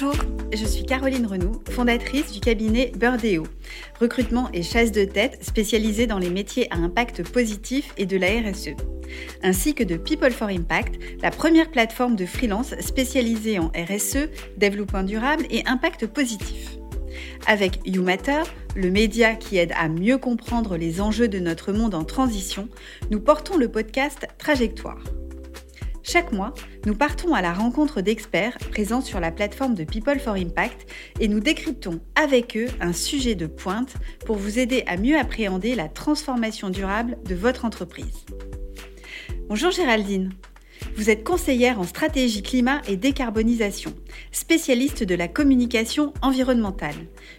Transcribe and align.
Bonjour, 0.00 0.14
je 0.52 0.64
suis 0.64 0.84
Caroline 0.84 1.26
Renoux, 1.26 1.60
fondatrice 1.70 2.30
du 2.30 2.38
cabinet 2.38 2.92
Burdeo, 2.94 3.44
recrutement 4.00 4.48
et 4.52 4.62
chasse 4.62 4.92
de 4.92 5.04
tête 5.04 5.42
spécialisé 5.42 6.06
dans 6.06 6.20
les 6.20 6.30
métiers 6.30 6.72
à 6.72 6.76
impact 6.76 7.28
positif 7.28 7.94
et 7.96 8.06
de 8.06 8.16
la 8.16 8.28
RSE, 8.28 8.76
ainsi 9.42 9.74
que 9.74 9.82
de 9.82 9.96
People 9.96 10.30
for 10.30 10.48
Impact, 10.48 11.00
la 11.20 11.32
première 11.32 11.70
plateforme 11.70 12.14
de 12.14 12.26
freelance 12.26 12.78
spécialisée 12.78 13.58
en 13.58 13.72
RSE, 13.74 14.28
développement 14.56 15.02
durable 15.02 15.46
et 15.50 15.66
impact 15.66 16.06
positif. 16.06 16.76
Avec 17.48 17.80
YouMatter, 17.84 18.42
le 18.76 18.90
média 18.90 19.34
qui 19.34 19.56
aide 19.56 19.72
à 19.76 19.88
mieux 19.88 20.18
comprendre 20.18 20.76
les 20.76 21.00
enjeux 21.00 21.28
de 21.28 21.40
notre 21.40 21.72
monde 21.72 21.96
en 21.96 22.04
transition, 22.04 22.68
nous 23.10 23.20
portons 23.20 23.56
le 23.56 23.68
podcast 23.68 24.28
Trajectoire. 24.38 25.02
Chaque 26.02 26.32
mois, 26.32 26.54
nous 26.86 26.94
partons 26.94 27.34
à 27.34 27.42
la 27.42 27.52
rencontre 27.52 28.00
d'experts 28.00 28.56
présents 28.70 29.00
sur 29.00 29.20
la 29.20 29.30
plateforme 29.30 29.74
de 29.74 29.84
People 29.84 30.20
for 30.20 30.34
Impact 30.34 30.90
et 31.20 31.28
nous 31.28 31.40
décryptons 31.40 32.00
avec 32.14 32.56
eux 32.56 32.68
un 32.80 32.92
sujet 32.92 33.34
de 33.34 33.46
pointe 33.46 33.94
pour 34.24 34.36
vous 34.36 34.58
aider 34.58 34.84
à 34.86 34.96
mieux 34.96 35.18
appréhender 35.18 35.74
la 35.74 35.88
transformation 35.88 36.70
durable 36.70 37.18
de 37.24 37.34
votre 37.34 37.64
entreprise. 37.64 38.24
Bonjour 39.48 39.70
Géraldine. 39.70 40.32
Vous 40.96 41.10
êtes 41.10 41.24
conseillère 41.24 41.78
en 41.78 41.84
stratégie 41.84 42.42
climat 42.42 42.80
et 42.88 42.96
décarbonisation, 42.96 43.94
spécialiste 44.32 45.04
de 45.04 45.14
la 45.14 45.28
communication 45.28 46.12
environnementale. 46.22 46.94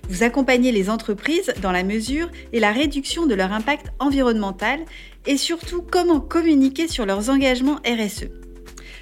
Vous 0.10 0.24
accompagnez 0.24 0.72
les 0.72 0.90
entreprises 0.90 1.54
dans 1.62 1.72
la 1.72 1.84
mesure 1.84 2.30
et 2.54 2.60
la 2.60 2.72
réduction 2.72 3.26
de 3.26 3.36
leur 3.36 3.52
impact 3.52 3.88
environnemental 4.00 4.80
et 5.26 5.38
surtout 5.38 5.82
comment 5.82 6.20
communiquer 6.20 6.88
sur 6.88 7.06
leurs 7.06 7.30
engagements 7.30 7.80
RSE. 7.86 8.39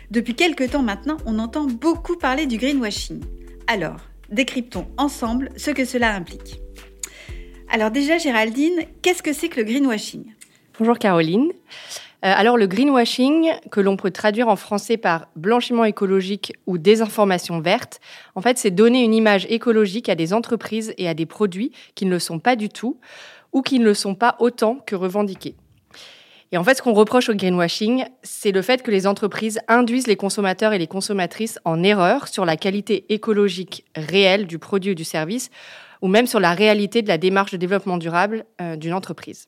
Depuis 0.09 0.35
quelques 0.35 0.71
temps 0.71 0.83
maintenant, 0.83 1.17
on 1.25 1.37
entend 1.37 1.65
beaucoup 1.65 2.15
parler 2.15 2.45
du 2.45 2.57
greenwashing. 2.57 3.21
Alors, 3.67 3.97
décryptons 4.29 4.87
ensemble 4.95 5.49
ce 5.57 5.71
que 5.71 5.83
cela 5.83 6.15
implique. 6.15 6.61
Alors 7.69 7.91
déjà, 7.91 8.17
Géraldine, 8.17 8.85
qu'est-ce 9.01 9.21
que 9.21 9.33
c'est 9.33 9.49
que 9.49 9.59
le 9.59 9.65
greenwashing? 9.65 10.23
Bonjour 10.79 10.97
Caroline. 10.97 11.51
Euh, 12.23 12.31
alors 12.33 12.55
le 12.55 12.67
greenwashing, 12.67 13.51
que 13.69 13.81
l'on 13.81 13.97
peut 13.97 14.11
traduire 14.11 14.47
en 14.47 14.55
français 14.55 14.95
par 14.95 15.27
blanchiment 15.35 15.83
écologique 15.83 16.53
ou 16.67 16.77
désinformation 16.77 17.59
verte, 17.59 17.99
en 18.35 18.41
fait 18.41 18.57
c'est 18.57 18.71
donner 18.71 19.03
une 19.03 19.13
image 19.13 19.45
écologique 19.49 20.07
à 20.07 20.15
des 20.15 20.33
entreprises 20.33 20.93
et 20.97 21.09
à 21.09 21.13
des 21.13 21.25
produits 21.25 21.73
qui 21.95 22.05
ne 22.05 22.11
le 22.11 22.19
sont 22.19 22.39
pas 22.39 22.55
du 22.55 22.69
tout 22.69 22.97
ou 23.51 23.61
qui 23.61 23.77
ne 23.77 23.83
le 23.85 23.93
sont 23.93 24.15
pas 24.15 24.37
autant 24.39 24.79
que 24.85 24.95
revendiqués. 24.95 25.55
Et 26.51 26.57
en 26.57 26.63
fait, 26.63 26.75
ce 26.75 26.81
qu'on 26.81 26.93
reproche 26.93 27.29
au 27.29 27.35
greenwashing, 27.35 28.05
c'est 28.23 28.51
le 28.51 28.61
fait 28.61 28.81
que 28.81 28.91
les 28.91 29.05
entreprises 29.05 29.59
induisent 29.67 30.07
les 30.07 30.15
consommateurs 30.15 30.71
et 30.73 30.77
les 30.79 30.87
consommatrices 30.87 31.59
en 31.65 31.83
erreur 31.83 32.27
sur 32.29 32.45
la 32.45 32.55
qualité 32.55 33.05
écologique 33.13 33.85
réelle 33.95 34.47
du 34.47 34.57
produit 34.57 34.91
ou 34.91 34.95
du 34.95 35.03
service, 35.03 35.49
ou 36.01 36.07
même 36.07 36.25
sur 36.25 36.39
la 36.39 36.53
réalité 36.53 37.01
de 37.01 37.09
la 37.09 37.17
démarche 37.17 37.51
de 37.51 37.57
développement 37.57 37.97
durable 37.97 38.45
euh, 38.61 38.77
d'une 38.77 38.93
entreprise. 38.93 39.47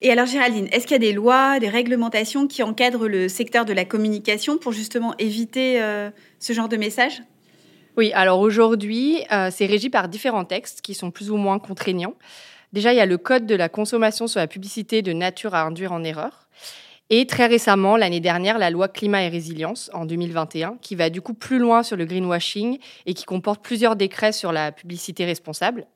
Et 0.00 0.10
alors 0.12 0.26
Géraldine, 0.26 0.68
est-ce 0.70 0.86
qu'il 0.86 0.92
y 0.92 0.96
a 0.96 0.98
des 0.98 1.12
lois, 1.12 1.58
des 1.58 1.68
réglementations 1.68 2.46
qui 2.46 2.62
encadrent 2.62 3.08
le 3.08 3.28
secteur 3.28 3.64
de 3.64 3.72
la 3.72 3.84
communication 3.84 4.58
pour 4.58 4.72
justement 4.72 5.14
éviter 5.18 5.82
euh, 5.82 6.10
ce 6.38 6.52
genre 6.52 6.68
de 6.68 6.76
message? 6.76 7.22
Oui, 7.96 8.12
alors 8.12 8.38
aujourd'hui, 8.38 9.24
euh, 9.32 9.50
c'est 9.50 9.66
régi 9.66 9.90
par 9.90 10.08
différents 10.08 10.44
textes 10.44 10.82
qui 10.82 10.94
sont 10.94 11.10
plus 11.10 11.32
ou 11.32 11.36
moins 11.36 11.58
contraignants. 11.58 12.14
Déjà, 12.72 12.92
il 12.92 12.96
y 12.96 13.00
a 13.00 13.06
le 13.06 13.18
code 13.18 13.46
de 13.46 13.54
la 13.54 13.68
consommation 13.68 14.26
sur 14.26 14.40
la 14.40 14.46
publicité 14.46 15.02
de 15.02 15.12
nature 15.12 15.54
à 15.54 15.62
induire 15.62 15.92
en 15.92 16.04
erreur. 16.04 16.48
Et 17.10 17.26
très 17.26 17.46
récemment, 17.46 17.96
l'année 17.96 18.20
dernière, 18.20 18.58
la 18.58 18.68
loi 18.68 18.88
climat 18.88 19.22
et 19.22 19.28
résilience 19.28 19.90
en 19.94 20.04
2021, 20.04 20.76
qui 20.82 20.94
va 20.94 21.08
du 21.08 21.22
coup 21.22 21.32
plus 21.32 21.58
loin 21.58 21.82
sur 21.82 21.96
le 21.96 22.04
greenwashing 22.04 22.78
et 23.06 23.14
qui 23.14 23.24
comporte 23.24 23.64
plusieurs 23.64 23.96
décrets 23.96 24.32
sur 24.32 24.52
la 24.52 24.72
publicité 24.72 25.24
responsable 25.24 25.86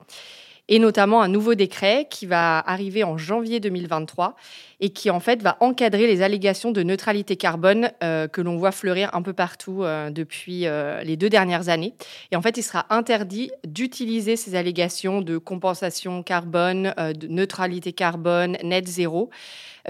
et 0.69 0.79
notamment 0.79 1.23
un 1.23 1.29
nouveau 1.29 1.55
décret 1.55 2.07
qui 2.09 2.27
va 2.27 2.59
arriver 2.59 3.05
en 3.05 3.19
janvier 3.19 3.61
2023 3.61 4.37
et 4.81 4.91
qui 4.91 5.11
en 5.11 5.21
fait 5.21 5.43
va 5.43 5.57
encadrer 5.61 6.07
les 6.07 6.23
allégations 6.23 6.71
de 6.71 6.83
neutralité 6.83 7.37
carbone 7.37 7.91
euh, 8.03 8.29
que 8.29 8.41
l'on 8.41 8.57
voit 8.57 8.73
fleurir 8.73 9.11
un 9.13 9.23
peu 9.23 9.33
partout 9.33 9.83
euh, 9.83 10.11
depuis 10.11 10.67
euh, 10.67 11.03
les 11.03 11.17
deux 11.17 11.29
dernières 11.29 11.69
années. 11.69 11.95
Et 12.31 12.37
en 12.37 12.43
fait, 12.43 12.57
il 12.57 12.63
sera 12.63 12.87
interdit 12.91 13.51
d'utiliser 13.65 14.37
ces 14.37 14.55
allégations 14.55 15.21
de 15.21 15.37
compensation 15.39 16.23
carbone, 16.23 16.95
de 16.97 17.27
neutralité 17.27 17.93
carbone, 17.93 18.57
net 18.63 18.87
zéro 18.87 19.31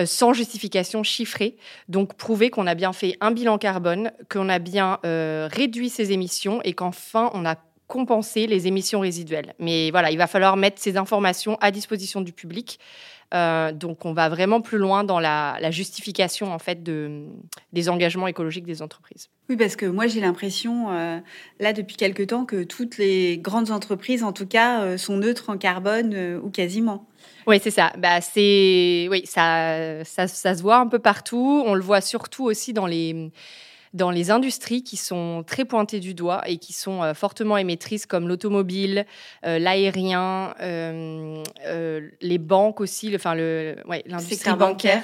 sans 0.04 0.32
justification 0.32 1.02
chiffrée. 1.02 1.56
Donc 1.88 2.14
prouver 2.14 2.48
qu'on 2.48 2.66
a 2.66 2.74
bien 2.74 2.94
fait 2.94 3.16
un 3.20 3.30
bilan 3.30 3.58
carbone, 3.58 4.10
qu'on 4.30 4.48
a 4.48 4.58
bien 4.58 4.98
réduit 5.04 5.90
ses 5.90 6.12
émissions 6.12 6.62
et 6.62 6.72
qu'enfin 6.72 7.30
on 7.34 7.44
a 7.44 7.56
compenser 7.92 8.46
les 8.46 8.66
émissions 8.66 9.00
résiduelles. 9.00 9.52
Mais 9.58 9.90
voilà, 9.90 10.10
il 10.10 10.16
va 10.16 10.26
falloir 10.26 10.56
mettre 10.56 10.80
ces 10.80 10.96
informations 10.96 11.58
à 11.60 11.70
disposition 11.70 12.22
du 12.22 12.32
public. 12.32 12.78
Euh, 13.34 13.70
donc, 13.70 14.06
on 14.06 14.14
va 14.14 14.30
vraiment 14.30 14.62
plus 14.62 14.78
loin 14.78 15.04
dans 15.04 15.20
la, 15.20 15.70
justification 15.70 16.54
en 16.54 16.58
fait 16.58 16.82
de, 16.82 17.26
des 17.74 17.90
engagements 17.90 18.26
écologiques 18.28 18.64
des 18.64 18.80
entreprises. 18.80 19.28
Oui, 19.50 19.56
parce 19.56 19.76
que 19.76 19.84
moi 19.84 20.06
j'ai 20.06 20.20
l'impression 20.20 20.90
euh, 20.90 21.18
là 21.60 21.74
depuis 21.74 21.96
quelque 21.96 22.22
temps 22.22 22.46
que 22.46 22.62
toutes 22.62 22.96
les 22.96 23.36
grandes 23.36 23.70
entreprises, 23.70 24.24
en 24.24 24.32
tout 24.32 24.46
cas, 24.46 24.80
euh, 24.80 24.96
sont 24.96 25.18
neutres 25.18 25.50
en 25.50 25.58
carbone 25.58 26.40
ou 26.42 26.48
quasiment. 26.48 27.06
Oui, 27.46 27.60
c'est 27.62 27.70
ça. 27.70 27.92
Bah, 27.98 28.22
c'est 28.22 29.06
oui, 29.10 29.22
ça, 29.26 30.02
ça, 30.04 30.26
ça 30.28 30.54
se 30.54 30.62
voit 30.62 30.78
un 30.78 30.86
peu 30.86 30.98
partout. 30.98 31.62
On 31.66 31.74
le 31.74 31.82
voit 31.82 32.00
surtout 32.00 32.44
aussi 32.44 32.72
dans 32.72 32.86
les 32.86 33.30
dans 33.92 34.10
les 34.10 34.30
industries 34.30 34.82
qui 34.82 34.96
sont 34.96 35.44
très 35.46 35.64
pointées 35.64 36.00
du 36.00 36.14
doigt 36.14 36.42
et 36.46 36.56
qui 36.56 36.72
sont 36.72 37.02
euh, 37.02 37.14
fortement 37.14 37.58
émettrices 37.58 38.06
comme 38.06 38.26
l'automobile, 38.26 39.06
euh, 39.44 39.58
l'aérien, 39.58 40.54
euh, 40.60 41.42
les 42.20 42.38
banques 42.38 42.80
aussi, 42.80 43.14
enfin 43.14 43.34
le, 43.34 43.76
ouais, 43.86 44.02
l'industrie 44.06 44.56
bancaire, 44.56 45.02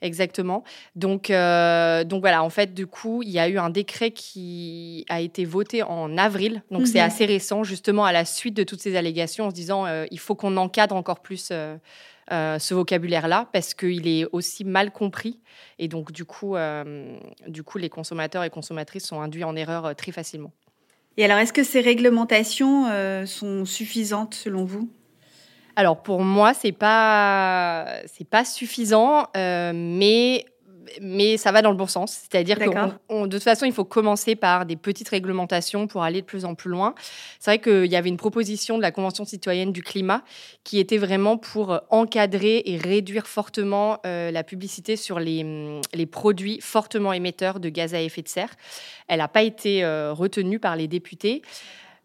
exactement. 0.00 0.64
Donc, 0.96 1.28
donc 1.28 2.20
voilà, 2.20 2.42
en 2.42 2.50
fait, 2.50 2.74
du 2.74 2.86
coup, 2.86 3.22
il 3.22 3.30
y 3.30 3.38
a 3.38 3.48
eu 3.48 3.58
un 3.58 3.70
décret 3.70 4.10
qui 4.10 5.04
a 5.08 5.20
été 5.20 5.44
voté 5.44 5.82
en 5.82 6.16
avril, 6.16 6.62
donc 6.70 6.86
c'est 6.86 7.00
mhm. 7.00 7.06
assez 7.06 7.26
récent, 7.26 7.62
justement 7.64 8.04
à 8.04 8.12
la 8.12 8.24
suite 8.24 8.54
de 8.54 8.62
toutes 8.62 8.80
ces 8.80 8.96
allégations, 8.96 9.46
en 9.46 9.50
se 9.50 9.54
disant 9.54 9.84
il 10.10 10.18
faut 10.18 10.34
qu'on 10.34 10.56
encadre 10.56 10.96
encore 10.96 11.20
plus 11.20 11.52
euh, 12.32 12.58
ce 12.58 12.74
vocabulaire-là 12.74 13.48
parce 13.52 13.74
qu'il 13.74 14.06
est 14.06 14.24
aussi 14.32 14.64
mal 14.64 14.92
compris 14.92 15.40
et 15.78 15.88
donc 15.88 16.12
du 16.12 16.24
coup, 16.24 16.56
euh, 16.56 17.18
du 17.48 17.62
coup, 17.62 17.78
les 17.78 17.88
consommateurs 17.88 18.44
et 18.44 18.50
consommatrices 18.50 19.06
sont 19.06 19.20
induits 19.20 19.44
en 19.44 19.56
erreur 19.56 19.86
euh, 19.86 19.94
très 19.94 20.12
facilement. 20.12 20.52
Et 21.16 21.24
alors, 21.24 21.38
est-ce 21.38 21.52
que 21.52 21.64
ces 21.64 21.80
réglementations 21.80 22.86
sont 23.26 23.64
suffisantes 23.64 24.34
selon 24.34 24.64
vous? 24.64 24.88
Alors 25.76 26.02
pour 26.02 26.22
moi, 26.22 26.54
c'est 26.54 26.72
pas 26.72 27.86
c'est 28.06 28.28
pas 28.28 28.44
suffisant, 28.44 29.26
mais 29.34 30.46
mais 31.00 31.36
ça 31.36 31.52
va 31.52 31.62
dans 31.62 31.70
le 31.70 31.76
bon 31.76 31.86
sens. 31.86 32.12
C'est-à-dire 32.30 32.58
que 32.58 32.64
de 32.68 33.26
toute 33.26 33.42
façon, 33.42 33.66
il 33.66 33.72
faut 33.72 33.84
commencer 33.84 34.36
par 34.36 34.66
des 34.66 34.76
petites 34.76 35.08
réglementations 35.08 35.86
pour 35.86 36.02
aller 36.02 36.20
de 36.20 36.26
plus 36.26 36.44
en 36.44 36.54
plus 36.54 36.70
loin. 36.70 36.94
C'est 37.38 37.50
vrai 37.50 37.58
qu'il 37.58 37.90
y 37.90 37.96
avait 37.96 38.08
une 38.08 38.16
proposition 38.16 38.76
de 38.76 38.82
la 38.82 38.90
Convention 38.90 39.24
citoyenne 39.24 39.72
du 39.72 39.82
climat 39.82 40.22
qui 40.64 40.78
était 40.78 40.98
vraiment 40.98 41.36
pour 41.36 41.72
euh, 41.72 41.78
encadrer 41.90 42.62
et 42.66 42.76
réduire 42.76 43.26
fortement 43.26 43.98
euh, 44.06 44.30
la 44.30 44.44
publicité 44.44 44.96
sur 44.96 45.18
les, 45.18 45.42
hum, 45.42 45.80
les, 45.94 46.06
produits 46.06 46.60
fortement 46.60 47.12
émetteurs 47.12 47.60
de 47.60 47.68
gaz 47.68 47.94
à 47.94 48.00
effet 48.00 48.22
de 48.22 48.28
serre. 48.28 48.50
Elle 49.08 49.18
n'a 49.18 49.28
pas 49.28 49.42
été 49.42 49.84
euh, 49.84 50.12
retenue 50.12 50.58
par 50.58 50.76
les 50.76 50.88
députés 50.88 51.42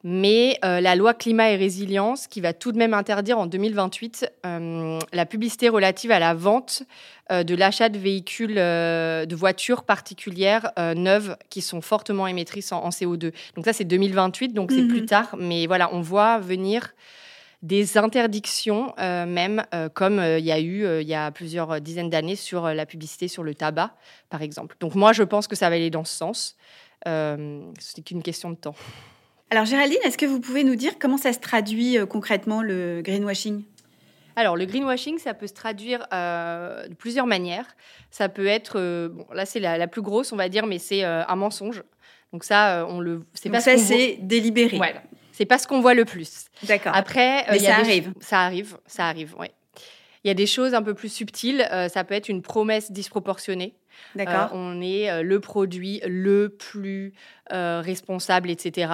mais 0.07 0.59
euh, 0.63 0.81
la 0.81 0.95
loi 0.95 1.15
climat 1.15 1.49
et 1.49 1.55
résilience 1.55 2.27
qui 2.27 2.39
va 2.39 2.53
tout 2.53 2.71
de 2.71 2.77
même 2.77 2.93
interdire 2.93 3.39
en 3.39 3.47
2028 3.47 4.31
euh, 4.45 4.99
la 5.11 5.25
publicité 5.25 5.67
relative 5.67 6.11
à 6.11 6.19
la 6.19 6.35
vente 6.35 6.83
euh, 7.31 7.43
de 7.43 7.55
l'achat 7.55 7.89
de 7.89 7.97
véhicules, 7.97 8.53
de 8.53 9.35
voitures 9.35 9.81
particulières 9.81 10.71
neuves 10.95 11.35
qui 11.49 11.61
sont 11.61 11.81
fortement 11.81 12.27
émettrices 12.27 12.71
en, 12.71 12.89
CO2. 12.89 13.33
Donc 13.55 13.65
ça, 13.65 13.73
c'est 13.73 13.83
2028, 13.83 14.49
donc 14.49 14.71
c'est 14.71 14.85
plus 14.85 15.01
mhm. 15.01 15.07
tard, 15.07 15.35
mais 15.39 15.65
voilà, 15.65 15.91
on 15.91 16.01
voit 16.01 16.37
venir 16.37 16.93
des 17.63 17.97
interdictions 17.97 18.93
même, 18.99 19.65
comme 19.95 20.19
il 20.19 20.45
y 20.45 20.51
a 20.51 20.59
eu 20.59 21.01
il 21.01 21.07
y 21.07 21.15
a 21.15 21.31
plusieurs 21.31 21.81
dizaines 21.81 22.11
d'années 22.11 22.35
sur 22.35 22.67
la 22.67 22.85
publicité 22.85 23.27
sur 23.27 23.41
le 23.41 23.55
tabac, 23.55 23.95
par 24.29 24.43
exemple. 24.43 24.75
Donc 24.79 24.93
moi, 24.93 25.13
je 25.13 25.23
pense 25.23 25.47
que 25.47 25.55
ça 25.55 25.67
va 25.69 25.77
aller 25.77 25.89
dans 25.89 26.05
ce 26.05 26.15
sens. 26.15 26.57
c'est 27.05 28.03
qu'une 28.05 28.21
question 28.21 28.51
de 28.51 28.55
temps. 28.55 28.75
Alors 29.51 29.65
Géraldine, 29.65 29.99
est-ce 30.03 30.17
que 30.17 30.25
vous 30.25 30.39
pouvez 30.39 30.63
nous 30.63 30.75
dire 30.75 30.93
comment 30.99 31.17
ça 31.17 31.31
se 31.31 31.39
traduit 31.39 31.97
euh, 31.97 32.05
concrètement 32.05 32.61
le 32.61 33.01
greenwashing? 33.03 33.63
Alors, 34.37 34.57
le 34.57 34.65
greenwashing, 34.65 35.17
ça 35.17 35.33
peut 35.33 35.47
se 35.47 35.53
traduire 35.53 36.05
euh, 36.11 36.87
de 36.87 36.93
plusieurs 36.93 37.25
manières. 37.25 37.65
Ça 38.11 38.27
peut 38.27 38.47
être, 38.47 38.79
euh, 38.79 39.07
bon, 39.07 39.25
là 39.33 39.45
c'est 39.45 39.61
la, 39.61 39.87
plus 39.87 40.01
grosse, 40.01 40.33
on 40.33 40.35
va 40.35 40.49
dire, 40.49 40.65
mais 40.65 40.79
c'est 40.79 41.03
un 41.03 41.35
mensonge. 41.35 41.83
Donc 42.33 42.43
ça, 42.43 42.85
on 42.89 42.99
le, 42.99 43.23
c'est 43.33 43.49
pas 43.49 43.61
ça, 43.61 43.77
c'est 43.77 44.17
délibéré. 44.19 44.75
Voilà. 44.77 45.03
C'est 45.31 45.45
pas 45.45 45.57
ce 45.57 45.67
qu'on 45.67 45.79
voit 45.79 45.93
le 45.93 46.05
plus. 46.05 46.45
D'accord. 46.63 46.93
Après, 46.95 47.45
mais 47.49 47.59
ça 47.59 47.75
arrive. 47.75 48.13
Ça 48.19 48.41
arrive, 48.41 48.77
ça 48.87 49.07
arrive, 49.07 49.35
ouais. 49.37 49.51
Il 50.23 50.27
y 50.27 50.31
a 50.31 50.33
des 50.33 50.47
choses 50.47 50.73
un 50.73 50.81
peu 50.81 50.95
plus 50.95 51.09
subtiles. 51.09 51.65
ça 51.93 52.03
peut 52.03 52.15
être 52.15 52.27
une 52.27 52.41
promesse 52.41 52.91
disproportionnée. 52.91 53.75
D'accord. 54.15 54.49
on 54.53 54.81
est 54.81 55.23
le 55.23 55.39
produit 55.39 56.01
le 56.05 56.49
plus 56.49 57.13
responsable, 57.51 58.49
etc. 58.49 58.87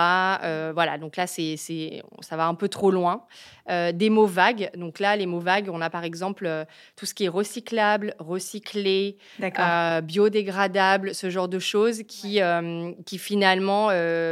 voilà, 0.74 0.98
donc 1.00 1.16
là, 1.18 1.28
c'est, 1.28 1.56
ça 1.58 2.38
va 2.38 2.48
un 2.48 2.56
peu 2.56 2.68
trop 2.68 2.92
loin. 2.92 3.26
des 3.70 4.10
mots 4.10 4.26
vagues. 4.26 4.70
Donc 4.76 5.00
là, 5.00 5.16
les 5.16 5.26
mots 5.26 5.40
vagues, 5.40 5.70
on 5.72 5.82
a 5.82 5.90
par 5.90 6.04
exemple 6.04 6.50
tout 6.96 7.06
ce 7.06 7.14
qui 7.14 7.26
est 7.26 7.30
recyclable, 7.30 8.16
recyclé, 8.20 9.18
biodégradable, 10.04 11.16
ce 11.16 11.30
genre 11.30 11.48
de 11.48 11.60
choses 11.60 12.04
qui, 12.04 12.40
qui 13.06 13.18
finalement, 13.18 13.86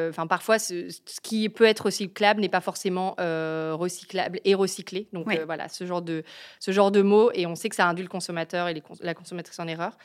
enfin 0.09 0.27
parfois, 0.27 0.59
ce, 0.59 0.89
qui 1.23 1.49
peut 1.49 1.65
être 1.65 1.85
recyclable 1.85 2.41
n'est 2.41 2.49
pas 2.49 2.61
forcément 2.61 3.15
recyclable 3.17 4.39
et 4.43 4.55
recyclé. 4.55 5.07
Donc 5.13 5.27
voilà, 5.45 5.69
ce 5.69 5.85
genre 5.85 6.01
de 6.01 6.23
ce 6.59 6.71
genre 6.71 6.91
de 6.91 7.01
mots, 7.01 7.31
et 7.33 7.45
on 7.45 7.55
sait 7.55 7.69
que 7.69 7.75
ça 7.75 7.87
induit 7.87 8.03
le 8.03 8.09
consommateur 8.09 8.67
et 8.67 8.83
la 9.01 9.13
consommatrice 9.13 9.59
en 9.59 9.67
erreur. 9.67 9.97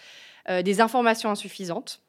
Des 0.49 0.81
informations 0.81 1.31
insuffisantes. 1.31 2.03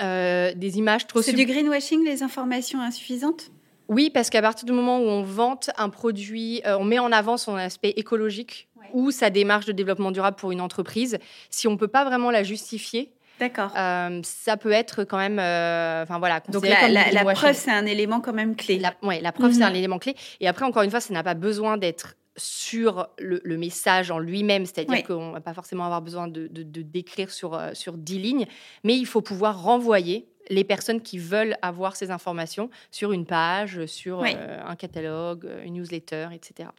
Euh, 0.00 0.52
des 0.54 0.78
images 0.78 1.06
trop... 1.06 1.22
C'est 1.22 1.32
du 1.32 1.46
greenwashing, 1.46 2.04
les 2.04 2.22
informations 2.22 2.80
insuffisantes? 2.80 3.50
Oui, 3.88 4.10
parce 4.10 4.30
qu'à 4.30 4.40
partir 4.40 4.66
du 4.66 4.72
moment 4.72 4.98
où 5.00 5.04
on 5.04 5.22
vante 5.22 5.70
un 5.76 5.88
produit, 5.88 6.62
euh, 6.64 6.78
on 6.78 6.84
met 6.84 6.98
en 6.98 7.10
avant 7.10 7.36
son 7.36 7.56
aspect 7.56 7.90
écologique 7.96 8.68
ou 8.92 9.10
sa 9.10 9.30
démarche 9.30 9.66
de 9.66 9.72
développement 9.72 10.12
durable 10.12 10.36
pour 10.36 10.52
une 10.52 10.60
entreprise, 10.60 11.18
si 11.50 11.66
on 11.66 11.72
ne 11.72 11.76
peut 11.76 11.88
pas 11.88 12.04
vraiment 12.04 12.30
la 12.30 12.42
justifier, 12.42 13.12
D'accord. 13.40 13.72
Euh, 13.74 14.20
ça 14.22 14.58
peut 14.58 14.70
être 14.70 15.04
quand 15.04 15.16
même, 15.16 15.38
enfin 15.38 16.18
voilà. 16.18 16.40
Donc 16.50 16.66
la, 16.66 17.24
preuve, 17.32 17.56
c'est 17.56 17.70
un 17.70 17.86
élément 17.86 18.20
quand 18.20 18.34
même 18.34 18.54
clé. 18.54 18.82
Oui, 19.02 19.18
la 19.22 19.32
preuve, 19.32 19.52
c'est 19.52 19.62
un 19.62 19.70
mhm. 19.70 19.76
élément 19.76 19.98
clé. 19.98 20.14
Et 20.40 20.48
après, 20.48 20.66
encore 20.66 20.82
une 20.82 20.90
fois, 20.90 21.00
ça 21.00 21.14
n'a 21.14 21.22
pas 21.22 21.32
besoin 21.32 21.78
d'être 21.78 22.16
sur 22.36 23.08
le, 23.18 23.56
message 23.56 24.10
en 24.10 24.18
lui-même, 24.18 24.66
c'est-à-dire 24.66 25.02
qu'on 25.02 25.18
qu'on 25.20 25.32
va 25.32 25.40
pas 25.40 25.54
forcément 25.54 25.84
avoir 25.84 26.02
besoin 26.02 26.28
de, 26.28 26.48
décrire 26.82 27.30
sur, 27.30 27.54
euh, 27.54 27.70
sur 27.74 27.98
10 27.98 28.18
lignes, 28.18 28.46
mais 28.84 28.96
il 28.96 29.06
faut 29.06 29.20
pouvoir 29.20 29.62
renvoyer 29.62 30.28
les 30.48 30.64
personnes 30.64 31.00
qui 31.00 31.18
veulent 31.18 31.56
avoir 31.62 31.96
ces 31.96 32.10
informations 32.10 32.70
sur 32.90 33.12
une 33.12 33.26
page, 33.26 33.86
sur 33.86 34.22
euh, 34.22 34.60
un 34.64 34.76
catalogue, 34.76 35.48
une 35.64 35.74
newsletter, 35.74 36.28
etc. 36.32 36.70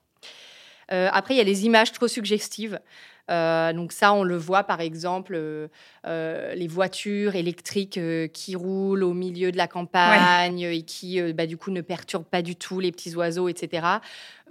Euh, 0.91 1.09
après, 1.11 1.35
il 1.35 1.37
y 1.37 1.41
a 1.41 1.45
les 1.45 1.65
images 1.65 1.91
trop 1.91 2.07
suggestives. 2.07 2.79
Euh, 3.29 3.71
donc 3.71 3.93
ça, 3.93 4.11
on 4.11 4.23
le 4.23 4.35
voit 4.35 4.63
par 4.63 4.81
exemple, 4.81 5.35
euh, 5.37 6.53
les 6.55 6.67
voitures 6.67 7.35
électriques 7.35 7.99
qui 8.33 8.55
roulent 8.57 9.03
au 9.03 9.13
milieu 9.13 9.53
de 9.53 9.57
la 9.57 9.67
campagne 9.67 10.59
et 10.59 10.81
qui, 10.81 11.21
bah, 11.31 11.45
du 11.45 11.55
coup, 11.55 11.71
ne 11.71 11.79
perturbent 11.79 12.25
pas 12.25 12.41
du 12.41 12.57
tout 12.57 12.81
les 12.81 12.91
petits 12.91 13.15
oiseaux, 13.15 13.47
etc. 13.47 13.87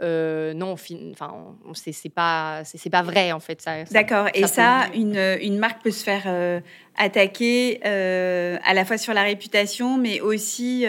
non, 0.00 0.76
enfin, 1.10 1.56
c'est 1.74 2.08
pas, 2.08 2.62
c'est 2.64 2.90
pas 2.90 3.02
vrai 3.02 3.32
en 3.32 3.40
fait. 3.40 3.62
D'accord. 3.90 4.28
Et 4.32 4.46
ça, 4.46 4.86
une, 4.94 5.18
une, 5.42 5.58
marque 5.58 5.82
peut 5.82 5.90
se 5.90 6.04
faire 6.04 6.62
attaquer 6.96 7.84
à 7.84 8.72
la 8.72 8.84
fois 8.86 8.96
sur 8.96 9.12
la 9.12 9.24
réputation, 9.24 9.98
mais 9.98 10.20
aussi. 10.20 10.86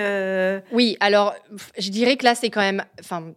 Oui. 0.71 0.95
Alors, 1.01 1.33
je 1.77 1.89
dirais 1.89 2.15
que 2.15 2.23
là, 2.23 2.35
c'est 2.35 2.51
quand 2.51 2.61
même, 2.61 2.85
enfin, 3.01 3.33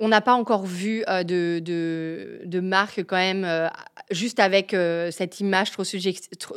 on 0.00 0.08
n'a 0.08 0.22
pas 0.22 0.32
encore 0.32 0.64
vu 0.64 1.04
euh, 1.08 1.22
de, 1.22 1.60
de, 1.62 2.40
de, 2.44 2.60
marque 2.60 3.04
quand 3.04 3.16
même 3.16 3.44
euh, 3.44 3.68
juste 4.10 4.40
avec 4.40 4.72
euh, 4.72 5.10
cette 5.10 5.40
image 5.40 5.70
trop, 5.70 5.84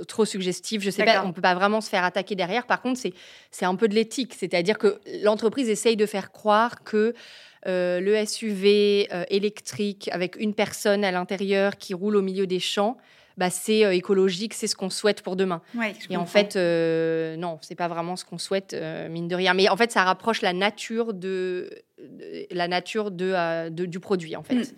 trop, 0.08 0.26
suggestive. 0.26 0.82
Je 0.82 0.90
sais 0.90 1.04
pas, 1.04 1.24
on 1.26 1.34
peut 1.34 1.42
pas 1.42 1.54
vraiment 1.54 1.82
se 1.82 1.90
faire 1.90 2.06
attaquer 2.06 2.36
derrière. 2.36 2.66
Par 2.66 2.82
contre, 2.82 3.02
c'est 3.52 3.66
un 3.66 3.76
peu 3.76 3.90
de 3.90 3.96
l'éthique, 3.96 4.34
c'est-à-dire 4.34 4.78
que 4.78 5.00
l'entreprise 5.22 5.70
essaye 5.70 5.98
de 5.98 6.06
faire 6.06 6.32
croire 6.32 6.84
que 6.84 7.14
le 7.66 8.26
SUV 8.26 9.10
électrique 9.30 10.10
avec 10.12 10.36
une 10.38 10.54
personne 10.54 11.04
à 11.04 11.12
l'intérieur 11.12 11.78
qui 11.78 11.94
roule 11.94 12.16
au 12.16 12.22
milieu 12.22 12.48
des 12.48 12.60
champs, 12.60 12.98
bah, 13.38 13.50
c'est 13.50 13.86
euh, 13.86 13.94
écologique, 13.94 14.54
c'est 14.54 14.68
ce 14.68 14.76
qu'on 14.76 14.90
souhaite 14.90 15.22
pour 15.22 15.36
demain. 15.36 15.62
et 16.10 16.18
en 16.18 16.26
fait, 16.26 16.56
euh, 16.56 17.36
non, 17.36 17.58
c'est 17.62 17.76
pas 17.76 17.88
vraiment 17.88 18.16
ce 18.16 18.26
qu'on 18.26 18.38
souhaite, 18.38 18.74
euh, 18.74 19.10
mine 19.10 19.28
de 19.28 19.36
rien. 19.36 19.54
Mais 19.54 19.70
en 19.70 19.78
fait, 19.78 19.92
ça 19.92 20.04
rapproche 20.04 20.42
la 20.42 20.54
nature 20.54 21.14
de, 21.14 21.70
la 22.52 22.68
nature 22.68 23.12
de, 23.12 23.70
du 23.70 24.00
produit, 24.00 24.36
en 24.36 24.44
fait. 24.44 24.74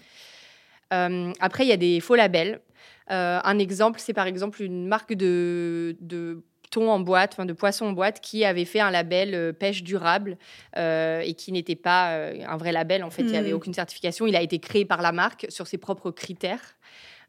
Hmm. 0.91 1.33
après, 1.39 1.65
il 1.65 1.69
y 1.69 1.73
a 1.73 1.77
des 1.77 1.99
faux 1.99 2.15
labels. 2.15 2.61
un 3.09 3.59
exemple, 3.59 3.99
c'est 3.99 4.13
par 4.13 4.27
exemple 4.27 4.61
une 4.61 4.87
marque 4.87 5.13
de, 5.13 5.97
de 5.99 6.43
thon 6.71 6.89
en 6.89 6.99
boîte, 6.99 7.33
enfin 7.33 7.45
de 7.45 7.53
poisson 7.53 7.87
en 7.87 7.91
boîte, 7.91 8.21
qui 8.21 8.45
avait 8.45 8.65
fait 8.65 8.79
un 8.79 8.91
label 8.91 9.53
pêche 9.53 9.83
durable 9.83 10.37
et 10.77 11.33
qui 11.37 11.51
n'était 11.51 11.75
pas 11.75 12.15
un 12.15 12.55
vrai 12.55 12.71
label. 12.71 13.03
En 13.03 13.09
fait, 13.09 13.23
il 13.23 13.31
n'y 13.31 13.37
avait 13.37 13.51
hmm. 13.51 13.55
aucune 13.55 13.73
certification. 13.73 14.27
Il 14.27 14.35
a 14.37 14.41
été 14.41 14.59
créé 14.59 14.85
par 14.85 15.01
la 15.01 15.11
marque 15.11 15.47
sur 15.49 15.67
ses 15.67 15.77
propres 15.77 16.11
critères. 16.11 16.77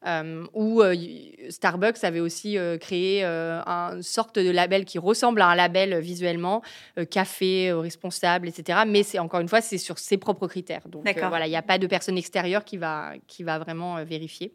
Euh, 0.06 0.46
où 0.52 0.82
euh, 0.82 0.94
Starbucks 1.48 2.04
avait 2.04 2.20
aussi 2.20 2.56
euh, 2.58 2.78
créé 2.78 3.24
une 3.24 4.02
sorte 4.02 4.38
de 4.38 4.50
label 4.50 4.84
qui 4.84 4.98
ressemble 4.98 5.40
à 5.40 5.48
un 5.48 5.54
label 5.56 5.98
visuellement, 5.98 6.62
café 7.10 7.72
responsable, 7.72 8.48
etc. 8.48 8.80
Mais 8.86 9.02
c'est 9.02 9.18
encore 9.18 9.40
une 9.40 9.48
fois, 9.48 9.60
c'est 9.60 9.78
sur 9.78 9.98
ses 9.98 10.16
propres 10.16 10.46
critères. 10.46 10.86
Donc 10.88 11.04
voilà, 11.28 11.46
il 11.46 11.50
n'y 11.50 11.56
a 11.56 11.62
pas 11.62 11.78
de 11.78 11.86
personne 11.86 12.18
extérieure 12.18 12.64
qui 12.64 12.76
va, 12.76 13.12
qui 13.26 13.42
va 13.42 13.58
vraiment 13.58 14.04
vérifier. 14.04 14.52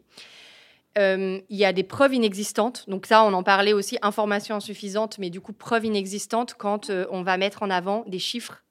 Il 0.96 1.42
y 1.50 1.64
a 1.64 1.72
des 1.72 1.82
preuves 1.82 2.14
inexistantes. 2.14 2.88
Donc 2.88 3.06
ça, 3.06 3.24
on 3.24 3.32
en 3.32 3.42
parlait 3.42 3.72
aussi, 3.72 3.98
information 4.02 4.56
insuffisante, 4.56 5.18
mais 5.18 5.30
du 5.30 5.40
coup, 5.40 5.52
preuves 5.52 5.84
inexistantes 5.84 6.54
quand 6.54 6.90
on 7.10 7.22
va 7.22 7.36
mettre 7.36 7.62
en 7.62 7.70
avant 7.70 8.04
des 8.06 8.18
chiffres 8.18 8.62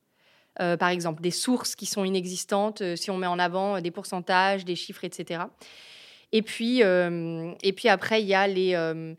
par 0.56 0.89
exemple, 0.89 1.22
des 1.22 1.31
sources 1.31 1.75
qui 1.75 1.86
sont 1.86 2.04
inexistantes, 2.04 2.84
si 2.95 3.10
on 3.10 3.18
met 3.18 3.25
en 3.25 3.39
avant 3.39 3.81
des 3.81 3.89
pourcentages, 3.89 4.63
des 4.63 4.75
chiffres, 4.75 5.06
etc. 5.06 5.39
Et 6.31 6.42
puis, 6.42 6.83
euh, 6.83 7.54
et 7.62 7.74
puis 7.74 7.89
après, 7.89 8.22
il 8.22 8.28
y 8.28 8.33
a 8.33 8.48
les. 8.48 8.74
Euh, 8.75 9.13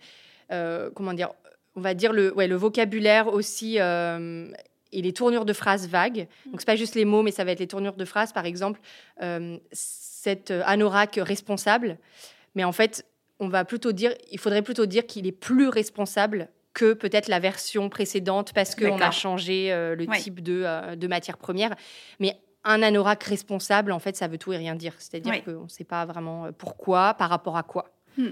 euh, 0.50 0.90
comment 0.94 1.12
dire 1.12 1.30
On 1.76 1.80
va 1.80 1.94
dire 1.94 2.12
le, 2.12 2.32
ouais, 2.34 2.46
le 2.46 2.56
vocabulaire 2.56 3.28
aussi 3.28 3.76
et 4.94 5.00
les 5.00 5.12
tournures 5.12 5.44
de 5.44 5.52
phrases 5.52 5.88
vagues. 5.88 6.26
Donc, 6.46 6.60
c'est 6.60 6.66
pas 6.66 6.76
juste 6.76 6.94
les 6.94 7.04
mots, 7.04 7.22
mais 7.22 7.30
ça 7.30 7.44
va 7.44 7.52
être 7.52 7.60
les 7.60 7.66
tournures 7.66 7.96
de 7.96 8.04
phrases. 8.04 8.32
Par 8.32 8.46
exemple, 8.46 8.80
cet 9.72 10.50
anorak 10.50 11.18
responsable. 11.22 11.98
Mais 12.54 12.64
en 12.64 12.72
fait, 12.72 13.06
on 13.40 13.48
va 13.48 13.64
plutôt 13.64 13.92
dire, 13.92 14.14
il 14.30 14.38
faudrait 14.38 14.62
plutôt 14.62 14.86
dire 14.86 15.06
qu'il 15.06 15.26
est 15.26 15.32
plus 15.32 15.68
responsable 15.68 16.48
que 16.74 16.94
peut-être 16.94 17.28
la 17.28 17.38
version 17.38 17.88
précédente 17.88 18.52
parce 18.54 18.74
qu'on 18.74 19.00
a 19.00 19.10
changé 19.10 19.70
le 19.70 20.06
type 20.18 20.42
de, 20.42 20.94
de 20.94 21.06
matière 21.06 21.38
première. 21.38 21.74
Mais 22.20 22.36
un 22.64 22.82
anorak 22.82 23.22
responsable, 23.24 23.92
en 23.92 23.98
fait, 23.98 24.16
ça 24.16 24.28
veut 24.28 24.38
tout 24.38 24.52
et 24.52 24.56
rien 24.56 24.74
dire. 24.74 24.94
C'est-à-dire 24.98 25.42
qu'on 25.44 25.64
ne 25.64 25.68
sait 25.68 25.84
pas 25.84 26.04
vraiment 26.04 26.46
euh, 26.46 26.52
pourquoi, 26.52 27.14
par 27.14 27.30
rapport 27.30 27.56
à 27.56 27.62
quoi. 27.62 27.90
Hmm. 28.16 28.30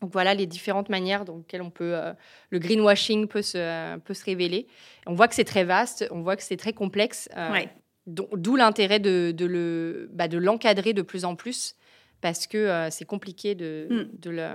Donc 0.00 0.12
voilà 0.12 0.32
les 0.32 0.46
différentes 0.46 0.88
manières 0.88 1.26
dans 1.26 1.36
lesquelles 1.36 1.60
on 1.60 1.70
peut, 1.70 1.94
euh, 1.94 2.12
le 2.48 2.58
greenwashing 2.58 3.28
peut 3.28 3.42
se, 3.42 3.98
peut 3.98 4.14
se 4.14 4.24
révéler. 4.24 4.66
On 5.06 5.14
voit 5.14 5.28
que 5.28 5.34
c'est 5.34 5.44
très 5.44 5.64
vaste, 5.64 6.06
on 6.10 6.22
voit 6.22 6.36
que 6.36 6.42
c'est 6.42 6.56
très 6.56 6.72
complexe, 6.72 7.28
euh, 7.36 7.64
d'où 8.06 8.56
l'intérêt 8.56 8.98
de, 8.98 9.32
de, 9.36 9.44
le, 9.44 10.08
bah, 10.12 10.26
de 10.26 10.38
l'encadrer 10.38 10.94
de 10.94 11.02
plus 11.02 11.26
en 11.26 11.36
plus, 11.36 11.76
parce 12.22 12.46
que 12.46 12.88
c'est 12.90 13.04
compliqué 13.04 13.54
de, 13.54 13.88
hmm. 13.90 14.18
de, 14.18 14.30
le, 14.30 14.48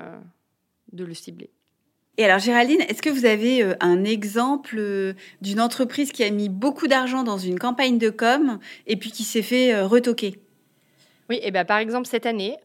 de 0.94 1.06
le 1.06 1.14
cibler. 1.14 1.52
Et 2.18 2.24
alors 2.24 2.40
Géraldine, 2.40 2.82
est-ce 2.88 3.02
que 3.02 3.10
vous 3.10 3.26
avez 3.26 3.62
euh, 3.62 3.76
un 3.82 4.06
exemple 4.06 4.76
euh, 4.78 5.14
d'une 5.42 5.60
entreprise 5.60 6.14
qui 6.14 6.24
a 6.24 6.30
mis 6.30 6.48
beaucoup 6.48 6.88
d'argent 6.88 7.24
dans 7.24 7.38
une 7.38 7.60
campagne 7.60 7.98
de 7.98 8.10
com 8.10 8.60
et 8.88 8.96
puis 8.96 9.12
qui 9.12 9.24
s'est 9.24 9.42
fait 9.42 9.74
euh, 9.74 9.86
retoquer? 9.86 10.40
Oui, 11.30 11.40
et 11.42 11.52
ben 11.52 11.66
par 11.66 11.78
exemple 11.78 12.08
cette 12.08 12.26
année, 12.26 12.58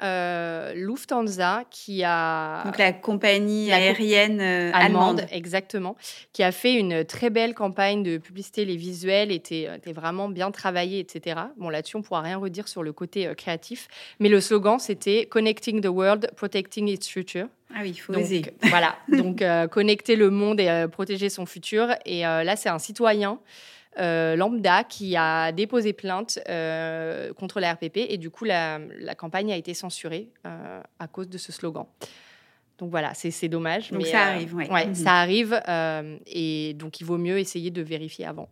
Lufthansa 0.75 1.64
qui 1.71 2.02
a 2.05 2.62
donc 2.64 2.79
la 2.79 2.93
compagnie 2.93 3.73
aérienne 3.73 4.40
allemande. 4.40 5.26
exactement, 5.31 5.97
qui 6.33 6.43
a 6.43 6.52
fait 6.52 6.75
une 6.75 7.05
très 7.05 7.31
belle 7.31 7.55
campagne 7.55 8.02
de 8.02 8.19
publicité, 8.19 8.64
les 8.64 8.76
visuels 8.76 9.33
étaient, 9.33 9.69
étaient 9.76 9.93
vraiment 9.93 10.29
bien 10.29 10.50
travaillés, 10.50 11.00
etc. 11.00 11.40
Bon 11.57 11.69
là-dessus 11.69 11.97
on 11.97 12.02
pourra 12.02 12.21
rien 12.21 12.38
redire 12.38 12.69
sur 12.69 12.83
le 12.83 12.93
côté 12.93 13.31
créatif, 13.37 13.88
mais 14.19 14.29
le 14.29 14.40
slogan 14.40 14.79
c'était 14.79 15.26
Connecting 15.26 15.81
the 15.81 15.87
World, 15.87 16.31
Protecting 16.37 16.88
its 16.88 17.09
Future. 17.09 17.47
Ah 17.75 17.81
oui, 17.83 17.90
il 17.90 18.00
faut 18.00 18.14
oser. 18.14 18.43
Voilà, 18.64 18.97
donc 19.09 19.43
euh, 19.43 19.69
connecter 19.69 20.17
le 20.17 20.31
monde 20.31 20.61
et 20.61 20.69
euh, 20.69 20.88
protéger 20.88 21.29
son 21.29 21.47
futur. 21.47 21.88
Et 22.05 22.26
euh, 22.26 22.43
là, 22.43 22.57
c'est 22.57 22.69
un 22.69 22.79
citoyen 22.79 23.38
lambda 23.97 24.85
qui 24.85 25.16
a 25.16 25.52
déposé 25.52 25.92
plainte 25.92 26.38
contre 27.37 27.61
la 27.61 27.75
RPP 27.75 27.97
et 27.97 28.18
du 28.18 28.30
coup, 28.30 28.44
la, 28.44 28.80
campagne 29.16 29.52
a 29.52 29.56
été 29.56 29.75
censurée 29.75 30.28
à 30.44 31.09
cause 31.09 31.28
de 31.28 31.38
ce 31.38 31.52
slogan. 31.52 31.87
Donc 32.78 32.90
voilà, 32.90 33.12
c'est 33.14 33.49
dommage. 33.49 33.90
Donc 33.90 34.06
ça 34.06 34.26
arrive, 34.26 34.54
oui. 34.54 34.66
Ouais, 34.70 34.87
mhm. 34.87 34.94
ça 34.94 35.14
arrive 35.14 35.61
et 36.26 36.75
donc 36.75 37.00
il 37.00 37.04
vaut 37.04 37.18
mieux 37.18 37.38
essayer 37.38 37.70
de 37.70 37.82
vérifier 37.82 38.26
avant. 38.26 38.49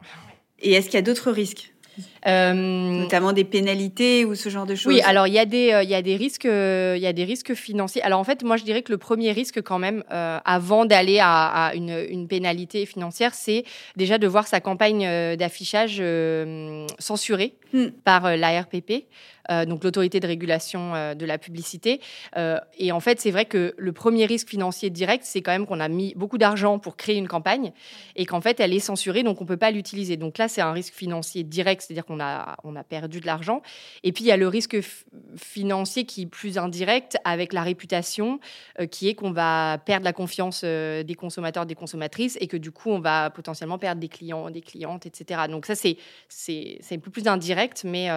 Et 0.61 0.73
est-ce 0.73 0.87
qu'il 0.87 0.95
y 0.95 0.99
a 0.99 1.02
d'autres 1.02 1.30
risques? 1.30 1.73
euh, 1.99 2.18
Notamment 2.28 3.32
des 3.32 3.44
pénalités 3.44 4.25
ou 4.25 4.35
ce 4.35 4.49
genre 4.49 4.66
de 4.66 4.75
choses. 4.75 4.92
Oui, 4.92 5.00
alors 5.02 5.26
il 5.26 5.35
y 5.35 5.38
a 5.38 5.47
des, 5.47 5.73
euh, 5.73 5.82
il 5.82 5.88
y 5.88 5.94
a 5.94 6.02
des 6.02 6.16
risques, 6.16 6.47
euh, 6.47 6.94
il 6.97 7.02
y 7.02 7.06
a 7.06 7.12
des 7.12 7.25
risques 7.25 7.54
financiers. 7.54 8.02
Alors 8.02 8.20
en 8.20 8.25
fait, 8.25 8.42
moi 8.42 8.56
je 8.56 8.64
dirais 8.64 8.82
que 8.82 8.92
le 8.92 8.99
premier 8.99 9.32
risque 9.32 9.62
quand 9.62 9.78
même, 9.78 10.04
avant 10.11 10.85
d'aller 10.85 11.18
à, 11.20 11.73
une, 11.75 12.06
une, 12.08 12.28
pénalité 12.28 12.87
financière, 12.87 13.35
c'est 13.35 13.64
déjà 13.97 14.18
de 14.18 14.26
voir 14.26 14.47
sa 14.47 14.61
campagne 14.61 15.37
d'affichage 15.37 16.02
censurée 16.99 17.54
hmm. 17.73 17.88
par 18.04 18.37
la 18.37 18.61
RPP. 18.61 19.06
donc 19.66 19.85
l'autorité 19.85 20.20
de 20.20 20.26
régulation 20.26 21.14
de 21.14 21.26
la 21.26 21.38
publicité. 21.38 22.00
et 22.78 22.92
en 22.92 23.00
fait, 23.00 23.20
c'est 23.20 23.30
vrai 23.30 23.44
que 23.44 23.75
le 23.76 23.92
premier 23.92 24.26
risque 24.26 24.49
financier 24.49 24.90
direct, 24.90 25.25
c'est 25.25 25.40
quand 25.40 25.52
même 25.52 25.66
qu'on 25.66 25.80
a 25.80 25.88
mis 25.88 26.14
beaucoup 26.16 26.38
d'argent 26.38 26.78
pour 26.78 26.97
créer 26.97 27.16
une 27.16 27.28
campagne 27.28 27.73
et 28.16 28.26
qu'en 28.26 28.40
fait, 28.40 28.61
elle 28.61 28.75
est 28.75 28.80
censurée, 28.80 29.23
donc 29.23 29.40
on 29.40 29.44
ne 29.44 29.49
peut 29.49 29.56
pas 29.56 29.70
l'utiliser. 29.70 30.16
Donc 30.16 30.38
là, 30.38 30.49
c'est 30.49 30.61
un 30.61 30.73
risque 30.73 30.94
financier 30.94 31.44
direct, 31.44 31.82
c'est-à-dire 31.82 32.04
qu'on 32.04 32.18
on 32.65 32.77
a 32.77 32.85
perdu 32.85 33.21
de 33.21 33.27
l'argent. 33.27 33.63
Et 34.03 34.13
puis, 34.13 34.25
il 34.25 34.27
y 34.29 34.33
a 34.33 34.37
le 34.37 34.49
risque 34.49 34.79
financier 35.37 36.05
qui 36.05 36.23
est 36.23 36.27
plus 36.27 36.59
indirect 36.59 37.17
avec 37.25 37.53
la 37.53 37.63
réputation, 37.63 38.41
qui 38.91 39.09
est 39.09 39.15
qu'on 39.15 39.33
va 39.33 39.79
perdre 39.79 40.05
la 40.05 40.13
confiance 40.13 40.65
des 40.65 41.17
consommateurs, 41.17 41.67
des 41.67 41.75
consommatrices, 41.75 42.39
et 42.41 42.47
que 42.47 42.57
du 42.57 42.71
coup, 42.71 42.91
on 42.91 43.01
va 43.01 43.31
potentiellement 43.31 43.79
perdre 43.79 44.01
des 44.01 44.09
clients, 44.09 44.51
des 44.51 44.61
clientes, 44.61 45.07
etc. 45.07 45.43
Donc 45.49 45.67
ça, 45.67 45.75
c'est, 45.75 45.97
un 46.91 46.99
peu 46.99 47.11
plus 47.11 47.27
indirect, 47.27 47.85
mais, 47.85 48.09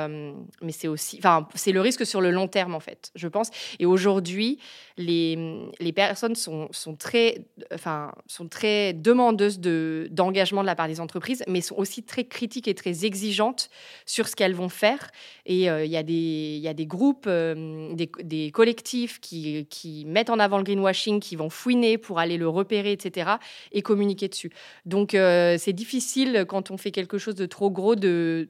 mais 0.62 0.72
c'est 0.72 0.88
aussi, 0.88 1.18
enfin, 1.18 1.48
c'est 1.56 1.72
le 1.72 1.82
risque 1.82 2.06
sur 2.06 2.22
le 2.22 2.32
long 2.32 2.48
terme, 2.48 2.76
en 2.76 2.80
fait, 2.80 3.12
je 3.16 3.28
pense. 3.28 3.50
Et 3.80 3.86
aujourd'hui, 3.86 4.60
les, 4.98 5.68
les 5.80 5.92
personnes 5.92 6.36
sont, 6.36 6.68
sont, 6.72 6.96
très, 6.96 7.46
enfin, 7.74 8.12
sont 8.28 8.48
très 8.48 8.94
demandeuses 8.94 9.60
de, 9.60 10.08
d'engagement 10.12 10.62
de 10.62 10.68
la 10.68 10.76
part 10.76 10.88
des 10.88 11.00
entreprises, 11.00 11.44
mais 11.48 11.62
sont 11.62 11.76
aussi 11.76 12.04
très 12.04 12.26
critiques 12.26 12.68
et 12.68 12.76
très 12.76 13.06
exigeantes 13.06 13.70
sur 14.06 14.28
ce 14.28 14.36
qu'elles 14.36 14.56
vont 14.56 14.70
faire. 14.70 15.12
Et 15.46 15.70
euh, 15.70 15.86
il 15.86 15.92
y, 15.92 15.98
a 15.98 16.04
des, 16.04 16.60
y 16.62 16.68
a 16.68 16.74
des 16.74 16.86
groupes, 16.86 17.26
euh, 17.28 17.94
des, 17.94 18.10
des, 18.24 18.52
collectifs 18.52 19.20
qui, 19.20 19.66
qui 19.70 20.06
mettent 20.06 20.30
en 20.30 20.40
avant 20.40 20.58
le 20.58 20.64
greenwashing, 20.64 21.20
qui 21.20 21.36
vont 21.36 21.50
fouiner 21.50 21.98
pour 21.98 22.20
aller 22.20 22.38
le 22.38 22.48
repérer, 22.48 22.92
etc., 22.92 23.32
et 23.72 23.82
communiquer 23.82 24.28
dessus. 24.28 24.52
Donc, 24.86 25.14
euh, 25.14 25.56
c'est 25.58 25.74
difficile 25.74 26.46
quand 26.48 26.72
on 26.72 26.78
fait 26.78 26.92
quelque 26.92 27.18
chose 27.18 27.36
de 27.36 27.46
trop 27.46 27.70
gros 27.70 27.96
de 27.96 28.50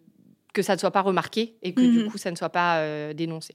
que 0.53 0.61
ça 0.61 0.75
ne 0.75 0.79
soit 0.79 0.91
pas 0.91 1.01
remarqué 1.01 1.55
et 1.61 1.73
que 1.73 1.79
du 1.79 1.99
mhm. 1.99 2.11
coup 2.11 2.17
ça 2.17 2.29
ne 2.29 2.35
soit 2.35 2.49
pas 2.49 3.13
dénoncé. 3.13 3.53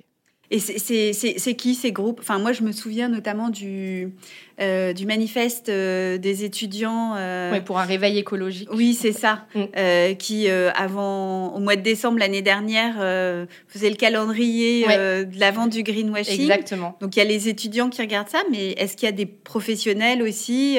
Et 0.51 0.59
c'est 0.59 1.57
qui 1.57 1.75
ces 1.75 1.93
groupes? 1.93 2.21
Enfin, 2.21 2.39
moi, 2.39 2.53
je 2.53 2.63
me 2.63 2.73
souviens 2.73 3.09
notamment 3.09 3.51
du, 3.51 4.15
euh, 4.59 4.95
du 4.95 5.05
manifeste 5.05 5.69
euh, 5.69 6.17
des 6.17 6.43
étudiants. 6.45 7.15
Euh, 7.17 7.61
pour 7.61 7.79
un 7.79 7.85
réveil 7.85 8.17
écologique. 8.17 8.71
Oui, 8.73 8.95
c'est 8.95 9.13
ça. 9.13 9.45
Mm. 9.55 10.17
qui, 10.17 10.49
avant, 10.49 11.55
au 11.55 11.61
mois 11.61 11.77
de 11.77 11.83
décembre 11.83 12.19
l'année 12.19 12.43
dernière, 12.43 12.95
faisait 13.69 13.91
le 13.91 13.97
calendrier 13.97 14.87
de 14.87 15.39
la 15.39 15.51
vente 15.51 15.71
du 15.71 15.83
greenwashing. 15.83 16.41
Exactement. 16.41 16.97
Donc, 17.01 17.17
il 17.17 17.19
y 17.19 17.23
a 17.23 17.25
les 17.25 17.49
étudiants 17.49 17.91
qui 17.91 18.01
regardent 18.01 18.29
ça, 18.29 18.43
mais 18.51 18.73
est-ce 18.73 18.97
qu'il 18.97 19.07
y 19.07 19.09
a 19.09 19.13
des 19.13 19.27
professionnels 19.27 20.23
aussi 20.23 20.79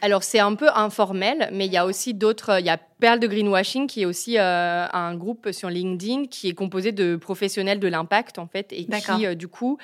Alors, 0.00 0.22
c'est 0.22 0.40
un 0.40 0.54
peu 0.54 0.68
informel, 0.74 1.48
mais 1.52 1.66
il 1.66 1.72
y 1.72 1.76
a 1.76 1.86
aussi 1.86 2.14
d'autres. 2.14 2.58
Il 2.58 2.66
y 2.66 2.70
a 2.70 2.78
Perle 3.00 3.18
de 3.18 3.26
Greenwashing, 3.26 3.88
qui 3.88 4.02
est 4.02 4.04
aussi 4.04 4.36
un 4.38 5.14
groupe 5.14 5.50
sur 5.50 5.70
LinkedIn 5.70 6.26
qui 6.26 6.48
est 6.48 6.54
composé 6.54 6.92
de 6.92 7.16
professionnels 7.16 7.80
de 7.80 7.88
l'impact, 7.88 8.38
en 8.38 8.46
fait, 8.46 8.72
et 8.72 8.86
qui, 8.86 9.36
du 9.36 9.48
coup, 9.48 9.78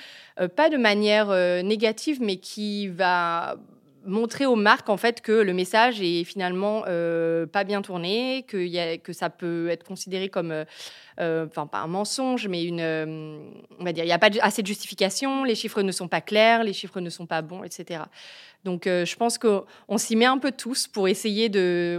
pas 0.55 0.71
de 0.71 0.77
manière 0.77 1.29
négative, 1.65 2.19
mais 2.21 2.37
qui 2.37 2.89
va 2.89 3.57
montrer 4.09 4.47
aux 4.47 4.57
marques 4.57 4.89
en 4.89 4.97
fait 4.97 5.21
que 5.21 5.33
le 5.33 5.53
message 5.53 6.01
est 6.01 6.25
finalement 6.25 6.85
euh, 6.89 7.47
pas 7.47 7.65
bien 7.65 7.83
tourné, 7.83 8.45
que, 8.49 9.13
ça 9.13 9.31
peut 9.31 9.69
être 9.69 9.85
considéré 9.85 10.29
comme, 10.29 10.51
euh, 10.51 10.65
euh, 10.65 10.65
enfin 11.19 11.67
pas 11.67 11.79
un 11.79 11.87
mensonge, 11.87 12.49
mais 12.49 12.65
une, 12.65 12.81
on 12.81 13.85
va 13.85 13.93
dire, 13.93 14.05
il 14.05 14.09
n'y 14.09 14.13
a 14.13 14.19
pas 14.19 14.31
assez 14.41 14.63
de 14.63 14.67
justification, 14.67 15.45
les 15.45 15.55
chiffres 15.55 15.83
ne 15.83 15.93
sont 15.93 16.09
pas 16.09 16.21
clairs, 16.21 16.65
les 16.65 16.73
chiffres 16.73 17.01
ne 17.01 17.11
sont 17.11 17.27
pas 17.27 17.43
bons, 17.43 17.65
etc. 17.65 18.03
Donc 18.65 18.85
je 18.85 19.17
pense 19.17 19.39
qu'on 19.39 19.99
s'y 19.99 20.17
met 20.17 20.27
un 20.27 20.39
peu 20.39 20.53
tous 20.53 20.87
pour 20.87 21.09
essayer 21.09 21.49
de, 21.49 21.99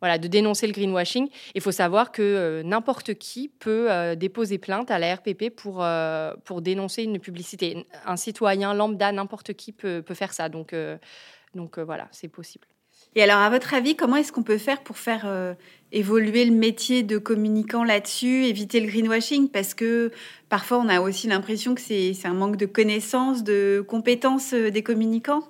voilà, 0.00 0.18
de 0.18 0.28
dénoncer 0.28 0.66
le 0.66 0.72
greenwashing. 0.72 1.28
Il 1.54 1.60
faut 1.60 1.72
savoir 1.72 2.12
que 2.12 2.22
euh, 2.22 2.62
n'importe 2.62 3.14
qui 3.14 3.48
peut 3.48 3.90
euh, 3.90 4.14
déposer 4.14 4.58
plainte 4.58 4.90
à 4.90 4.98
la 4.98 5.14
RPP 5.14 5.50
pour, 5.54 5.82
euh, 5.82 6.34
pour 6.44 6.62
dénoncer 6.62 7.02
une 7.02 7.18
publicité. 7.18 7.86
Un 8.04 8.16
citoyen 8.16 8.74
lambda, 8.74 9.12
n'importe 9.12 9.54
qui 9.54 9.72
peut, 9.72 10.02
peut, 10.02 10.14
faire 10.14 10.32
ça. 10.32 10.48
Donc, 10.48 10.74
donc 11.54 11.78
voilà, 11.78 12.08
c'est 12.10 12.28
possible. 12.28 12.66
Et 13.14 13.22
alors, 13.22 13.38
à 13.38 13.48
votre 13.48 13.72
avis, 13.72 13.96
comment 13.96 14.16
est-ce 14.16 14.32
qu'on 14.32 14.42
peut 14.42 14.58
faire 14.58 14.82
pour 14.82 14.98
faire 14.98 15.26
évoluer 15.92 16.44
le 16.44 16.54
métier 16.54 17.02
de 17.02 17.18
communicant 17.18 17.84
là-dessus, 17.84 18.44
éviter 18.44 18.80
le 18.80 18.86
greenwashing 18.86 19.48
Parce 19.48 19.74
que 19.74 20.10
parfois, 20.48 20.78
on 20.78 20.88
a 20.88 21.00
aussi 21.00 21.26
l'impression 21.28 21.74
que 21.74 21.80
c'est 21.80 22.14
un 22.24 22.34
manque 22.34 22.56
de 22.56 22.66
connaissances, 22.66 23.44
de 23.44 23.84
compétences 23.86 24.52
des 24.52 24.82
communicants. 24.82 25.42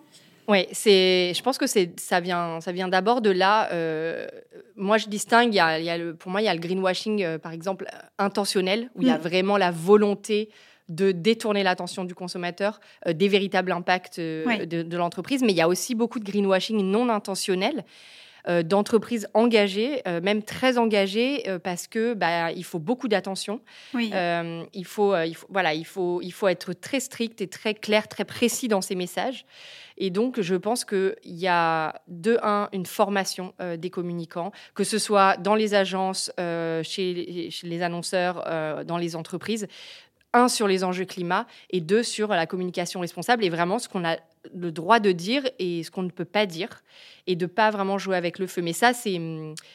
Oui, 0.49 0.67
c'est. 0.73 1.33
Je 1.35 1.43
pense 1.43 1.59
que 1.59 1.67
c'est 1.67 1.99
ça 1.99 2.21
vient 2.21 2.61
ça 2.61 2.73
vient 2.73 2.89
d'abord 2.89 3.21
de 3.21 3.31
là. 3.31 3.69
Euh, 3.73 4.27
moi, 4.77 4.97
je 4.97 5.09
distingue. 5.09 5.53
Il 5.53 5.57
y 5.57 5.61
a, 5.61 5.79
il 5.79 5.85
y 5.85 5.91
a 5.91 5.99
le, 5.99 6.15
pour 6.15 6.31
moi, 6.31 6.41
il 6.41 6.45
y 6.45 6.49
a 6.49 6.55
le 6.55 6.61
greenwashing, 6.61 7.23
euh, 7.25 7.39
par 7.39 7.53
exemple, 7.53 7.87
intentionnel, 8.19 8.91
où 8.95 9.03
il 9.03 9.09
y 9.09 9.11
a 9.11 9.19
mm. 9.19 9.23
vraiment 9.23 9.57
la 9.57 9.71
volonté 9.71 10.51
de 10.89 11.11
détourner 11.11 11.65
l'attention 11.65 12.05
du 12.05 12.15
consommateur 12.15 12.79
euh, 13.09 13.13
des 13.13 13.27
véritables 13.27 13.73
impacts 13.73 14.21
de, 14.21 14.65
de 14.65 14.97
l'entreprise. 14.97 15.43
Mais 15.43 15.53
il 15.53 15.57
y 15.57 15.63
a 15.63 15.69
aussi 15.69 15.97
beaucoup 15.97 16.21
de 16.21 16.25
greenwashing 16.25 16.81
non 16.81 17.09
intentionnel. 17.09 17.85
Euh, 18.49 18.63
d'entreprises 18.63 19.27
engagées, 19.35 20.03
euh, 20.07 20.21
même 20.21 20.41
très 20.41 20.79
engagées, 20.79 21.49
euh, 21.49 21.59
parce 21.59 21.89
que 21.89 22.15
bah, 22.15 22.53
il 22.53 22.63
faut 22.63 22.79
beaucoup 22.79 23.09
d'attention. 23.09 23.61
il 23.93 24.85
faut, 24.85 25.17
il 25.17 25.35
faut, 25.35 25.47
voilà, 25.51 25.75
il 25.75 25.85
faut, 25.85 26.21
il 26.23 26.31
faut 26.31 26.47
être 26.47 26.73
très 26.73 27.01
strict 27.01 27.41
et 27.41 27.49
très 27.49 27.75
clair, 27.75 28.07
très 28.07 28.25
précis 28.25 28.69
dans 28.69 28.81
ses 28.81 28.95
messages. 28.95 29.47
Et 29.99 30.11
donc, 30.11 30.41
je 30.41 30.55
pense 30.55 30.85
qu'il 30.85 31.17
y 31.25 31.49
a 31.49 32.01
de 32.07 32.39
un 32.43 32.69
une 32.73 32.87
formation 32.87 33.55
des 33.79 33.91
communicants, 33.91 34.53
que 34.75 34.85
ce 34.85 34.99
soit 34.99 35.39
dans 35.39 35.55
les 35.55 35.75
agences, 35.75 36.31
chez, 36.37 37.51
chez, 37.51 37.67
les 37.67 37.83
annonceurs, 37.83 38.45
dans 38.85 38.99
les 38.99 39.17
entreprises 39.17 39.67
un 40.37 40.49
sur 40.49 40.69
les 40.69 40.85
enjeux 40.85 41.05
climat 41.05 41.47
et 41.71 41.81
deux 41.81 42.03
sur 42.03 42.29
la 42.29 42.47
communication 42.47 43.01
responsable 43.01 43.45
et 43.45 43.49
vraiment 43.49 43.79
ce 43.79 43.89
qu'on 43.89 44.05
a 44.05 44.19
le 44.55 44.71
droit 44.71 45.01
de 45.01 45.13
dire 45.13 45.43
et 45.59 45.83
ce 45.83 45.91
qu'on 45.91 46.03
ne 46.03 46.11
peut 46.11 46.25
pas 46.25 46.47
dire 46.47 46.83
et 47.27 47.35
de 47.35 47.47
pas 47.47 47.71
vraiment 47.71 47.99
jouer 47.99 48.17
avec 48.17 48.39
le 48.39 48.47
feu. 48.47 48.63
Mais 48.63 48.73
ça, 48.73 48.93
c'est 48.93 49.21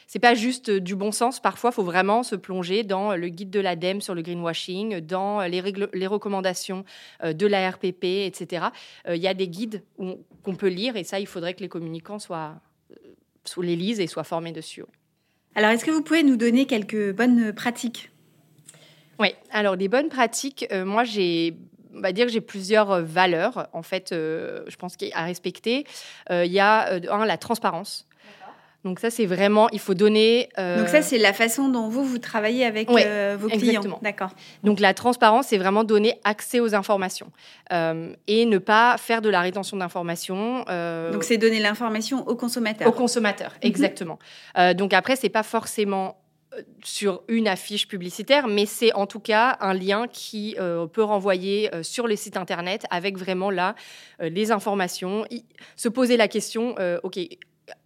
c'est 0.06 0.18
pas 0.18 0.34
juste 0.34 0.70
du 0.70 0.96
bon 0.96 1.12
sens. 1.12 1.40
Parfois, 1.40 1.70
il 1.70 1.74
faut 1.74 1.82
vraiment 1.82 2.22
se 2.22 2.36
plonger 2.36 2.82
dans 2.82 3.14
le 3.14 3.28
guide 3.28 3.50
de 3.50 3.60
l'ADEME 3.60 4.00
sur 4.00 4.14
le 4.14 4.22
greenwashing, 4.22 5.00
dans 5.00 5.42
les, 5.42 5.60
règles, 5.60 5.90
les 5.92 6.06
recommandations 6.06 6.84
euh, 7.22 7.32
de 7.32 7.46
la 7.46 7.70
RPP, 7.70 8.04
etc. 8.04 8.66
Euh, 9.08 9.16
il 9.16 9.22
y 9.22 9.28
a 9.28 9.34
des 9.34 9.48
guides 9.48 9.82
qu'on 9.98 10.56
peut 10.56 10.68
lire 10.68 10.96
et 10.96 11.04
ça, 11.04 11.20
il 11.20 11.26
faudrait 11.26 11.54
que 11.54 11.60
les 11.60 11.68
communicants 11.68 12.18
soient, 12.18 12.54
euh, 12.92 12.94
sous 13.44 13.62
les 13.62 13.76
lisent 13.76 14.00
et 14.00 14.06
soient 14.06 14.24
formés 14.24 14.52
dessus. 14.52 14.84
Alors, 15.54 15.70
est-ce 15.70 15.84
que 15.84 15.90
vous 15.90 16.02
pouvez 16.02 16.22
nous 16.22 16.36
donner 16.36 16.66
quelques 16.66 17.14
bonnes 17.14 17.52
pratiques? 17.52 18.11
Oui, 19.18 19.34
alors 19.50 19.76
les 19.76 19.88
bonnes 19.88 20.08
pratiques, 20.08 20.66
euh, 20.72 20.84
moi 20.84 21.04
j'ai 21.04 21.56
on 21.94 22.00
va 22.00 22.12
dire 22.12 22.24
que 22.24 22.32
j'ai 22.32 22.40
plusieurs 22.40 22.90
euh, 22.90 23.02
valeurs, 23.02 23.68
en 23.74 23.82
fait, 23.82 24.12
euh, 24.12 24.62
je 24.66 24.76
pense 24.76 24.96
à 25.12 25.24
respecter. 25.24 25.84
Il 26.30 26.50
y 26.50 26.58
a, 26.58 26.90
un, 27.10 27.26
la 27.26 27.36
transparence. 27.36 28.08
Donc 28.82 28.98
ça, 28.98 29.10
c'est 29.10 29.26
vraiment, 29.26 29.68
il 29.70 29.78
faut 29.78 29.94
donner. 29.94 30.48
Donc 30.56 30.88
ça, 30.88 31.02
c'est 31.02 31.18
la 31.18 31.32
façon 31.32 31.68
dont 31.68 31.88
vous 31.88 32.04
vous 32.04 32.18
travaillez 32.18 32.64
avec 32.64 32.88
vos 32.88 33.48
clients. 33.48 34.00
D'accord. 34.02 34.30
Donc 34.64 34.80
la 34.80 34.92
transparence, 34.92 35.48
c'est 35.48 35.58
vraiment 35.58 35.84
donner 35.84 36.18
accès 36.24 36.58
aux 36.58 36.74
informations 36.74 37.30
et 37.70 38.44
ne 38.44 38.58
pas 38.58 38.96
faire 38.98 39.22
de 39.22 39.28
la 39.28 39.40
rétention 39.40 39.76
d'informations. 39.76 40.64
Donc 41.12 41.22
c'est 41.22 41.38
donner 41.38 41.60
l'information 41.60 42.26
aux 42.26 42.34
consommateurs. 42.34 42.88
Aux 42.88 42.92
consommateurs, 42.92 43.52
mhm. 43.62 43.68
exactement. 43.68 44.18
donc 44.74 44.94
après, 44.94 45.14
c'est 45.14 45.28
pas 45.28 45.44
forcément 45.44 46.16
sur 46.82 47.22
une 47.28 47.48
affiche 47.48 47.88
publicitaire, 47.88 48.48
mais 48.48 48.66
c'est 48.66 48.92
en 48.92 49.06
tout 49.06 49.20
cas 49.20 49.56
un 49.60 49.74
lien 49.74 50.06
qui 50.08 50.56
euh, 50.58 50.86
peut 50.86 51.02
renvoyer 51.02 51.74
euh, 51.74 51.82
sur 51.82 52.06
le 52.06 52.16
site 52.16 52.36
internet 52.36 52.84
avec 52.90 53.16
vraiment 53.16 53.50
là 53.50 53.74
euh, 54.20 54.28
les 54.28 54.50
informations, 54.50 55.24
se 55.76 55.88
poser 55.88 56.16
la 56.16 56.28
question, 56.28 56.74
ok, 57.02 57.18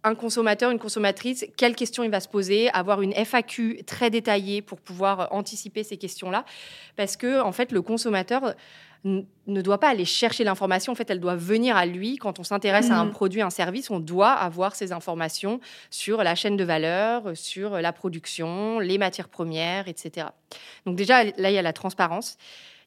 un 0.03 0.15
consommateur, 0.15 0.71
une 0.71 0.79
consommatrice, 0.79 1.45
quelle 1.55 1.75
question 1.75 2.03
il 2.03 2.09
va 2.09 2.19
se 2.19 2.27
poser, 2.27 2.69
avoir 2.71 3.01
une 3.01 3.13
FAQ 3.13 3.83
très 3.85 4.09
détaillée 4.09 4.61
pour 4.61 4.79
pouvoir 4.79 5.29
anticiper 5.31 5.83
ces 5.83 5.97
questions-là, 5.97 6.45
parce 6.95 7.15
que 7.15 7.39
en 7.41 7.51
fait 7.51 7.71
le 7.71 7.81
consommateur 7.81 8.55
ne 9.03 9.61
doit 9.61 9.79
pas 9.79 9.89
aller 9.89 10.05
chercher 10.05 10.43
l'information. 10.43 10.91
En 10.91 10.95
fait, 10.95 11.09
elle 11.09 11.19
doit 11.19 11.35
venir 11.35 11.75
à 11.77 11.85
lui. 11.85 12.17
Quand 12.17 12.39
on 12.39 12.43
s'intéresse 12.43 12.89
à 12.89 12.99
un 12.99 13.05
mhm. 13.05 13.11
produit, 13.11 13.41
un 13.41 13.49
service, 13.49 13.89
on 13.89 13.99
doit 13.99 14.31
avoir 14.31 14.75
ces 14.75 14.91
informations 14.91 15.59
sur 15.89 16.23
la 16.23 16.35
chaîne 16.35 16.57
de 16.57 16.63
valeur, 16.63 17.35
sur 17.35 17.81
la 17.81 17.93
production, 17.93 18.79
les 18.79 18.97
matières 18.97 19.29
premières, 19.29 19.87
etc. 19.87 20.27
Donc 20.85 20.95
déjà, 20.95 21.23
là, 21.23 21.49
il 21.49 21.53
y 21.53 21.57
a 21.57 21.61
la 21.61 21.73
transparence. 21.73 22.37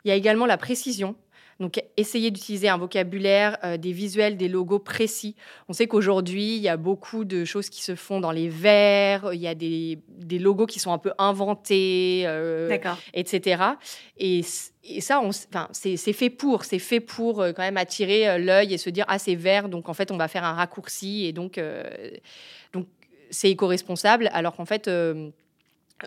Il 0.04 0.08
y 0.08 0.10
a 0.10 0.14
également 0.14 0.46
la 0.46 0.56
précision. 0.56 1.14
Donc, 1.60 1.82
essayer 1.98 2.30
d'utiliser 2.30 2.70
un 2.70 2.78
vocabulaire, 2.78 3.58
euh, 3.64 3.76
des 3.76 3.92
visuels, 3.92 4.38
des 4.38 4.48
logos 4.48 4.78
précis. 4.78 5.36
On 5.68 5.74
sait 5.74 5.86
qu'aujourd'hui, 5.86 6.56
il 6.56 6.62
y 6.62 6.68
a 6.68 6.78
beaucoup 6.78 7.26
de 7.26 7.44
choses 7.44 7.68
qui 7.68 7.82
se 7.82 7.94
font 7.94 8.18
dans 8.18 8.32
les 8.32 8.48
verts, 8.48 9.34
il 9.34 9.40
y 9.40 9.46
a 9.46 9.54
des, 9.54 9.98
des 10.08 10.38
logos 10.38 10.64
qui 10.64 10.78
sont 10.78 10.90
un 10.90 10.98
peu 10.98 11.12
inventés, 11.18 12.22
euh, 12.24 12.74
etc. 13.12 13.62
Et, 14.16 14.40
et 14.84 15.00
ça, 15.02 15.20
c'est 15.72 16.12
fait 16.14 16.30
pour, 16.30 16.64
c'est 16.64 16.78
fait 16.78 17.00
pour 17.00 17.42
euh, 17.42 17.52
quand 17.52 17.62
même 17.62 17.76
attirer 17.76 18.38
l'œil 18.38 18.72
et 18.72 18.78
se 18.78 18.88
dire 18.88 19.04
ah 19.08 19.18
c'est 19.18 19.34
vert, 19.34 19.68
donc 19.68 19.90
en 19.90 19.94
fait 19.94 20.10
on 20.10 20.16
va 20.16 20.28
faire 20.28 20.44
un 20.44 20.54
raccourci 20.54 21.26
et 21.26 21.32
donc 21.32 21.60
donc 22.72 22.86
c'est 23.30 23.50
éco-responsable, 23.50 24.30
alors 24.32 24.56
qu'en 24.56 24.64
fait 24.64 24.88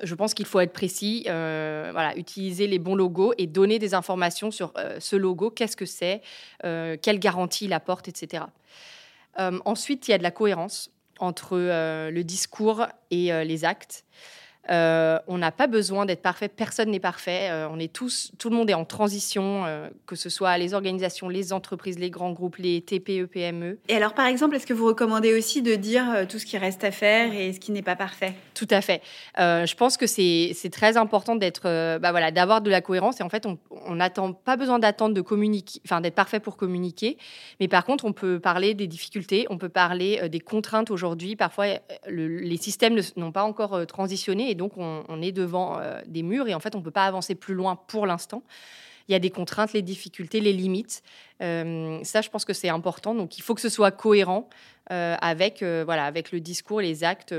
je 0.01 0.15
pense 0.15 0.33
qu'il 0.33 0.45
faut 0.45 0.59
être 0.59 0.73
précis, 0.73 1.25
euh, 1.27 1.89
voilà, 1.91 2.15
utiliser 2.17 2.67
les 2.67 2.79
bons 2.79 2.95
logos 2.95 3.33
et 3.37 3.47
donner 3.47 3.79
des 3.79 3.93
informations 3.93 4.51
sur 4.51 4.73
euh, 4.77 4.99
ce 4.99 5.15
logo, 5.15 5.49
qu'est-ce 5.49 5.77
que 5.77 5.85
c'est, 5.85 6.21
euh, 6.63 6.97
quelle 7.01 7.19
garantie 7.19 7.65
il 7.65 7.73
apporte, 7.73 8.07
etc. 8.07 8.45
ensuite, 9.65 10.07
il 10.07 10.11
y 10.11 10.13
a 10.13 10.17
de 10.17 10.23
la 10.23 10.31
cohérence 10.31 10.91
entre 11.19 11.57
le 11.57 12.21
discours 12.23 12.85
et 13.09 13.31
les 13.45 13.65
actes. 13.65 14.05
Euh, 14.69 15.19
on 15.27 15.37
n'a 15.37 15.51
pas 15.51 15.67
besoin 15.67 16.05
d'être 16.05 16.21
parfait, 16.21 16.47
personne 16.47 16.91
n'est 16.91 16.99
parfait. 16.99 17.49
Euh, 17.51 17.67
on 17.69 17.79
est 17.79 17.91
tous, 17.91 18.31
tout 18.39 18.49
le 18.49 18.55
monde 18.55 18.69
est 18.69 18.75
en 18.75 18.85
transition, 18.85 19.65
euh, 19.65 19.89
que 20.05 20.15
ce 20.15 20.29
soit 20.29 20.57
les 20.57 20.73
organisations, 20.73 21.27
les 21.27 21.51
entreprises, 21.51 21.99
les 21.99 22.09
grands 22.09 22.31
groupes, 22.31 22.57
les 22.57 22.81
TPE, 22.81 23.25
PME. 23.25 23.79
Et 23.89 23.95
alors, 23.95 24.13
par 24.13 24.25
exemple, 24.25 24.55
est-ce 24.55 24.65
que 24.65 24.73
vous 24.73 24.87
recommandez 24.87 25.33
aussi 25.33 25.61
de 25.61 25.75
dire 25.75 26.25
tout 26.29 26.39
ce 26.39 26.45
qui 26.45 26.57
reste 26.57 26.83
à 26.83 26.91
faire 26.91 27.33
et 27.33 27.51
ce 27.53 27.59
qui 27.59 27.71
n'est 27.71 27.81
pas 27.81 27.95
parfait? 27.95 28.33
Tout 28.53 28.67
à 28.69 28.81
fait. 28.81 29.01
je 29.37 29.75
pense 29.75 29.97
que 29.97 30.07
c'est 30.07 30.53
très 30.71 30.97
important 30.97 31.35
d'être, 31.35 31.63
bah 31.99 32.11
voilà, 32.11 32.31
d'avoir 32.31 32.61
de 32.61 32.69
la 32.69 32.81
cohérence. 32.81 33.19
Et 33.19 33.23
en 33.23 33.29
fait, 33.29 33.45
on 33.45 33.95
n'attend 33.95 34.33
pas 34.33 34.55
besoin 34.55 34.79
d'attendre 34.79 35.13
de 35.13 35.21
communiquer, 35.21 35.81
enfin 35.85 36.01
d'être 36.01 36.15
parfait 36.15 36.39
pour 36.39 36.55
communiquer. 36.55 37.17
Mais 37.59 37.67
par 37.67 37.85
contre, 37.85 38.05
on 38.05 38.13
peut 38.13 38.39
parler 38.39 38.73
des 38.73 38.87
difficultés, 38.87 39.45
on 39.49 39.57
peut 39.57 39.69
parler 39.69 40.29
des 40.29 40.39
contraintes 40.39 40.91
aujourd'hui. 40.91 41.35
Parfois, 41.35 41.65
les 42.07 42.57
systèmes 42.57 42.97
n'ont 43.17 43.31
pas 43.31 43.43
encore 43.43 43.85
transitionné 43.87 44.52
et 44.53 44.55
donc 44.55 44.73
on, 44.77 45.21
est 45.21 45.31
devant 45.31 45.79
euh, 45.79 45.99
des 46.05 46.21
murs 46.21 46.47
et 46.47 46.53
en 46.53 46.59
fait 46.59 46.75
on 46.75 46.79
ne 46.79 46.83
peut 46.83 46.91
pas 46.91 47.05
avancer 47.05 47.33
plus 47.35 47.55
loin 47.55 47.75
pour 47.75 48.05
l'instant. 48.05 48.43
Il 49.09 49.11
y 49.11 49.15
a 49.15 49.19
des 49.19 49.31
contraintes, 49.31 49.73
les 49.73 49.81
difficultés, 49.81 50.39
les 50.39 50.53
limites. 50.53 51.03
Euh, 51.41 51.99
ça, 52.03 52.21
je 52.21 52.29
pense 52.29 52.45
que 52.45 52.53
c'est 52.53 52.69
important. 52.69 53.13
Donc, 53.13 53.37
il 53.37 53.41
faut 53.41 53.53
que 53.53 53.59
ce 53.59 53.67
soit 53.67 53.91
cohérent 53.91 54.47
euh, 54.91 55.17
avec, 55.19 55.61
voilà, 55.61 56.05
avec 56.05 56.31
le 56.31 56.39
discours, 56.39 56.79
les 56.79 57.03
actes. 57.03 57.35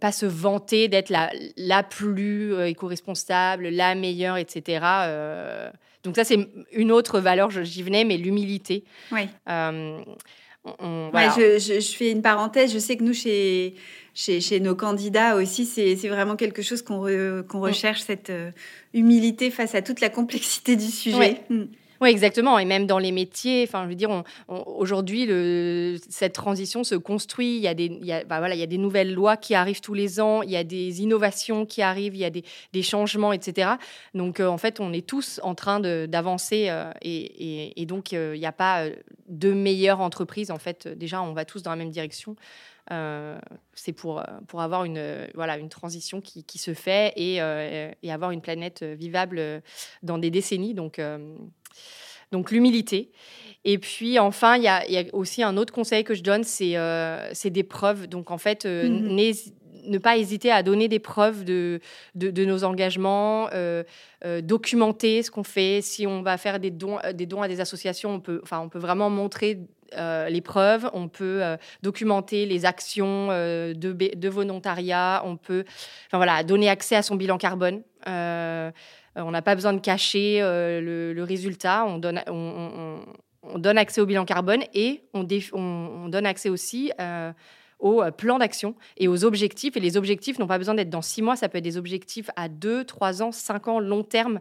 pas 0.00 0.10
se 0.10 0.24
vanter 0.24 0.88
d'être 0.88 1.10
la, 1.10 1.30
la 1.58 1.82
plus 1.82 2.58
éco-responsable, 2.64 3.68
la 3.68 3.94
meilleure, 3.94 4.38
etc. 4.38 4.82
donc, 6.02 6.16
ça, 6.16 6.24
c'est 6.24 6.48
une 6.72 6.92
autre 6.92 7.20
valeur, 7.20 7.50
j'y 7.50 7.82
venais, 7.82 8.04
mais 8.04 8.16
l'humilité. 8.16 8.84
Oui. 9.12 9.28
Je, 10.64 11.94
fais 11.96 12.10
une 12.10 12.22
parenthèse. 12.22 12.72
Je 12.72 12.78
sais 12.78 12.96
que 12.96 13.02
nous, 13.02 13.14
chez, 13.14 13.74
chez, 14.14 14.60
nos 14.60 14.74
candidats 14.74 15.36
aussi, 15.36 15.66
c'est 15.66 15.94
vraiment 16.08 16.36
quelque 16.36 16.62
chose 16.62 16.82
qu'on 16.82 17.06
mm. 17.06 17.44
recherche, 17.54 18.02
cette 18.02 18.30
euh, 18.30 18.50
humilité 18.94 19.50
face 19.50 19.74
à 19.74 19.82
toute 19.82 20.00
la 20.00 20.10
complexité 20.10 20.76
du 20.76 20.86
sujet. 20.86 21.40
Mm. 21.48 21.64
Oui, 22.00 22.08
exactement. 22.08 22.58
Et 22.58 22.64
même 22.64 22.86
dans 22.86 22.98
les 22.98 23.12
métiers, 23.12 23.64
enfin, 23.68 23.84
je 23.84 23.88
veux 23.90 23.94
dire, 23.94 24.22
aujourd'hui, 24.48 25.28
cette 26.08 26.32
transition 26.32 26.82
se 26.82 26.94
construit. 26.94 27.56
Il 27.56 27.62
y, 27.62 27.68
a 27.68 27.74
des, 27.74 28.00
voilà, 28.26 28.54
il 28.54 28.58
y 28.58 28.62
a 28.62 28.66
des 28.66 28.78
nouvelles 28.78 29.12
lois 29.12 29.36
qui 29.36 29.54
arrivent 29.54 29.82
tous 29.82 29.92
les 29.92 30.18
ans, 30.18 30.40
il 30.40 30.50
y 30.50 30.56
a 30.56 30.64
des 30.64 31.02
innovations 31.02 31.66
qui 31.66 31.82
arrivent, 31.82 32.14
il 32.14 32.20
y 32.20 32.24
a 32.24 32.30
des, 32.30 32.82
changements, 32.82 33.34
etc. 33.34 33.72
Donc, 34.14 34.40
euh, 34.40 34.46
en 34.46 34.56
fait, 34.56 34.80
on 34.80 34.94
est 34.94 35.06
tous 35.06 35.40
en 35.42 35.54
train 35.54 35.78
d'avancer 35.80 36.68
euh, 36.70 36.90
et, 37.02 37.84
donc, 37.84 38.12
il 38.12 38.32
n'y 38.32 38.46
a 38.46 38.52
pas 38.52 38.86
de 39.28 39.52
meilleure 39.52 40.00
entreprise. 40.00 40.50
En 40.50 40.58
fait, 40.58 40.88
déjà, 40.88 41.20
on 41.20 41.34
va 41.34 41.44
tous 41.44 41.62
dans 41.62 41.70
la 41.70 41.76
même 41.76 41.90
direction. 41.90 42.36
Euh, 42.92 43.38
c'est 43.72 43.92
pour, 43.92 44.22
pour 44.48 44.60
avoir 44.60 44.84
une, 44.84 45.28
voilà, 45.34 45.58
une 45.58 45.68
transition 45.68 46.20
qui, 46.20 46.44
qui 46.44 46.58
se 46.58 46.74
fait 46.74 47.12
et, 47.16 47.40
euh, 47.40 47.90
et, 48.02 48.10
avoir 48.10 48.32
une 48.32 48.40
planète 48.40 48.82
vivable 48.82 49.62
dans 50.02 50.18
des 50.18 50.30
décennies. 50.30 50.74
Donc, 50.74 50.98
euh, 50.98 51.36
donc 52.32 52.50
l'humilité. 52.50 53.10
Et 53.64 53.78
puis 53.78 54.18
enfin, 54.18 54.56
il 54.56 54.62
y, 54.62 54.92
y, 54.92 54.98
a 54.98 55.04
aussi 55.12 55.42
un 55.42 55.56
autre 55.56 55.72
conseil 55.72 56.02
que 56.02 56.14
je 56.14 56.22
donne, 56.22 56.42
c'est 56.42 57.50
des 57.50 57.62
preuves. 57.62 58.08
Donc 58.08 58.30
en 58.32 58.38
fait, 58.38 58.64
mm-hmm. 58.64 59.52
ne 59.86 59.98
pas 59.98 60.16
hésiter 60.16 60.50
à 60.50 60.62
donner 60.64 60.88
des 60.88 60.98
preuves 60.98 61.44
de, 61.44 61.80
de, 62.16 62.30
de 62.30 62.44
nos 62.44 62.64
engagements, 62.64 63.48
documenter 64.42 65.22
ce 65.22 65.30
qu'on 65.30 65.44
fait. 65.44 65.80
Si 65.80 66.06
on 66.08 66.22
va 66.22 66.38
faire 66.38 66.58
des 66.58 66.70
dons, 66.70 66.98
des 67.14 67.26
dons 67.26 67.42
à 67.42 67.48
des 67.48 67.60
associations, 67.60 68.14
on 68.14 68.20
peut, 68.20 68.40
enfin, 68.42 68.60
on 68.60 68.68
peut 68.68 68.80
vraiment 68.80 69.10
montrer 69.10 69.60
euh, 69.96 70.28
les 70.28 70.40
preuves, 70.40 70.88
on 70.92 71.08
peut 71.08 71.42
euh, 71.42 71.56
documenter 71.82 72.46
les 72.46 72.64
actions 72.64 73.28
euh, 73.30 73.74
de, 73.74 74.28
volontariat, 74.28 75.22
on 75.24 75.36
peut 75.36 75.64
voilà, 76.12 76.42
donner 76.44 76.68
accès 76.68 76.96
à 76.96 77.02
son 77.02 77.16
bilan 77.16 77.38
carbone. 77.38 77.82
on 78.06 79.30
n'a 79.30 79.42
pas 79.42 79.54
besoin 79.54 79.72
de 79.72 79.80
cacher 79.80 80.40
le, 80.40 81.22
résultat, 81.22 81.84
on 81.86 81.98
donne, 81.98 82.22
on, 82.28 83.58
donne 83.58 83.78
accès 83.78 84.00
au 84.00 84.06
bilan 84.06 84.24
carbone 84.24 84.62
et 84.74 85.02
on, 85.14 85.26
on 85.52 86.08
donne 86.08 86.26
accès 86.26 86.48
aussi 86.48 86.92
au 87.80 88.04
plan 88.16 88.38
d'action 88.38 88.74
et 88.96 89.08
aux 89.08 89.24
objectifs. 89.24 89.76
Et 89.76 89.80
les 89.80 89.96
objectifs 89.96 90.38
n'ont 90.38 90.46
pas 90.46 90.58
besoin 90.58 90.74
d'être 90.74 90.90
dans 90.90 91.02
six 91.02 91.22
mois, 91.22 91.36
ça 91.36 91.48
peut 91.48 91.58
être 91.58 91.64
des 91.64 91.76
objectifs 91.76 92.30
à 92.36 92.48
deux, 92.48 92.84
trois 92.84 93.22
ans, 93.22 93.32
cinq 93.32 93.68
ans, 93.68 93.80
long 93.80 94.04
terme. 94.04 94.40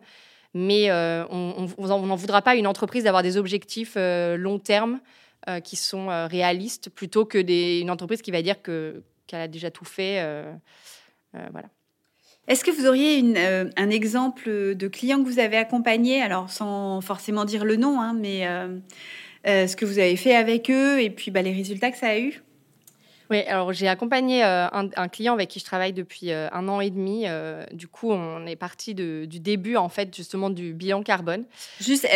Mais 0.53 0.91
on 0.91 1.67
n'en 1.79 2.15
voudra 2.15 2.41
pas 2.41 2.55
une 2.55 2.67
entreprise 2.67 3.05
d'avoir 3.05 3.23
des 3.23 3.37
objectifs 3.37 3.95
long 3.95 4.59
terme 4.59 4.99
euh, 5.47 5.61
qui 5.61 5.77
sont 5.77 6.09
euh, 6.09 6.27
réalistes 6.27 6.89
plutôt 6.89 7.23
que 7.23 7.37
des, 7.37 7.79
une 7.79 7.89
entreprise 7.89 8.21
qui 8.21 8.29
va 8.29 8.41
dire 8.41 8.61
que, 8.61 9.01
qu'elle 9.25 9.39
a 9.39 9.47
déjà 9.47 9.71
tout 9.71 9.85
fait. 9.85 10.17
Euh, 10.19 10.51
voilà. 11.33 11.69
Est-ce 12.49 12.65
que 12.65 12.71
vous 12.71 12.85
auriez 12.85 13.17
une, 13.17 13.37
un 13.37 13.89
exemple 13.89 14.75
de 14.75 14.87
client 14.87 15.23
que 15.23 15.29
vous 15.29 15.39
avez 15.39 15.55
accompagné, 15.55 16.21
alors 16.21 16.49
sans 16.49 16.99
forcément 16.99 17.45
dire 17.45 17.63
le 17.63 17.77
nom, 17.77 18.01
hein, 18.01 18.13
mais 18.13 18.47
ce 19.45 19.75
que 19.75 19.85
vous 19.85 19.99
avez 19.99 20.15
fait 20.15 20.35
avec 20.35 20.69
eux 20.71 20.99
et 20.99 21.11
puis 21.11 21.29
bah, 21.29 21.43
les 21.43 21.53
résultats 21.53 21.91
que 21.91 21.97
ça 21.97 22.07
a 22.07 22.19
eu? 22.19 22.41
Oui, 23.29 23.43
alors 23.43 23.73
j'ai 23.73 23.87
accompagné 23.87 24.43
euh, 24.43 24.67
un, 24.71 25.07
client 25.07 25.33
avec 25.33 25.49
qui 25.49 25.59
je 25.59 25.65
travaille 25.65 25.93
depuis 25.93 26.31
euh, 26.31 26.47
un 26.51 26.67
an 26.67 26.81
et 26.81 26.89
demi. 26.89 27.25
Euh, 27.27 27.63
du 27.73 27.87
coup, 27.87 28.11
on 28.11 28.45
est 28.47 28.55
parti 28.55 28.95
du 28.95 29.27
début, 29.27 29.75
en 29.75 29.89
fait, 29.89 30.15
justement, 30.15 30.49
du 30.49 30.73
bilan 30.73 31.03
carbone. 31.03 31.45
Juste 31.79 32.07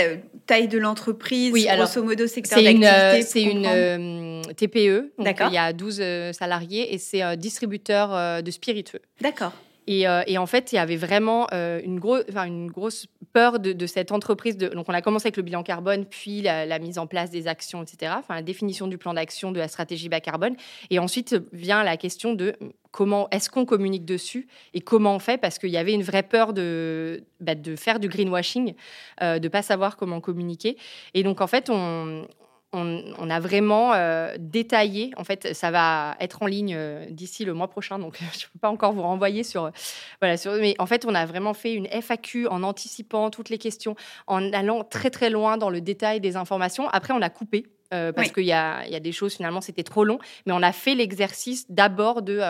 taille 0.47 0.67
de 0.67 0.78
l'entreprise, 0.80 1.54
oui, 1.54 1.67
grosso 1.71 2.04
modo, 2.04 2.26
secteur 2.26 2.62
d'activité. 2.62 3.21
C'est 3.21 3.43
une 3.43 4.41
TPE, 4.56 5.13
donc 5.17 5.38
il 5.47 5.54
y 5.54 5.58
a 5.58 5.71
12 5.71 6.02
salariés 6.34 6.93
et 6.93 6.97
c'est 6.97 7.38
distributeur 7.38 8.41
de 8.41 8.52
spiritueux. 8.52 9.02
D'accord. 9.21 9.54
Euh, 9.89 10.24
et, 10.28 10.38
en 10.38 10.46
fait, 10.46 10.72
il 10.72 10.76
y 10.76 10.78
avait 10.78 10.96
vraiment 10.96 11.48
euh, 11.54 11.82
une, 11.84 12.00
grosse 12.00 13.08
peur 13.34 13.60
de, 13.60 13.86
cette 13.86 14.12
entreprise. 14.12 14.58
donc, 14.58 14.86
on 14.88 14.93
a 14.93 15.02
commencé 15.02 15.28
avec 15.28 15.38
le 15.38 15.43
bilan 15.43 15.63
carbone, 15.63 16.06
puis 16.06 16.41
la, 16.41 16.80
mise 16.80 16.98
en 16.98 17.08
place 17.08 17.30
des 17.30 17.48
actions, 17.48 17.84
etc. 17.84 18.13
La 18.30 18.41
définition 18.41 18.88
du 18.88 18.98
plan 18.98 19.13
d'action 19.13 19.52
de 19.52 19.60
la 19.60 19.67
stratégie 19.67 20.10
bas 20.10 20.19
carbone. 20.19 20.56
Et 20.89 21.00
ensuite 21.00 21.36
vient 21.52 21.84
la 21.84 21.98
question 21.98 22.34
de 22.34 22.56
comment 22.91 23.28
est-ce 23.32 23.50
qu'on 23.50 23.65
communique 23.65 24.06
dessus 24.06 24.48
et 24.74 24.82
comment 24.82 25.15
on 25.15 25.19
fait 25.19 25.39
parce 25.39 25.58
qu'il 25.58 25.72
y 25.72 25.78
avait 25.78 25.93
une 25.93 26.04
vraie 26.04 26.24
peur 26.24 26.54
de, 26.54 27.24
bah, 27.39 27.54
faire 27.76 28.00
du 28.00 28.08
greenwashing, 28.08 28.76
euh, 29.22 29.39
de 29.39 29.48
pas 29.48 29.63
savoir 29.63 29.98
comment 29.98 30.22
communiquer. 30.22 30.78
Et 31.13 31.24
donc 31.24 31.41
en 31.41 31.48
fait, 31.48 31.69
on, 31.69 32.28
on, 32.74 33.30
a 33.30 33.40
vraiment 33.40 33.94
euh, 33.94 34.36
détaillé. 34.40 35.12
En 35.18 35.24
fait, 35.24 35.54
ça 35.54 35.72
va 35.72 36.16
être 36.20 36.42
en 36.42 36.48
ligne 36.48 36.74
euh, 36.76 37.06
d'ici 37.10 37.46
le 37.46 37.54
mois 37.54 37.68
prochain, 37.68 38.00
donc 38.00 38.18
je 38.20 38.46
ne 38.46 38.52
peux 38.52 38.60
pas 38.60 38.70
encore 38.70 38.94
vous 38.94 39.04
renvoyer 39.04 39.44
sur. 39.44 39.72
voilà, 40.20 40.38
sur, 40.38 40.54
mais 40.54 40.76
en 40.80 40.86
fait, 40.86 41.06
on 41.06 41.14
a 41.14 41.26
vraiment 41.26 41.54
fait 41.54 41.74
une 41.74 41.88
FAQ 41.88 42.48
en 42.48 42.64
anticipant 42.64 43.30
toutes 43.30 43.50
les 43.50 43.58
questions, 43.58 43.96
en 44.28 44.52
allant 44.54 44.84
très 44.84 45.10
très 45.10 45.30
loin 45.30 45.58
dans 45.58 45.70
le 45.70 45.82
détail 45.82 46.20
des 46.20 46.36
informations. 46.36 46.90
Après, 46.90 47.14
on 47.14 47.22
a 47.22 47.30
coupé. 47.30 47.66
Euh, 47.94 48.12
parce 48.12 48.32
qu'il 48.32 48.46
y, 48.46 48.48
y, 48.48 48.52
a 48.54 49.00
des 49.00 49.12
choses, 49.12 49.36
finalement, 49.36 49.62
c'était 49.62 49.84
trop 49.84 50.04
long. 50.04 50.18
Mais 50.48 50.54
on 50.54 50.64
a 50.64 50.72
fait 50.72 50.96
l'exercice 50.96 51.70
d'abord 51.70 52.24
de, 52.24 52.42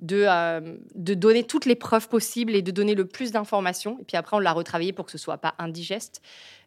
de, 0.00 0.26
de, 0.94 1.14
donner 1.14 1.44
toutes 1.44 1.64
les 1.64 1.76
preuves 1.76 2.10
possibles 2.10 2.54
et 2.54 2.60
de 2.60 2.70
donner 2.70 2.94
le 2.94 3.06
plus 3.06 3.32
d'informations. 3.32 3.96
Et 4.02 4.04
puis 4.04 4.18
après, 4.18 4.36
on 4.36 4.40
l'a 4.40 4.52
retravaillé 4.52 4.92
pour 4.92 5.06
que 5.06 5.12
ce 5.12 5.16
soit 5.16 5.38
pas 5.38 5.54
indigeste. 5.58 6.20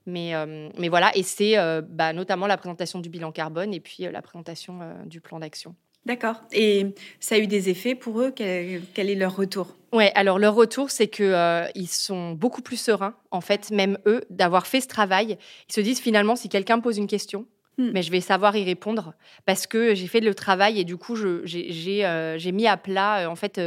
Mais, 0.06 0.36
euh, 0.36 0.70
mais 0.78 0.90
voilà, 0.90 1.16
et 1.16 1.24
c'est 1.24 1.58
euh, 1.58 1.82
bah, 1.82 2.14
notamment 2.14 2.48
la 2.48 2.58
présentation 2.58 3.00
du 3.00 3.10
bilan 3.10 3.32
carbone 3.32 3.74
et 3.74 3.80
puis 3.80 4.06
euh, 4.06 4.12
la 4.12 4.22
présentation 4.22 4.80
du 5.06 5.22
plan 5.22 5.40
d'action. 5.40 5.76
D'accord. 6.06 6.36
Et 6.52 6.88
ça 7.22 7.36
a 7.36 7.38
eu 7.38 7.48
des 7.48 7.70
effets 7.70 7.96
pour 7.96 8.20
eux? 8.20 8.34
Quel, 8.36 9.10
est 9.10 9.16
leur 9.16 9.38
retour? 9.38 9.78
Ouais, 9.94 10.12
alors 10.16 10.38
leur 10.38 10.54
retour, 10.54 10.92
c'est 10.92 11.08
que 11.08 11.66
ils 11.76 11.88
sont 11.88 12.32
beaucoup 12.34 12.62
plus 12.62 12.76
sereins, 12.76 13.16
en 13.32 13.40
fait, 13.40 13.72
même 13.72 13.98
eux, 14.06 14.22
d'avoir 14.30 14.68
fait 14.68 14.82
ce 14.82 14.90
travail. 14.90 15.38
Ils 15.70 15.74
se 15.74 15.80
disent 15.80 16.02
finalement, 16.02 16.36
si 16.36 16.50
quelqu'un 16.50 16.76
me 16.78 16.82
pose 16.82 16.98
une 16.98 17.08
question, 17.08 17.46
hmm. 17.78 17.92
mais 17.94 18.02
je 18.02 18.12
vais 18.12 18.20
savoir 18.20 18.58
y 18.58 18.66
répondre 18.66 19.14
parce 19.46 19.66
que 19.66 19.96
j'ai 19.96 20.08
fait 20.08 20.20
le 20.20 20.36
travail 20.36 20.78
et 20.78 20.84
du 20.84 20.98
coup, 20.98 21.16
j'ai 21.46 22.52
mis 22.52 22.68
à 22.68 22.76
plat, 22.76 23.30
en 23.30 23.36
fait, 23.38 23.62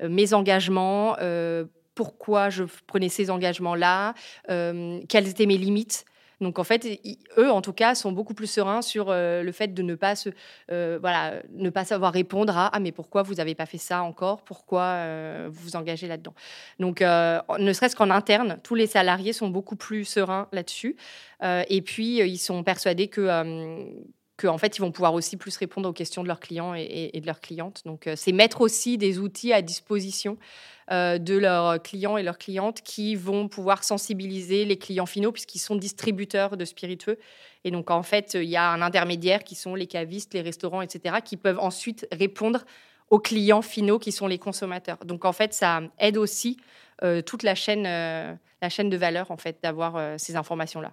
mes 0.00 0.32
engagements 0.32 1.16
pourquoi 1.94 2.50
je 2.50 2.64
prenais 2.86 3.08
ces 3.08 3.30
engagements-là, 3.30 4.14
euh, 4.50 5.00
quelles 5.08 5.28
étaient 5.28 5.46
mes 5.46 5.58
limites. 5.58 6.04
Donc 6.40 6.58
en 6.58 6.64
fait, 6.64 7.00
eux, 7.38 7.50
en 7.50 7.62
tout 7.62 7.72
cas, 7.72 7.94
sont 7.94 8.10
beaucoup 8.10 8.34
plus 8.34 8.48
sereins 8.48 8.82
sur 8.82 9.06
euh, 9.08 9.42
le 9.42 9.52
fait 9.52 9.68
de 9.68 9.82
ne 9.82 9.94
pas 9.94 10.16
se, 10.16 10.30
euh, 10.70 10.98
voilà, 11.00 11.34
ne 11.52 11.70
pas 11.70 11.84
savoir 11.84 12.12
répondre 12.12 12.58
à 12.58 12.66
ah 12.74 12.80
mais 12.80 12.90
pourquoi 12.90 13.22
vous 13.22 13.34
n'avez 13.34 13.54
pas 13.54 13.66
fait 13.66 13.78
ça 13.78 14.02
encore, 14.02 14.42
pourquoi 14.42 14.98
vous 15.48 15.62
vous 15.62 15.76
engagez 15.76 16.08
là-dedans? 16.08 16.34
Donc 16.80 17.00
ne 17.00 17.72
serait-ce 17.72 17.94
qu'en 17.94 18.10
interne, 18.10 18.58
tous 18.62 18.74
les 18.74 18.88
salariés 18.88 19.32
sont 19.32 19.48
beaucoup 19.48 19.76
plus 19.76 20.04
sereins 20.04 20.48
là-dessus. 20.52 20.96
et 21.42 21.82
puis 21.82 22.18
ils 22.18 22.38
sont 22.38 22.64
persuadés 22.64 23.08
que 23.08 23.28
qu'en 24.36 24.58
fait, 24.58 24.76
ils 24.76 24.80
vont 24.80 24.90
pouvoir 24.90 25.14
aussi 25.14 25.36
plus 25.36 25.56
répondre 25.56 25.88
aux 25.88 25.92
questions 25.92 26.24
de 26.24 26.28
leurs 26.28 26.40
clients 26.40 26.74
et, 26.74 27.12
de 27.14 27.26
leurs 27.26 27.40
clientes. 27.40 27.82
Donc, 27.84 28.08
c'est 28.16 28.32
mettre 28.32 28.60
aussi 28.60 28.98
des 28.98 29.20
outils 29.20 29.52
à 29.52 29.62
disposition 29.62 30.36
de 30.90 31.38
leurs 31.38 31.82
clients 31.82 32.16
et 32.16 32.22
leurs 32.22 32.38
clientes 32.38 32.82
qui 32.82 33.14
vont 33.14 33.48
pouvoir 33.48 33.84
sensibiliser 33.84 34.64
les 34.64 34.76
clients 34.76 35.06
finaux 35.06 35.32
puisqu'ils 35.32 35.60
sont 35.60 35.76
distributeurs 35.76 36.56
de 36.56 36.64
spiritueux. 36.64 37.18
Et 37.64 37.70
donc, 37.70 37.90
en 37.90 38.02
fait, 38.02 38.34
il 38.34 38.48
y 38.48 38.56
a 38.56 38.70
un 38.70 38.82
intermédiaire 38.82 39.44
qui 39.44 39.54
sont 39.54 39.74
les 39.74 39.86
cavistes, 39.86 40.34
les 40.34 40.42
restaurants, 40.42 40.82
etc., 40.82 41.16
qui 41.24 41.36
peuvent 41.36 41.58
ensuite 41.58 42.06
répondre 42.12 42.64
aux 43.10 43.18
clients 43.18 43.62
finaux 43.62 43.98
qui 43.98 44.12
sont 44.12 44.26
les 44.26 44.38
consommateurs. 44.38 44.98
Donc, 45.04 45.24
en 45.24 45.32
fait, 45.32 45.54
ça 45.54 45.80
aide 45.98 46.16
aussi 46.16 46.58
toute 47.24 47.42
la 47.42 47.54
chaîne, 47.54 47.84
la 47.84 48.68
chaîne 48.68 48.90
de 48.90 48.96
valeur, 48.96 49.30
en 49.30 49.36
fait, 49.36 49.58
d'avoir 49.62 50.18
ces 50.18 50.36
informations-là. 50.36 50.92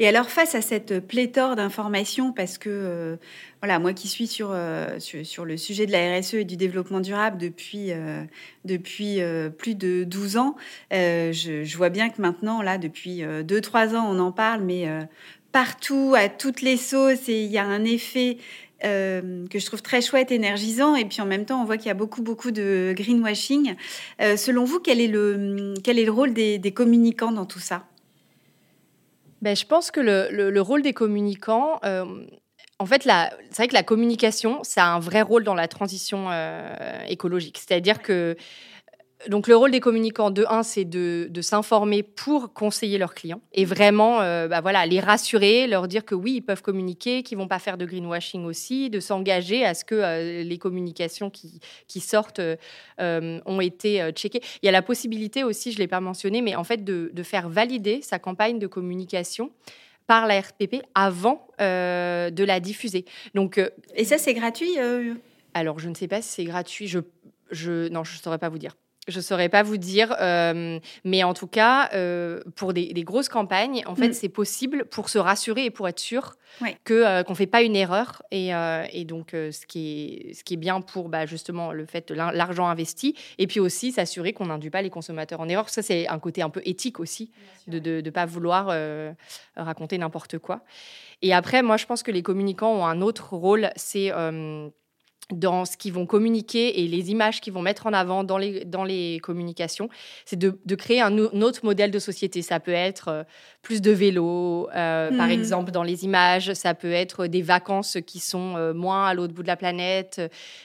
Et 0.00 0.08
alors 0.08 0.30
face 0.30 0.54
à 0.54 0.62
cette 0.62 1.06
pléthore 1.06 1.56
d'informations, 1.56 2.32
parce 2.32 2.56
que 2.56 2.70
euh, 2.70 3.16
voilà, 3.60 3.78
moi 3.78 3.92
qui 3.92 4.08
suis 4.08 4.26
sur, 4.26 4.48
euh, 4.50 4.98
sur, 4.98 5.44
le 5.44 5.58
sujet 5.58 5.84
de 5.84 5.92
la 5.92 6.18
RSE 6.18 6.34
et 6.34 6.44
du 6.44 6.56
développement 6.56 7.00
durable 7.00 7.36
depuis, 7.36 7.92
euh, 7.92 8.24
depuis 8.64 9.20
plus 9.58 9.74
de 9.74 10.04
12 10.04 10.38
ans, 10.38 10.56
je, 10.90 11.76
vois 11.76 11.90
bien 11.90 12.08
que 12.08 12.22
maintenant, 12.22 12.62
là, 12.62 12.78
depuis 12.78 13.20
2-3 13.20 13.94
ans, 13.94 14.06
on 14.10 14.18
en 14.20 14.32
parle, 14.32 14.62
mais 14.62 14.88
partout, 15.52 16.14
à 16.16 16.30
toutes 16.30 16.62
les 16.62 16.78
sauces, 16.78 17.28
il 17.28 17.52
y 17.52 17.58
a 17.58 17.64
un 17.64 17.84
effet 17.84 18.38
que 18.82 19.58
je 19.58 19.66
trouve 19.66 19.82
très 19.82 20.00
chouette, 20.00 20.32
énergisant, 20.32 20.94
et 20.94 21.04
puis 21.04 21.20
en 21.20 21.26
même 21.26 21.44
temps, 21.44 21.60
on 21.60 21.66
voit 21.66 21.76
qu'il 21.76 21.88
y 21.88 21.90
a 21.90 21.94
beaucoup, 21.94 22.22
beaucoup 22.22 22.52
de 22.52 22.94
greenwashing. 22.96 23.74
selon 24.18 24.64
vous, 24.64 24.80
quel 24.80 24.98
est 24.98 25.08
le, 25.08 25.74
quel 25.84 25.98
est 25.98 26.06
le 26.06 26.12
rôle 26.12 26.32
des 26.32 26.72
communicants 26.74 27.32
dans 27.32 27.44
tout 27.44 27.60
ça? 27.60 27.84
Ben, 29.42 29.56
Je 29.56 29.64
pense 29.64 29.90
que 29.90 30.00
le, 30.00 30.50
le, 30.50 30.60
rôle 30.60 30.82
des 30.82 30.92
communicants, 30.92 31.78
euh, 31.84 32.04
en 32.78 32.86
fait, 32.86 33.02
c'est 33.02 33.56
vrai 33.56 33.68
que 33.68 33.74
la 33.74 33.82
communication, 33.82 34.62
ça 34.64 34.84
a 34.84 34.88
un 34.88 35.00
vrai 35.00 35.22
rôle 35.22 35.44
dans 35.44 35.54
la 35.54 35.68
transition 35.68 36.28
euh, 36.30 36.74
écologique. 37.08 37.58
C'est-à-dire 37.58 38.00
que 38.00 38.36
donc 39.28 39.48
le 39.48 39.56
rôle 39.56 39.70
des 39.70 39.80
communicants 39.80 40.30
de 40.30 40.46
1, 40.48 40.62
c'est 40.62 40.84
de, 40.84 41.28
s'informer 41.42 42.02
pour 42.02 42.52
conseiller 42.52 42.98
leurs 42.98 43.14
clients 43.14 43.40
et 43.52 43.64
vraiment 43.64 44.20
euh, 44.20 44.46
bah 44.46 44.60
voilà, 44.60 44.84
les 44.86 45.00
rassurer, 45.00 45.66
leur 45.66 45.88
dire 45.88 46.04
que 46.04 46.14
oui, 46.14 46.34
ils 46.36 46.40
peuvent 46.42 46.62
communiquer, 46.62 47.22
qu'ils 47.22 47.38
vont 47.38 47.48
pas 47.48 47.58
faire 47.58 47.76
de 47.78 47.84
greenwashing 47.84 48.44
aussi, 48.44 48.90
de 48.90 49.00
s'engager 49.00 49.64
à 49.64 49.74
ce 49.74 49.84
que 49.84 49.94
euh, 49.94 50.42
les 50.42 50.58
communications 50.58 51.30
qui, 51.30 51.60
qui 51.86 52.00
sortent 52.00 52.40
euh, 53.00 53.40
ont 53.44 53.60
été 53.60 54.10
checkées. 54.12 54.40
Il 54.62 54.66
y 54.66 54.68
a 54.68 54.72
la 54.72 54.82
possibilité 54.82 55.44
aussi, 55.44 55.72
je 55.72 55.76
ne 55.76 55.80
l'ai 55.80 55.88
pas 55.88 56.00
mentionné, 56.00 56.40
mais 56.40 56.56
en 56.56 56.64
fait 56.64 56.84
de, 56.84 57.10
de, 57.12 57.22
faire 57.22 57.48
valider 57.48 58.00
sa 58.02 58.18
campagne 58.18 58.58
de 58.58 58.66
communication 58.66 59.50
par 60.06 60.26
la 60.26 60.40
RPP 60.40 60.76
avant 60.94 61.46
de 61.58 62.44
la 62.44 62.60
diffuser. 62.60 63.04
Donc, 63.34 63.60
et 63.94 64.04
ça, 64.04 64.18
c'est 64.18 64.34
gratuit 64.34 64.76
Alors, 65.54 65.78
je 65.78 65.88
ne 65.88 65.94
sais 65.94 66.08
pas 66.08 66.20
si 66.22 66.28
c'est 66.30 66.44
gratuit. 66.44 66.88
Je, 66.88 66.98
je, 67.50 67.88
non, 67.88 68.02
je 68.02 68.16
ne 68.16 68.22
saurais 68.22 68.38
pas 68.38 68.48
vous 68.48 68.58
dire. 68.58 68.74
Je 69.08 69.16
ne 69.16 69.22
saurais 69.22 69.48
pas 69.48 69.62
vous 69.62 69.78
dire, 69.78 70.14
euh, 70.20 70.78
mais 71.04 71.24
en 71.24 71.32
tout 71.32 71.46
cas, 71.46 71.88
euh, 71.94 72.42
pour 72.54 72.74
des, 72.74 72.92
grosses 73.02 73.30
campagnes, 73.30 73.82
en 73.86 73.94
fait, 73.94 74.10
mm. 74.10 74.12
c'est 74.12 74.28
possible 74.28 74.84
pour 74.84 75.08
se 75.08 75.18
rassurer 75.18 75.64
et 75.64 75.70
pour 75.70 75.88
être 75.88 75.98
sûr 75.98 76.34
que 76.84 76.94
euh, 76.94 77.22
qu'on 77.22 77.32
ne 77.32 77.36
fait 77.36 77.46
pas 77.46 77.62
une 77.62 77.76
erreur. 77.76 78.22
Et, 78.30 78.52
donc, 79.06 79.30
ce, 79.32 79.66
qui 79.66 80.28
est, 80.28 80.34
ce 80.34 80.44
qui 80.44 80.54
est 80.54 80.58
bien 80.58 80.82
pour 80.82 81.08
bah, 81.08 81.24
justement 81.24 81.72
le 81.72 81.86
fait 81.86 82.08
de 82.08 82.14
l'argent 82.14 82.68
investi, 82.68 83.16
et 83.38 83.46
puis 83.46 83.58
aussi 83.58 83.90
s'assurer 83.90 84.34
qu'on 84.34 84.46
n'induit 84.46 84.70
pas 84.70 84.82
les 84.82 84.90
consommateurs 84.90 85.40
en 85.40 85.48
erreur. 85.48 85.70
Ça, 85.70 85.80
c'est 85.80 86.06
un 86.06 86.18
côté 86.18 86.42
un 86.42 86.50
peu 86.50 86.60
éthique 86.66 87.00
aussi, 87.00 87.30
de 87.68 88.02
ne 88.02 88.10
pas 88.10 88.26
vouloir 88.26 88.70
raconter 89.56 89.96
n'importe 89.96 90.38
quoi. 90.38 90.62
Et 91.22 91.32
après, 91.32 91.62
moi, 91.62 91.78
je 91.78 91.86
pense 91.86 92.02
que 92.02 92.10
les 92.10 92.22
communicants 92.22 92.72
ont 92.72 92.86
un 92.86 93.00
autre 93.00 93.34
rôle, 93.34 93.70
c'est 93.76 94.12
dans 95.32 95.64
ce 95.64 95.76
qu'ils 95.76 95.92
vont 95.92 96.06
communiquer 96.06 96.80
et 96.80 96.88
les 96.88 97.10
images 97.10 97.40
qu'ils 97.40 97.52
vont 97.52 97.62
mettre 97.62 97.86
en 97.86 97.92
avant 97.92 98.24
dans 98.24 98.38
les, 98.38 98.64
dans 98.64 98.84
les 98.84 99.20
communications, 99.22 99.88
c'est 100.24 100.38
de, 100.38 100.58
de, 100.64 100.74
créer 100.74 101.00
un, 101.00 101.16
autre 101.18 101.60
modèle 101.64 101.90
de 101.90 101.98
société. 101.98 102.42
Ça 102.42 102.60
peut 102.60 102.72
être 102.72 103.08
euh, 103.08 103.22
plus 103.62 103.80
de 103.80 103.90
vélos, 103.90 104.68
euh, 104.74 105.16
par 105.16 105.28
hmm. 105.28 105.32
exemple, 105.32 105.70
dans 105.70 105.82
les 105.82 106.04
images. 106.04 106.52
Ça 106.54 106.74
peut 106.74 106.92
être 106.92 107.26
des 107.26 107.42
vacances 107.42 107.98
qui 108.06 108.18
sont 108.18 108.56
euh, 108.56 108.72
moins 108.72 109.06
à 109.06 109.14
l'autre 109.14 109.34
bout 109.34 109.42
de 109.42 109.48
la 109.48 109.56
planète. 109.56 110.20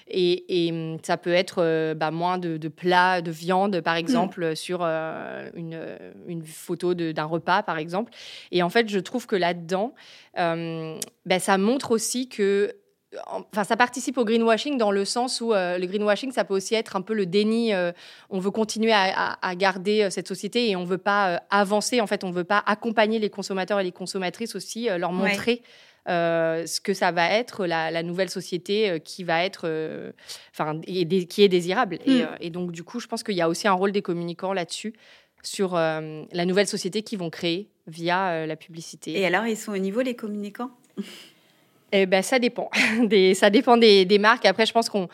Et, 0.08 0.68
et 0.68 0.72
hum, 0.72 0.98
ça 1.04 1.18
peut 1.18 1.34
être 1.34 1.94
bah, 1.96 2.12
moins 2.12 2.38
de, 2.38 2.58
de, 2.58 2.68
plats, 2.68 3.22
de 3.22 3.32
viande, 3.32 3.82
par 3.82 3.96
hmm. 3.96 4.00
exemple, 4.00 4.56
sur 4.56 4.82
une, 4.84 5.80
une, 6.28 6.44
photo 6.44 6.94
d'un 6.94 7.26
repas, 7.26 7.64
par 7.64 7.78
exemple. 7.78 8.12
Et 8.52 8.64
en 8.64 8.70
fait, 8.70 8.90
je 8.90 9.00
trouve 9.00 9.28
que 9.28 9.36
là-dedans, 9.36 9.94
bah, 10.36 11.40
ça 11.40 11.58
montre 11.58 11.92
aussi 11.92 12.30
que 12.30 12.76
enfin, 13.28 13.64
ça 13.64 13.78
participe 13.78 14.18
au 14.18 14.26
greenwashing 14.26 14.78
dans 14.78 14.92
le 14.92 15.06
sens 15.06 15.42
où 15.42 15.54
euh, 15.54 15.78
le 15.78 15.86
greenwashing, 15.88 16.32
ça 16.32 16.44
peut 16.44 16.54
aussi 16.54 16.76
être 16.76 16.96
un 16.96 17.02
peu 17.02 17.14
le 17.14 17.26
déni. 17.26 17.74
Euh, 17.74 17.92
on 18.30 18.40
veut 18.40 18.52
continuer 18.52 18.94
à, 18.94 19.56
garder 19.56 20.04
euh, 20.04 20.10
cette 20.10 20.28
société 20.28 20.70
et 20.70 20.76
on 20.76 20.84
veut 20.84 20.98
pas 20.98 21.42
avancer. 21.50 22.02
En 22.02 22.08
fait, 22.08 22.24
on 22.24 22.32
veut 22.32 22.44
pas 22.44 22.64
accompagner 22.66 23.20
les 23.20 23.30
consommateurs 23.30 23.80
et 23.80 23.84
les 23.84 23.92
consommatrices 23.92 24.56
aussi, 24.56 24.88
leur 24.98 25.12
montrer. 25.12 25.62
ce 26.08 26.82
que 26.82 26.94
ça 26.94 27.12
va 27.12 27.32
être 27.32 27.66
la, 27.66 28.04
nouvelle 28.04 28.30
société 28.30 29.00
qui 29.04 29.24
va 29.24 29.44
être, 29.44 30.14
enfin, 30.52 30.80
qui 30.82 31.44
est 31.44 31.50
désirable. 31.50 32.00
Et, 32.06 32.24
hmm. 32.24 32.28
et, 32.40 32.50
donc, 32.50 32.72
du 32.72 32.84
coup, 32.84 33.00
je 33.00 33.08
pense 33.08 33.24
qu'il 33.24 33.36
y 33.36 33.42
a 33.42 33.50
aussi 33.50 33.68
un 33.68 33.74
rôle 33.74 33.92
des 33.92 34.02
communicants 34.02 34.54
là-dessus 34.54 34.94
sur 35.44 35.76
la 35.76 36.46
nouvelle 36.46 36.68
société 36.68 37.04
qu'ils 37.04 37.20
vont 37.20 37.30
créer 37.30 37.70
via 37.88 38.46
la 38.46 38.56
publicité. 38.56 39.20
Et 39.20 39.26
alors, 39.26 39.46
ils 39.46 39.58
sont 39.58 39.72
au 39.72 39.78
niveau 39.78 40.02
les 40.02 40.16
communicants? 40.16 40.72
eh 42.02 42.06
ben, 42.06 42.22
ça 42.22 42.40
dépend. 42.40 42.70
Des, 43.04 43.34
ça 43.34 43.50
dépend 43.50 43.78
des, 43.78 44.06
des, 44.06 44.20
marques. 44.20 44.46
Après, 44.46 44.66
je 44.66 44.74
pense 44.74 44.90
qu'on, 44.90 45.08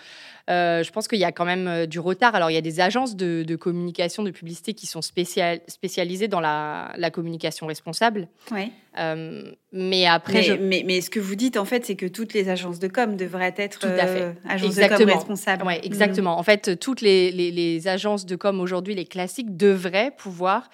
euh, 0.49 0.83
je 0.83 0.91
pense 0.91 1.07
qu'il 1.07 1.19
y 1.19 1.23
a 1.23 1.31
quand 1.31 1.45
même 1.45 1.67
euh, 1.67 1.85
du 1.85 1.99
retard. 1.99 2.35
Alors, 2.35 2.49
il 2.49 2.53
y 2.53 2.57
a 2.57 2.61
des 2.61 2.79
agences 2.79 3.15
de, 3.15 3.43
de 3.43 3.55
communication, 3.55 4.23
de 4.23 4.31
publicité 4.31 4.73
qui 4.73 4.87
sont 4.87 5.01
spécial, 5.01 5.59
spécialisées 5.67 6.27
dans 6.27 6.39
la, 6.39 6.93
la 6.97 7.11
communication 7.11 7.67
responsable. 7.67 8.27
Ouais. 8.51 8.71
Euh, 8.97 9.51
mais 9.71 10.05
après, 10.05 10.57
mais, 10.59 10.83
mais, 10.85 11.01
ce 11.01 11.09
que 11.09 11.19
vous 11.19 11.35
dites 11.35 11.55
en 11.57 11.65
fait, 11.65 11.85
c'est 11.85 11.95
que 11.95 12.05
toutes 12.05 12.33
les 12.33 12.49
agences 12.49 12.79
de 12.79 12.87
com 12.87 13.15
devraient 13.15 13.53
être 13.57 13.79
Tout 13.79 13.87
à 13.87 14.07
fait. 14.07 14.35
agences 14.47 14.69
exactement. 14.69 14.99
de 14.99 15.05
com 15.05 15.13
responsables. 15.13 15.65
Ouais, 15.65 15.79
exactement. 15.83 16.37
En 16.37 16.43
fait, 16.43 16.77
toutes 16.79 17.01
les, 17.01 17.31
les, 17.31 17.51
les 17.51 17.87
agences 17.87 18.25
de 18.25 18.35
com 18.35 18.59
aujourd'hui, 18.59 18.95
les 18.95 19.05
classiques, 19.05 19.55
devraient 19.55 20.11
pouvoir 20.11 20.63
euh, 20.63 20.67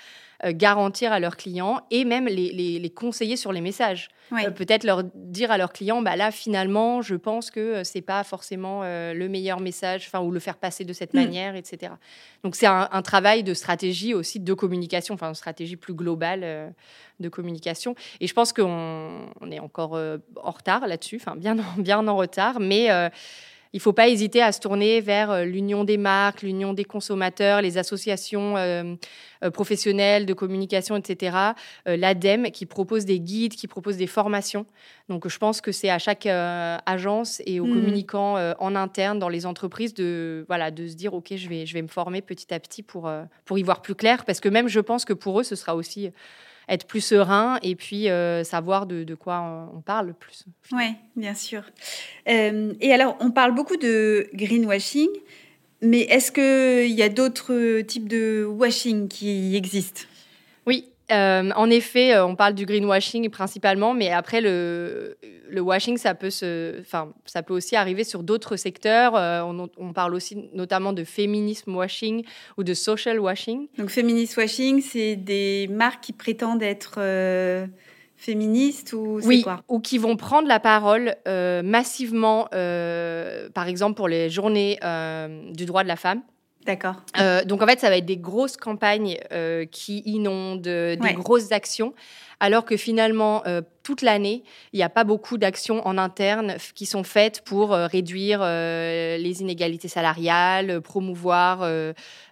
garantir 0.46 1.12
à 1.12 1.20
leurs 1.20 1.36
clients 1.36 1.82
et 1.90 2.06
même 2.06 2.28
les, 2.28 2.52
les, 2.52 2.90
conseiller 2.90 3.36
sur 3.36 3.52
les 3.52 3.62
messages. 3.62 4.10
Euh, 4.34 4.52
peut-être 4.52 4.84
leur 4.84 5.04
dire 5.04 5.52
à 5.52 5.58
leurs 5.58 5.72
clients, 5.72 6.02
bah 6.02 6.16
là 6.16 6.32
finalement, 6.32 7.02
je 7.02 7.16
pense 7.16 7.50
que 7.50 7.60
euh, 7.60 7.84
c'est 7.84 8.02
pas 8.02 8.24
forcément 8.24 8.82
le 8.84 9.28
meilleur 9.28 9.60
message, 9.60 10.06
enfin 10.08 10.20
ou 10.24 10.32
le 10.32 10.40
faire 10.40 10.58
passer 10.58 10.84
de 10.86 10.94
cette 10.94 11.14
mm. 11.14 11.18
manière, 11.18 11.56
etc. 11.56 11.94
Donc 12.44 12.56
c'est 12.56 12.68
un, 12.68 13.02
travail 13.02 13.44
de 13.44 13.54
stratégie 13.54 14.14
aussi 14.14 14.40
de 14.40 14.54
communication, 14.54 15.14
enfin 15.16 15.30
une 15.30 15.36
stratégie 15.36 15.78
plus 15.78 15.94
globale 15.94 16.74
de 17.20 17.30
communication. 17.30 17.96
Et 18.20 18.28
je 18.28 18.34
pense 18.34 18.54
qu'on 18.54 19.30
on 19.40 19.52
est 19.52 19.60
encore 19.60 19.94
en 19.94 20.52
retard 20.52 20.88
là-dessus, 20.88 21.18
enfin 21.22 21.36
bien 21.36 21.56
bien 21.78 22.08
en 22.08 22.16
retard, 22.16 22.60
mais 22.60 22.90
il 23.74 23.78
ne 23.78 23.82
faut 23.82 23.94
pas 23.94 24.08
hésiter 24.08 24.42
à 24.42 24.52
se 24.52 24.60
tourner 24.60 25.02
vers 25.02 25.32
euh, 25.32 25.44
l'union 25.44 25.84
des 25.84 25.98
marques, 25.98 26.42
l'union 26.42 26.74
des 26.74 26.86
consommateurs, 26.86 27.62
les 27.62 27.78
associations 27.78 28.58
euh, 28.58 28.96
euh, 29.44 29.52
professionnelles 29.52 30.26
de 30.26 30.34
communication, 30.34 30.96
etc. 30.96 31.38
L'ADEME 31.86 32.52
qui 32.52 32.66
propose 32.66 33.06
des 33.06 33.20
guides, 33.20 33.54
qui 33.54 33.68
propose 33.68 33.98
des 33.98 34.08
formations. 34.08 34.66
Donc 35.10 35.28
je 35.28 35.38
pense 35.38 35.62
que 35.62 35.72
c'est 35.72 35.90
à 35.90 36.00
chaque 36.00 36.26
agence 36.26 37.42
et 37.46 37.60
aux 37.60 37.66
hmm. 37.66 37.74
communicants 37.74 38.54
en 38.60 38.76
interne 38.76 39.20
dans 39.20 39.30
les 39.30 39.46
entreprises 39.46 39.94
de, 39.94 40.46
voilà, 40.48 40.72
de 40.72 40.88
se 40.88 40.96
dire, 40.96 41.14
OK, 41.14 41.34
je 41.36 41.50
vais, 41.50 41.66
je 41.66 41.74
vais 41.74 41.82
me 41.82 41.88
former 41.88 42.22
petit 42.22 42.54
à 42.54 42.60
petit 42.60 42.84
pour, 42.84 43.10
pour 43.46 43.58
y 43.58 43.64
voir 43.64 43.82
plus 43.82 43.96
clair. 43.96 44.26
Parce 44.26 44.40
que 44.40 44.50
même 44.50 44.68
je 44.68 44.80
pense 44.80 45.06
que 45.06 45.14
pour 45.14 45.40
eux, 45.40 45.44
ce 45.44 45.56
sera 45.56 45.76
aussi 45.76 46.12
être 46.70 46.86
plus 46.86 47.02
serein 47.02 47.60
et 47.62 47.76
puis 47.76 48.10
euh, 48.10 48.44
savoir 48.44 48.86
de, 48.86 49.04
de, 49.04 49.16
quoi 49.16 49.70
on 49.74 49.82
parle 49.82 50.14
plus. 50.14 50.46
Oui, 50.72 50.96
bien 51.16 51.34
sûr. 51.34 51.64
Euh, 52.28 52.74
et 52.82 52.94
alors, 52.94 53.18
on 53.20 53.32
parle 53.32 53.54
beaucoup 53.56 53.78
de 53.78 54.30
greenwashing, 54.34 55.10
mais 55.82 56.02
est-ce 56.02 56.32
qu'il 56.32 56.94
y 56.94 57.04
a 57.04 57.10
d'autres 57.10 57.82
types 57.82 58.10
de 58.10 58.46
washing 58.46 59.08
qui 59.08 59.56
existent? 59.56 60.02
Oui, 60.66 60.90
euh, 61.12 61.52
en 61.56 61.70
effet, 61.70 62.14
euh, 62.14 62.26
on 62.26 62.36
parle 62.36 62.54
du 62.54 62.66
greenwashing 62.66 63.30
principalement, 63.30 63.94
mais 63.94 64.12
après 64.12 64.42
le, 64.42 65.18
le 65.50 65.62
washing, 65.62 65.98
ça 65.98 66.14
peut 66.16 66.30
se, 66.30 66.82
enfin, 66.82 67.14
ça 67.26 67.44
peut 67.44 67.54
aussi 67.54 67.76
arriver 67.78 68.04
sur 68.04 68.24
d'autres 68.24 68.58
secteurs. 68.58 69.16
Euh, 69.16 69.42
on, 69.42 69.94
parle 69.94 70.14
aussi 70.14 70.50
notamment 70.54 70.92
de 70.92 71.04
féminisme 71.04 71.76
washing 71.76 72.24
ou 72.58 72.64
de 72.64 72.74
social 72.74 73.20
washing. 73.20 73.68
Donc 73.78 73.90
féministe 73.90 74.36
washing, 74.36 74.82
c'est 74.82 75.16
des 75.16 75.68
marques 75.72 76.04
qui 76.04 76.14
prétendent 76.14 76.62
être 76.64 77.00
féministes 78.18 78.94
ou 78.94 79.20
oui, 79.24 79.44
quoi? 79.44 79.64
ou 79.68 79.80
qui 79.80 79.98
vont 79.98 80.18
prendre 80.18 80.48
la 80.48 80.60
parole 80.60 81.16
massivement, 81.26 82.48
par 82.52 83.68
exemple 83.68 83.96
pour 83.96 84.08
les 84.08 84.30
journées 84.30 84.78
du 85.54 85.66
droit 85.66 85.84
de 85.84 85.88
la 85.88 85.96
femme. 85.96 86.22
D'accord. 86.68 86.96
Euh, 87.20 87.44
donc 87.46 87.64
en 87.64 87.66
fait, 87.66 87.80
ça 87.80 87.90
va 87.90 87.98
être 87.98 88.06
des 88.06 88.18
grosses 88.18 88.58
campagnes 88.58 89.18
euh, 89.32 89.66
qui 89.66 90.04
inondent, 90.06 90.62
des 90.62 91.14
grosses 91.16 91.52
actions 91.52 91.94
alors 92.40 92.66
que 92.66 92.78
finalement, 92.78 93.42
toute 93.88 94.02
l'année, 94.02 94.44
il 94.74 94.78
n'y 94.78 94.84
a 94.84 94.90
pas 94.90 95.06
beaucoup 95.06 95.38
d'actions 95.38 95.88
en 95.88 95.98
interne 95.98 96.58
qui 96.76 96.86
sont 96.86 97.06
faites 97.06 97.42
pour 97.46 97.70
réduire 97.72 98.42
les 98.42 99.38
inégalités 99.40 99.88
salariales, 99.88 100.82
promouvoir 100.82 101.66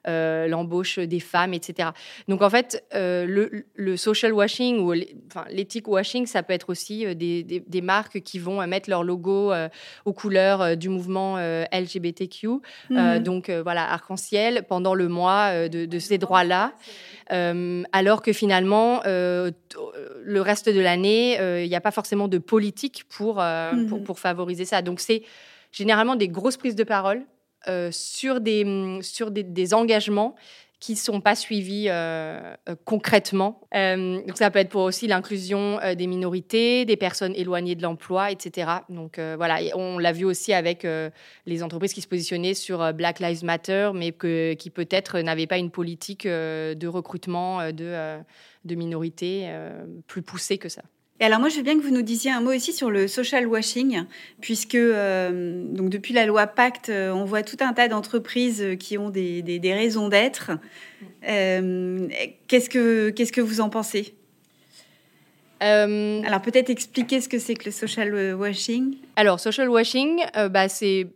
l'embauche 0.05 0.99
des 0.99 1.21
femmes, 1.21 1.53
etc. 1.53 1.91
Donc 2.27 2.41
en 2.41 2.49
fait, 2.49 2.83
le, 2.91 3.95
social 3.95 4.33
washing 4.33 4.79
ou 4.79 4.91
l'éthique 5.49 5.87
washing, 5.87 6.25
ça 6.25 6.43
peut 6.43 6.51
être 6.51 6.69
aussi 6.69 7.15
des, 7.15 7.81
marques 7.81 8.19
qui 8.19 8.37
vont 8.37 8.67
mettre 8.67 8.89
leur 8.89 9.05
logo 9.05 9.53
aux 10.03 10.13
couleurs 10.13 10.75
du 10.75 10.89
mouvement 10.89 11.37
LGBTQ, 11.71 12.49
mhm. 12.89 13.19
donc 13.19 13.49
voilà, 13.49 13.89
arc-en-ciel, 13.89 14.65
pendant 14.67 14.93
le 14.93 15.07
mois 15.07 15.69
de 15.69 15.99
ces 15.99 16.17
droits-là. 16.17 16.73
Euh, 17.31 17.83
alors 17.91 18.21
que 18.21 18.33
finalement, 18.33 19.01
euh, 19.05 19.51
le 20.23 20.41
reste 20.41 20.69
de 20.69 20.79
l'année, 20.79 21.37
euh, 21.39 21.44
il 21.63 21.69
n'y 21.69 21.75
a 21.75 21.81
pas 21.81 21.91
forcément 21.91 22.27
de 22.27 22.37
politique 22.37 23.03
pour, 23.09 23.41
mhm. 23.41 24.03
pour, 24.03 24.19
favoriser 24.19 24.65
ça. 24.65 24.81
Donc 24.81 24.99
c'est 24.99 25.23
généralement 25.71 26.15
des 26.15 26.27
grosses 26.27 26.57
prises 26.57 26.75
de 26.75 26.83
parole 26.83 27.23
sur, 27.91 28.41
des, 28.41 28.99
sur 29.01 29.31
des 29.31 29.73
engagements 29.73 30.35
qui 30.79 30.91
ne 30.91 30.97
sont 30.97 31.21
pas 31.21 31.35
suivis 31.35 31.87
euh, 31.89 32.53
euh, 32.69 32.75
concrètement. 32.85 33.61
Euh, 33.73 34.21
donc 34.21 34.37
ça 34.37 34.51
peut 34.51 34.59
être 34.59 34.69
pour 34.69 34.83
aussi 34.83 35.07
l'inclusion 35.07 35.79
des 35.97 36.07
minorités, 36.07 36.85
des 36.85 36.97
personnes 36.97 37.33
éloignées 37.35 37.73
de 37.73 37.81
l'emploi, 37.81 38.31
etc. 38.31 38.71
Donc 38.89 39.19
voilà, 39.19 39.59
on 39.75 39.97
l'a 39.97 40.11
vu 40.11 40.25
aussi 40.25 40.53
avec 40.53 40.85
les 41.45 41.63
entreprises 41.63 41.93
qui 41.93 42.01
se 42.01 42.07
positionnaient 42.07 42.53
sur 42.53 42.93
Black 42.93 43.19
Lives 43.19 43.43
Matter, 43.43 43.91
mais 43.95 44.11
que, 44.11 44.53
qui 44.53 44.69
peut-être 44.69 45.19
n'avaient 45.19 45.47
pas 45.47 45.57
une 45.57 45.71
politique 45.71 46.27
de 46.27 46.87
recrutement 46.87 47.71
de, 47.71 48.19
de 48.65 48.75
minorités 48.75 49.51
plus 50.07 50.21
poussée 50.21 50.57
que 50.57 50.69
ça. 50.69 50.83
Et 51.19 51.23
alors 51.23 51.39
moi, 51.39 51.47
je 51.47 51.55
veux 51.55 51.63
bien 51.63 51.77
que 51.77 51.83
vous 51.83 51.93
nous 51.93 52.01
disiez 52.01 52.31
un 52.31 52.41
mot 52.41 52.53
aussi 52.53 52.73
sur 52.73 52.91
le 52.91 53.07
social 53.07 53.47
washing, 53.47 54.03
puisque 54.41 54.75
euh, 54.75 55.63
donc 55.69 55.89
depuis 55.89 56.13
la 56.13 56.25
loi 56.25 56.45
Pacte, 56.45 56.89
euh, 56.89 57.11
on 57.11 57.23
voit 57.23 57.41
tout 57.41 57.55
un 57.61 57.71
tas 57.71 57.87
d'entreprises 57.87 58.75
qui 58.79 58.97
ont 58.97 59.09
des, 59.09 59.41
des, 59.41 59.73
raisons 59.73 60.09
d'être. 60.09 60.51
Euh, 61.27 62.07
qu'est-ce 62.47 62.69
que 62.69 63.11
qu'est-ce 63.11 63.31
que 63.31 63.41
vous 63.41 63.61
en 63.61 63.69
pensez? 63.69 64.13
Alors 65.61 66.41
peut-être 66.43 66.69
expliquer 66.69 67.21
ce 67.21 67.29
que 67.29 67.39
c'est 67.39 67.55
que 67.55 67.65
le 67.65 67.71
social 67.71 68.35
washing? 68.35 68.97
Alors 69.15 69.39
social 69.39 69.67
washing, 69.67 70.21
bah, 70.51 70.69
c'est 70.69 71.07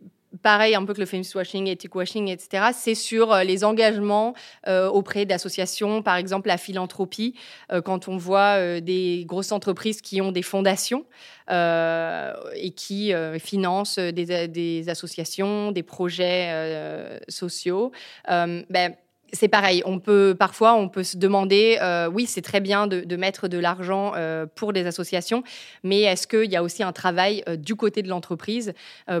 pareil 0.42 0.74
un 0.74 0.84
peu 0.84 0.94
que 0.94 1.00
le 1.00 1.06
famous 1.06 1.34
washing, 1.34 1.66
ethic 1.66 1.94
washing, 1.94 2.28
etc., 2.28 2.68
c'est 2.72 2.94
sur 2.94 3.32
euh, 3.32 3.42
les 3.42 3.64
engagements 3.64 4.34
euh, 4.68 4.88
auprès 4.88 5.26
d'associations, 5.26 6.02
par 6.02 6.16
exemple 6.16 6.48
la 6.48 6.58
philanthropie, 6.58 7.34
euh, 7.72 7.80
quand 7.82 8.08
on 8.08 8.16
voit 8.16 8.80
des 8.80 9.24
grosses 9.26 9.52
entreprises 9.52 10.00
qui 10.00 10.20
ont 10.20 10.32
des 10.32 10.42
fondations 10.42 11.04
et 11.48 12.70
qui 12.76 13.12
financent 13.40 13.98
des, 13.98 14.88
associations, 14.88 15.72
des 15.72 15.82
projets 15.82 17.20
sociaux. 17.28 17.90
Ben, 18.28 18.94
c'est 19.32 19.48
pareil. 19.48 19.82
On 19.84 19.98
peut 19.98 20.34
parfois, 20.38 20.74
on 20.74 20.88
peut 20.88 21.02
se 21.02 21.16
demander, 21.16 21.78
euh, 21.80 22.08
oui, 22.08 22.26
c'est 22.26 22.42
très 22.42 22.60
bien 22.60 22.86
de, 22.86 23.16
mettre 23.16 23.48
de 23.48 23.58
l'argent 23.58 24.12
euh, 24.16 24.46
pour 24.54 24.72
des 24.72 24.86
associations, 24.86 25.42
mais 25.82 26.02
est-ce 26.02 26.26
qu'il 26.26 26.50
y 26.50 26.56
a 26.56 26.62
aussi 26.62 26.82
un 26.82 26.92
travail 26.92 27.42
euh, 27.48 27.56
du 27.56 27.74
côté 27.74 28.02
de 28.02 28.08
l'entreprise 28.08 28.72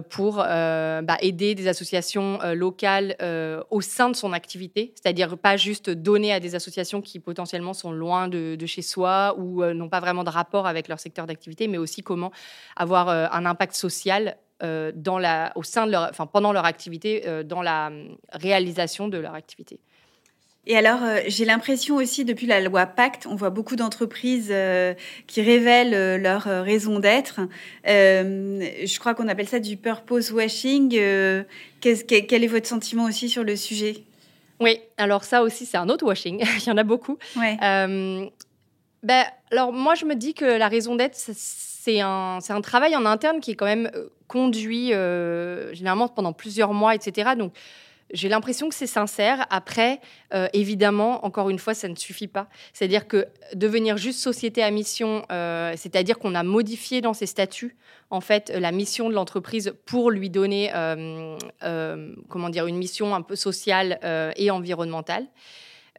pour 0.08 0.36
bah, 0.36 1.16
aider 1.20 1.54
des 1.54 1.68
associations 1.68 2.38
locales 2.54 3.16
au 3.70 3.80
sein 3.80 4.08
de 4.08 4.16
son 4.16 4.32
activité, 4.32 4.92
c'est-à-dire 4.94 5.36
pas 5.36 5.56
juste 5.56 5.90
donner 5.90 6.32
à 6.32 6.40
des 6.40 6.54
associations 6.54 7.00
qui 7.00 7.18
potentiellement 7.18 7.74
sont 7.74 7.92
loin 7.92 8.28
de, 8.28 8.56
chez 8.66 8.82
soi 8.82 9.34
ou 9.38 9.64
n'ont 9.64 9.88
pas 9.88 10.00
vraiment 10.00 10.24
de 10.24 10.30
rapport 10.30 10.66
avec 10.66 10.88
leur 10.88 11.00
secteur 11.00 11.26
d'activité, 11.26 11.68
mais 11.68 11.78
aussi 11.78 12.02
comment 12.02 12.30
avoir 12.76 13.08
un 13.08 13.46
impact 13.46 13.74
social 13.74 14.36
dans 14.60 15.18
la, 15.18 15.52
au 15.56 15.62
sein 15.62 15.86
de 15.86 15.92
leur, 15.92 16.08
enfin, 16.10 16.26
pendant 16.26 16.52
leur 16.52 16.64
activité, 16.64 17.24
dans 17.44 17.62
la 17.62 17.90
réalisation 18.32 19.08
de 19.08 19.18
leur 19.18 19.34
activité. 19.34 19.80
Et 20.66 20.76
alors, 20.76 21.02
euh, 21.02 21.20
j'ai 21.26 21.44
l'impression 21.46 21.96
aussi, 21.96 22.24
depuis 22.24 22.46
la 22.46 22.60
loi 22.60 22.84
Pacte, 22.84 23.26
on 23.26 23.34
voit 23.34 23.50
beaucoup 23.50 23.76
d'entreprises 23.76 24.50
euh, 24.50 24.92
qui 25.26 25.40
révèlent 25.40 25.94
euh, 25.94 26.18
leur 26.18 26.42
raison 26.42 26.98
d'être. 26.98 27.40
je 27.84 28.98
crois 28.98 29.14
qu'on 29.14 29.28
appelle 29.28 29.48
ça 29.48 29.58
du 29.58 29.76
purpose 29.76 30.30
washing. 30.30 30.90
quel 30.90 32.44
est 32.44 32.46
votre 32.46 32.66
sentiment 32.66 33.04
aussi 33.04 33.28
sur 33.28 33.42
le 33.42 33.56
sujet? 33.56 34.04
Oui, 34.60 34.78
alors 34.98 35.24
ça 35.24 35.42
aussi, 35.42 35.64
c'est 35.64 35.78
un 35.78 35.88
autre 35.88 36.04
washing. 36.04 36.44
Il 36.58 36.68
y 36.68 36.70
en 36.70 36.76
a 36.76 36.84
beaucoup. 36.84 37.16
Ouais. 37.36 37.56
ben, 37.58 39.24
alors, 39.50 39.72
moi, 39.72 39.94
je 39.94 40.04
me 40.04 40.14
dis 40.14 40.34
que 40.34 40.44
la 40.44 40.68
raison 40.68 40.94
d'être, 40.94 41.16
c'est 41.16 42.00
un, 42.02 42.38
un, 42.46 42.60
travail 42.60 42.94
en 42.94 43.06
interne 43.06 43.40
qui 43.40 43.52
est 43.52 43.56
quand 43.56 43.64
même 43.64 43.90
conduit 44.28 44.88
généralement 45.72 46.08
pendant 46.08 46.34
plusieurs 46.34 46.74
mois, 46.74 46.94
etc. 46.94 47.30
Donc, 47.38 47.54
j'ai 48.12 48.28
l'impression 48.28 48.68
que 48.68 48.74
c'est 48.74 48.86
sincère. 48.86 49.46
Après, 49.50 50.00
euh, 50.34 50.48
évidemment, 50.52 51.24
encore 51.24 51.50
une 51.50 51.58
fois, 51.58 51.74
ça 51.74 51.88
ne 51.88 51.94
suffit 51.94 52.28
pas. 52.28 52.48
C'est-à-dire 52.72 53.06
que 53.06 53.26
devenir 53.54 53.96
juste 53.96 54.20
société 54.20 54.62
à 54.62 54.70
mission, 54.70 55.24
euh, 55.30 55.74
c'est-à-dire 55.76 56.18
qu'on 56.18 56.34
a 56.34 56.42
modifié 56.42 57.00
dans 57.00 57.14
ses 57.14 57.26
statuts, 57.26 57.76
en 58.10 58.20
fait, 58.20 58.52
la 58.54 58.72
mission 58.72 59.08
de 59.08 59.14
l'entreprise 59.14 59.74
pour 59.86 60.10
lui 60.10 60.30
donner, 60.30 60.70
euh, 60.74 61.36
comment 62.28 62.48
dire, 62.48 62.66
une 62.66 62.76
mission 62.76 63.14
un 63.14 63.22
peu 63.22 63.36
sociale 63.36 64.00
et 64.36 64.50
environnementale. 64.50 65.26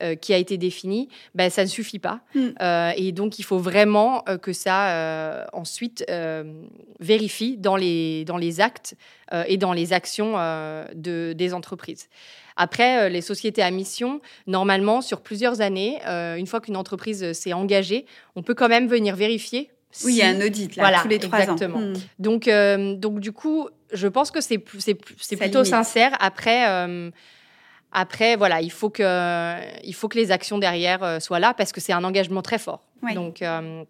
Euh, 0.02 0.16
qui 0.16 0.34
a 0.34 0.38
été 0.38 0.58
défini, 0.58 1.10
ben, 1.36 1.52
ça 1.52 1.64
ne 1.64 1.68
suffit 1.68 2.00
pas. 2.00 2.22
Mm. 2.34 2.48
Euh, 2.60 2.92
et 2.96 3.12
donc, 3.12 3.38
il 3.38 3.44
faut 3.44 3.60
vraiment 3.60 4.24
euh, 4.28 4.38
que 4.38 4.52
ça, 4.52 5.48
ensuite, 5.54 6.06
vérifie 7.00 7.58
dans 7.58 7.76
les, 7.76 8.26
dans 8.26 8.38
les 8.38 8.62
actes 8.62 8.96
et 9.48 9.58
dans 9.58 9.74
les 9.74 9.94
actions 9.94 10.34
de, 10.96 11.34
des 11.34 11.54
entreprises. 11.54 12.10
Après, 12.56 13.10
les 13.10 13.22
sociétés 13.22 13.62
à 13.62 13.72
mission, 13.72 14.22
normalement, 14.48 15.02
sur 15.02 15.22
plusieurs 15.22 15.62
années, 15.62 16.00
une 16.06 16.48
fois 16.48 16.62
qu'une 16.62 16.78
entreprise 16.78 17.32
s'est 17.34 17.54
engagée, 17.54 18.06
on 18.36 18.44
peut 18.44 18.56
quand 18.56 18.70
même 18.70 18.88
venir 18.88 19.16
vérifier 19.16 19.72
oui, 20.06 20.14
il 20.14 20.18
y 20.20 20.22
a 20.22 20.30
un 20.30 20.40
audit 20.40 20.78
là, 20.78 21.02
tous 21.02 21.10
les 21.10 21.20
trois 21.20 21.40
exactement. 21.40 21.80
ans. 21.80 21.82
Mm. 21.82 21.94
Donc, 22.20 22.50
donc, 23.00 23.20
du 23.20 23.32
coup, 23.32 23.68
je 23.94 24.08
pense 24.08 24.32
que 24.32 24.42
c'est 24.42 24.58
plutôt 24.58 25.64
sincère. 25.64 26.16
Après, 26.20 26.66
après, 27.92 28.36
voilà, 28.36 28.62
il 28.62 28.72
faut 28.72 28.90
que, 28.90 29.84
il 29.86 29.94
faut 29.94 30.08
que 30.08 30.18
les 30.18 30.32
actions 30.32 30.58
derrière 30.58 31.04
euh, 31.04 31.20
soient 31.20 31.40
là 31.40 31.54
parce 31.54 31.72
que 31.72 31.82
c'est 31.82 31.94
un 31.94 32.04
engagement 32.04 32.42
très 32.42 32.58
fort. 32.58 32.82
Donc, 33.14 33.42
euh, 33.42 33.84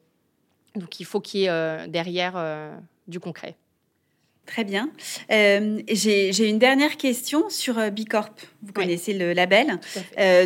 donc, 0.76 1.00
il 1.00 1.06
faut 1.06 1.20
qu'il 1.20 1.42
y 1.42 1.44
ait 1.46 1.50
euh, 1.50 1.88
derrière 1.88 2.34
du 3.08 3.20
concret. 3.20 3.56
Très 4.48 4.64
bien. 4.64 4.90
J'ai 5.30 6.50
une 6.50 6.58
dernière 6.58 6.98
question 6.98 7.50
sur 7.50 7.92
Bicorp. 7.92 8.32
Vous 8.64 8.74
connaissez 8.74 9.14
le 9.14 9.34
label, 9.34 9.80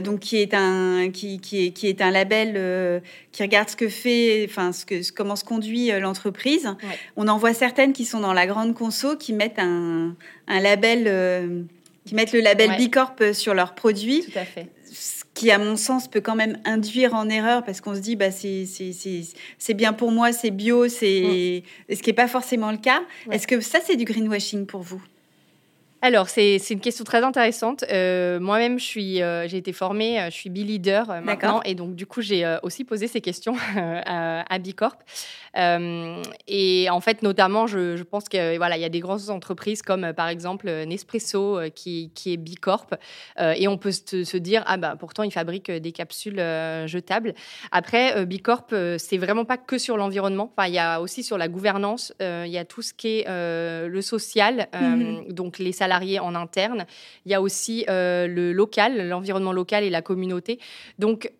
donc 0.03 0.19
qui 0.19 0.37
est 0.37 0.53
un 0.53 1.09
qui, 1.11 1.39
qui, 1.39 1.67
est, 1.67 1.71
qui 1.71 1.87
est 1.87 2.01
un 2.01 2.11
label 2.11 3.01
qui 3.31 3.41
regarde 3.41 3.69
ce 3.69 3.75
que 3.77 3.87
fait, 3.87 4.45
enfin 4.49 4.73
ce 4.73 4.85
que 4.85 5.01
comment 5.13 5.37
se 5.37 5.45
conduit 5.45 5.91
l'entreprise. 5.99 6.75
On 7.15 7.29
en 7.29 7.37
voit 7.37 7.53
certaines 7.53 7.93
qui 7.93 8.03
sont 8.03 8.19
dans 8.19 8.33
la 8.33 8.45
grande 8.47 8.75
conso 8.75 9.15
qui 9.15 9.31
mettent 9.31 9.59
un, 9.59 10.15
un 10.47 10.59
label 10.59 11.65
qui 12.05 12.15
mettent 12.15 12.33
le 12.33 12.41
label 12.41 12.75
Bicorp 12.77 13.15
euh, 13.21 13.33
sur 13.33 13.53
leurs 13.53 13.73
produits. 13.73 14.23
Tout 14.23 14.39
à 14.39 14.45
fait. 14.45 14.67
Ce 14.91 15.23
qui, 15.33 15.51
à 15.51 15.57
mon 15.57 15.75
sens, 15.75 16.07
peut 16.07 16.21
quand 16.21 16.35
même 16.35 16.59
induire 16.63 17.13
en 17.13 17.27
erreur 17.27 17.63
parce 17.63 17.81
qu'on 17.81 17.95
se 17.95 17.99
dit, 17.99 18.15
bah, 18.15 18.31
c'est 18.31 19.73
bien 19.73 19.91
pour 19.91 20.11
moi, 20.11 20.31
c'est 20.31 20.51
bio, 20.51 20.87
c'est 20.87 21.63
ce 21.89 22.01
qui 22.01 22.09
n'est 22.09 22.15
pas 22.15 22.27
forcément 22.27 22.71
le 22.71 22.77
cas. 22.77 23.01
Est-ce 23.31 23.45
que 23.47 23.59
ça, 23.59 23.79
c'est 23.83 23.97
du 23.97 24.05
greenwashing 24.05 24.65
pour 24.65 24.81
vous? 24.81 25.03
Alors, 26.01 26.29
c'est 26.29 26.57
une 26.69 26.79
question 26.79 27.03
très 27.03 27.23
intéressante. 27.23 27.83
Euh, 27.91 28.39
moi-même, 28.39 28.77
euh, 28.95 29.47
j'ai 29.47 29.57
été 29.57 29.73
formée, 29.73 30.21
je 30.25 30.35
suis 30.35 30.49
B-leader 30.49 31.07
maintenant, 31.23 31.61
et 31.65 31.73
donc 31.73 31.95
du 31.95 32.05
coup, 32.05 32.21
j'ai 32.21 32.57
aussi 32.63 32.85
posé 32.85 33.07
ces 33.07 33.19
questions 33.19 33.55
à, 33.75 34.53
à 34.53 34.59
Bicorp. 34.59 34.95
Euh, 35.57 36.21
et 36.47 36.89
en 36.89 36.99
fait, 36.99 37.21
notamment, 37.21 37.67
je, 37.67 38.01
pense 38.03 38.27
qu'il 38.29 38.57
voilà, 38.57 38.77
il 38.77 38.81
y 38.81 38.85
a 38.85 38.89
des 38.89 38.99
grandes 38.99 39.29
entreprises 39.29 39.81
comme 39.81 40.03
euh, 40.03 40.13
par 40.13 40.27
exemple 40.27 40.69
Nespresso 40.85 41.57
euh, 41.57 41.69
qui, 41.69 42.11
qui 42.13 42.33
est 42.33 42.37
Bicorp. 42.37 42.87
et 43.39 43.67
on 43.67 43.77
peut 43.77 43.91
se, 43.91 44.37
dire, 44.37 44.63
ah 44.67 44.77
bah 44.77 44.95
pourtant, 44.99 45.23
ils 45.23 45.31
fabriquent 45.31 45.71
des 45.71 45.91
capsules 45.91 46.37
jetables. 46.85 47.33
Après, 47.71 48.25
Bicorp, 48.25 48.73
c'est 48.97 49.17
vraiment 49.17 49.45
pas 49.45 49.57
que 49.57 49.77
sur 49.77 49.97
l'environnement. 49.97 50.51
Enfin, 50.55 50.67
il 50.67 50.73
y 50.73 50.79
a 50.79 51.01
aussi 51.01 51.23
sur 51.23 51.37
la 51.37 51.47
gouvernance, 51.47 52.13
il 52.19 52.47
y 52.47 52.57
a 52.57 52.65
tout 52.65 52.81
ce 52.81 52.93
qui 52.93 53.19
est 53.19 53.25
le 53.27 54.01
social, 54.01 54.67
mhm. 54.73 55.31
donc 55.31 55.59
les 55.59 55.71
salariés 55.71 56.19
en 56.19 56.35
interne. 56.35 56.85
Il 57.25 57.31
y 57.31 57.35
a 57.35 57.41
aussi 57.41 57.85
le 57.87 58.51
local, 58.51 59.07
l'environnement 59.07 59.53
local 59.53 59.83
et 59.83 59.89
la 59.89 60.01
communauté. 60.01 60.59
Donc, 60.99 61.31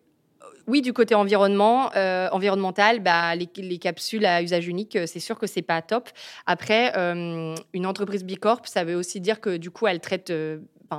oui, 0.66 0.82
du 0.82 0.92
côté 0.92 1.14
euh, 1.14 2.28
environnemental, 2.32 3.00
bah, 3.00 3.34
les, 3.36 3.78
capsules 3.78 4.26
à 4.26 4.42
usage 4.42 4.66
unique, 4.66 4.96
euh, 4.96 5.06
c'est 5.06 5.20
sûr 5.20 5.38
que 5.38 5.46
c'est 5.46 5.62
pas 5.62 5.80
top. 5.80 6.08
Après, 6.44 6.92
euh, 6.96 7.54
une 7.72 7.86
entreprise 7.86 8.24
Bicorp, 8.24 8.62
ça 8.64 8.82
veut 8.82 8.96
aussi 8.96 9.20
dire 9.20 9.40
que 9.40 9.56
du 9.56 9.70
coup, 9.70 9.86
elle 9.86 10.00
traite 10.00 10.32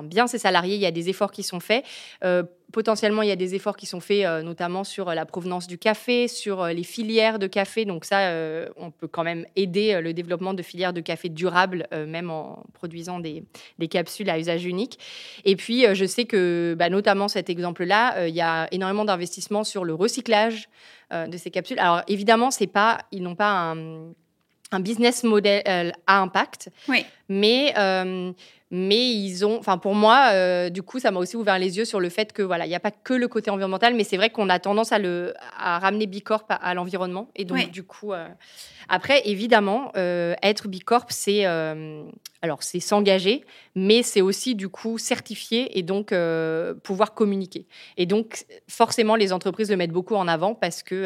bien 0.04 0.28
ses 0.28 0.38
salariés. 0.38 0.76
Il 0.76 0.82
y 0.82 0.86
a 0.86 0.92
des 0.92 1.10
efforts 1.10 1.32
qui 1.32 1.44
sont 1.44 1.60
faits. 1.60 1.86
potentiellement, 2.72 3.22
il 3.22 3.30
y 3.30 3.32
a 3.32 3.38
des 3.38 3.56
efforts 3.56 3.78
qui 3.78 3.86
sont 3.86 4.00
faits, 4.00 4.26
notamment 4.44 4.84
sur 4.84 5.14
la 5.14 5.26
provenance 5.26 5.68
du 5.68 5.78
café, 5.78 6.28
sur 6.28 6.66
les 6.66 6.84
filières 6.84 7.40
de 7.40 7.48
café. 7.48 7.86
Donc 7.86 8.06
ça, 8.06 8.32
on 8.76 8.92
peut 8.92 9.08
quand 9.08 9.24
même 9.24 9.46
aider 9.56 10.00
le 10.02 10.14
développement 10.14 10.54
de 10.54 10.62
filières 10.62 10.94
de 10.94 11.02
café 11.02 11.30
durables, 11.30 11.88
même 11.92 12.30
en 12.30 12.64
produisant 12.74 13.20
des, 13.20 13.44
capsules 13.90 14.30
à 14.30 14.38
usage 14.38 14.66
unique. 14.66 15.00
Et 15.46 15.56
puis, 15.56 15.86
je 15.94 16.06
sais 16.06 16.26
que, 16.26 16.76
bah, 16.78 16.90
notamment 16.90 17.28
cet 17.28 17.50
exemple-là, 17.50 18.28
il 18.28 18.36
y 18.36 18.42
a 18.42 18.68
énormément 18.72 19.06
d'investissements 19.06 19.64
sur 19.64 19.86
le 19.86 19.94
recyclage 19.94 20.70
de 21.12 21.38
ces 21.38 21.52
capsules. 21.52 21.80
Alors 21.80 22.02
évidemment, 22.08 22.52
c'est 22.52 22.68
pas, 22.68 23.00
ils 23.12 23.24
n'ont 23.24 23.36
pas 23.36 23.52
un 23.52 24.14
un 24.72 24.80
business 24.80 25.24
model 25.24 25.94
à 26.08 26.22
impact. 26.22 26.70
Oui. 26.88 27.06
Mais, 27.30 27.74
euh, 27.78 28.32
mais 28.72 29.10
ils 29.12 29.46
ont, 29.46 29.58
enfin 29.60 29.78
pour 29.78 29.96
moi, 29.96 30.30
euh, 30.32 30.70
du 30.70 30.82
coup, 30.82 31.00
ça 31.00 31.12
m'a 31.12 31.20
aussi 31.20 31.36
ouvert 31.36 31.60
les 31.60 31.78
yeux 31.78 31.86
sur 31.86 32.00
le 32.00 32.10
fait 32.10 32.34
que 32.34 32.42
voilà, 32.42 32.66
il 32.66 32.70
n'y 32.70 32.76
a 32.76 32.80
pas 32.80 32.92
que 32.92 33.14
le 33.14 33.28
côté 33.28 33.50
environnemental, 33.50 33.96
mais 33.96 34.04
c'est 34.04 34.18
vrai 34.18 34.30
qu'on 34.30 34.50
a 34.50 34.60
tendance 34.60 34.92
à 34.92 35.00
le 35.00 35.34
à 35.58 35.80
ramener 35.80 36.08
Bicorp 36.08 36.46
à, 36.50 36.56
à 36.56 36.74
l'environnement. 36.74 37.30
Et 37.36 37.46
donc 37.46 37.72
du 37.72 37.84
coup, 37.84 38.14
euh, 38.14 38.28
après 38.90 39.22
évidemment, 39.26 39.92
être 39.96 40.68
Bicorp, 40.68 41.08
c'est 41.10 41.46
alors 42.42 42.62
c'est 42.62 42.80
s'engager, 42.80 43.44
mais 43.76 44.04
c'est 44.04 44.22
aussi 44.22 44.56
du 44.56 44.70
coup 44.70 44.98
certifier 44.98 45.78
et 45.78 45.84
donc 45.84 46.14
pouvoir 46.84 47.14
communiquer. 47.14 47.68
Et 47.98 48.06
donc 48.06 48.46
forcément, 48.70 49.16
les 49.16 49.34
entreprises 49.34 49.70
le 49.70 49.78
mettent 49.78 49.92
beaucoup 49.92 50.16
en 50.16 50.28
avant 50.28 50.56
parce 50.56 50.84
que 50.84 51.06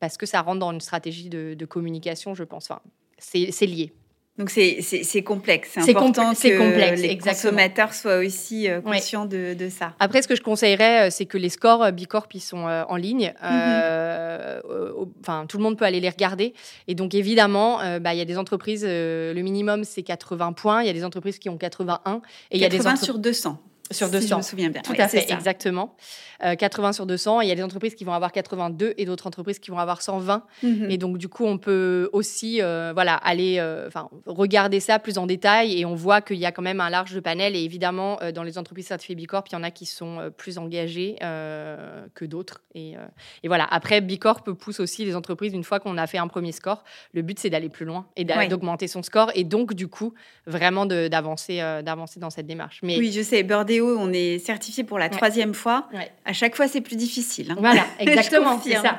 parce 0.00 0.16
que 0.16 0.26
ça 0.26 0.40
rentre 0.40 0.60
dans 0.60 0.72
une 0.72 0.80
stratégie 0.80 1.28
de, 1.28 1.54
de 1.54 1.64
communication, 1.66 2.34
je 2.34 2.44
pense. 2.44 2.70
Enfin, 2.70 2.80
c'est 3.18 3.66
lié. 3.66 3.92
Donc 4.38 4.48
c'est 4.48 5.22
complexe. 5.22 5.72
C'est 5.72 5.90
important 5.90 6.32
que 6.32 6.58
complexe, 6.58 7.02
les 7.02 7.18
consommateurs 7.18 7.92
soient 7.92 8.16
aussi 8.16 8.66
euh, 8.66 8.80
conscients 8.80 9.26
de, 9.26 9.52
de, 9.52 9.68
ça. 9.68 9.92
Après, 10.00 10.22
ce 10.22 10.28
que 10.28 10.34
je 10.34 10.40
conseillerais, 10.40 11.08
euh, 11.08 11.10
c'est 11.10 11.26
que 11.26 11.36
les 11.36 11.50
scores 11.50 11.82
euh, 11.82 11.90
Bicorp, 11.90 12.28
ils 12.32 12.40
sont 12.40 12.64
en 12.64 12.96
ligne. 12.96 13.34
Mhm. 13.42 15.08
Enfin, 15.20 15.44
tout 15.46 15.58
le 15.58 15.62
monde 15.62 15.76
peut 15.76 15.84
aller 15.84 16.00
les 16.00 16.08
regarder. 16.08 16.54
Et 16.88 16.94
donc, 16.94 17.14
évidemment, 17.14 17.78
bah, 18.00 18.14
il 18.14 18.18
y 18.18 18.20
a 18.20 18.24
des 18.24 18.38
entreprises, 18.38 18.84
le 18.84 19.40
minimum, 19.42 19.84
c'est 19.84 20.02
80 20.02 20.52
points. 20.52 20.82
Il 20.82 20.86
y 20.86 20.90
a 20.90 20.94
des 20.94 21.04
entreprises 21.04 21.38
qui 21.38 21.48
ont 21.48 21.58
81. 21.58 22.22
Et 22.50 22.56
il 22.56 22.60
y 22.60 22.64
a 22.64 22.68
des 22.68 22.80
sur 22.96 23.18
200. 23.18 23.58
Sur 23.92 24.08
200. 24.08 24.20
Si 24.20 24.28
je 24.28 24.34
me 24.34 24.42
souviens 24.42 24.70
bien. 24.70 24.82
Tout 24.82 24.94
à 24.98 25.08
fait, 25.08 25.30
exactement. 25.30 25.96
80 26.42 26.88
euh, 26.88 26.92
sur 26.92 27.06
200. 27.06 27.40
Il 27.42 27.48
y 27.48 27.52
a 27.52 27.54
des 27.54 27.62
entreprises 27.62 27.94
qui 27.94 28.04
vont 28.04 28.12
avoir 28.12 28.32
82 28.32 28.94
et 28.96 29.04
d'autres 29.04 29.26
entreprises 29.26 29.58
qui 29.58 29.70
vont 29.70 29.78
avoir 29.78 30.02
120. 30.02 30.44
Mhm. 30.62 30.90
Et 30.90 30.98
donc, 30.98 31.18
du 31.18 31.28
coup, 31.28 31.44
on 31.44 31.58
peut 31.58 32.10
aussi 32.12 32.60
euh, 32.60 32.92
voilà, 32.94 33.14
aller 33.14 33.56
euh, 33.58 33.88
regarder 34.26 34.80
ça 34.80 34.98
plus 34.98 35.18
en 35.18 35.26
détail 35.26 35.78
et 35.78 35.84
on 35.84 35.94
voit 35.94 36.20
qu'il 36.20 36.38
y 36.38 36.46
a 36.46 36.52
quand 36.52 36.62
même 36.62 36.80
un 36.80 36.90
large 36.90 37.20
panel. 37.20 37.54
Et 37.54 37.60
évidemment, 37.60 38.18
dans 38.34 38.42
les 38.42 38.58
entreprises 38.58 38.86
certifiées 38.86 39.14
Bicorp, 39.14 39.44
il 39.50 39.54
y 39.54 39.56
en 39.56 39.62
a 39.62 39.70
qui 39.70 39.86
sont 39.86 40.32
plus 40.36 40.58
engagées 40.58 41.16
que 41.20 42.24
d'autres. 42.24 42.62
Et, 42.74 42.94
et, 43.42 43.48
voilà. 43.48 43.66
Après, 43.70 44.00
Bicorp 44.00 44.42
pousse 44.42 44.80
aussi 44.80 45.04
les 45.04 45.14
entreprises, 45.14 45.52
une 45.52 45.64
fois 45.64 45.80
qu'on 45.80 45.98
a 45.98 46.06
fait 46.06 46.18
un 46.18 46.28
premier 46.28 46.52
score, 46.52 46.84
le 47.12 47.22
but, 47.22 47.38
c'est 47.38 47.50
d'aller 47.50 47.68
plus 47.68 47.84
loin 47.84 48.06
et 48.16 48.24
d'augmenter 48.24 48.88
son 48.88 49.02
score. 49.02 49.30
Et 49.34 49.44
donc, 49.44 49.74
du 49.74 49.88
coup, 49.88 50.14
vraiment 50.46 50.86
d'avancer 50.86 51.58
d'avancer 51.84 52.20
dans 52.20 52.30
cette 52.30 52.46
démarche. 52.46 52.80
Mais... 52.82 52.98
Oui, 52.98 53.12
je 53.12 53.22
sais. 53.22 53.42
On 53.84 54.12
est 54.12 54.38
certifié 54.38 54.84
pour 54.84 54.98
la 54.98 55.08
troisième 55.08 55.54
fois 55.54 55.88
à 56.24 56.32
chaque 56.32 56.56
fois, 56.56 56.68
c'est 56.68 56.80
plus 56.80 56.96
difficile. 56.96 57.50
Hein. 57.50 57.56
Voilà, 57.58 57.84
exactement, 57.98 58.60
c'est 58.60 58.76
ça. 58.76 58.96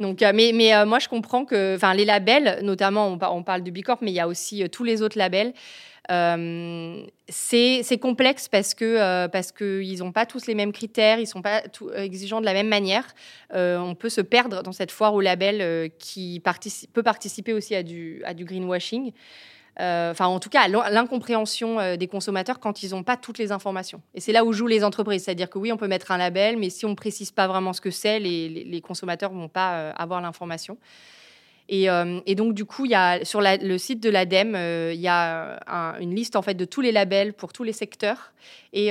Donc, 0.00 0.22
euh, 0.22 0.32
mais, 0.34 0.52
mais 0.54 0.74
euh, 0.74 0.86
moi, 0.86 0.98
je 0.98 1.08
comprends 1.08 1.44
que, 1.44 1.76
enfin, 1.76 1.94
les 1.94 2.04
labels, 2.04 2.60
notamment, 2.62 3.08
on, 3.08 3.18
on, 3.20 3.42
parle 3.42 3.62
de 3.62 3.70
Bicorp, 3.70 3.98
mais 4.00 4.10
il 4.10 4.14
y 4.14 4.20
a 4.20 4.28
aussi 4.28 4.62
euh, 4.62 4.68
tous 4.68 4.84
les 4.84 5.02
autres 5.02 5.18
labels. 5.18 5.52
c'est 7.28 7.98
complexe 8.00 8.48
parce 8.48 8.74
que 8.74 9.26
parce 9.28 9.52
qu'ils 9.52 9.98
n'ont 10.00 10.12
pas 10.12 10.26
tous 10.26 10.46
les 10.46 10.54
mêmes 10.54 10.72
critères, 10.72 11.18
ils 11.18 11.26
sont 11.26 11.42
pas 11.42 11.62
tout, 11.62 11.90
exigeants 11.92 12.40
de 12.40 12.46
la 12.46 12.52
même 12.52 12.68
manière. 12.68 13.06
on 13.52 13.94
peut 13.94 14.10
se 14.10 14.20
perdre 14.20 14.62
dans 14.62 14.72
cette 14.72 14.90
foire 14.90 15.14
au 15.14 15.22
label 15.22 15.90
qui 15.98 16.42
peut 16.92 17.02
participer 17.02 17.54
aussi 17.54 17.74
à 17.74 17.82
du, 17.82 18.22
à 18.24 18.34
du 18.34 18.44
greenwashing. 18.44 19.12
Euh, 19.80 20.12
enfin 20.12 20.26
en 20.26 20.38
tout 20.38 20.50
cas 20.50 20.68
l'incompréhension 20.68 21.80
euh, 21.80 21.96
des 21.96 22.06
consommateurs 22.06 22.60
quand 22.60 22.84
ils 22.84 22.90
n'ont 22.90 23.02
pas 23.02 23.16
toutes 23.16 23.38
les 23.38 23.50
informations. 23.50 24.00
Et 24.14 24.20
c'est 24.20 24.32
là 24.32 24.44
où 24.44 24.52
jouent 24.52 24.68
les 24.68 24.84
entreprises, 24.84 25.24
c'est-à-dire 25.24 25.50
que 25.50 25.58
oui, 25.58 25.72
on 25.72 25.76
peut 25.76 25.88
mettre 25.88 26.12
un 26.12 26.18
label, 26.18 26.56
mais 26.56 26.70
si 26.70 26.86
on 26.86 26.90
ne 26.90 26.94
précise 26.94 27.32
pas 27.32 27.48
vraiment 27.48 27.72
ce 27.72 27.80
que 27.80 27.90
c'est, 27.90 28.20
les, 28.20 28.80
consommateurs 28.82 29.32
ne 29.32 29.38
vont 29.38 29.48
pas 29.48 29.74
euh, 29.74 29.92
avoir 29.96 30.20
l'information. 30.20 30.78
Et, 31.70 31.86
donc 32.34 32.52
du 32.52 32.66
coup, 32.66 32.84
y 32.84 32.94
a, 32.94 33.24
sur 33.24 33.40
le 33.40 33.78
site 33.78 34.00
de 34.00 34.10
l'ADEME, 34.10 34.54
il 34.92 35.00
y 35.00 35.08
a 35.08 35.96
une 35.98 36.14
liste 36.14 36.36
en 36.36 36.42
fait 36.42 36.52
de 36.52 36.66
tous 36.66 36.82
les 36.82 36.92
labels 36.92 37.32
pour 37.32 37.54
tous 37.54 37.62
les 37.64 37.72
secteurs, 37.72 38.34
et 38.74 38.90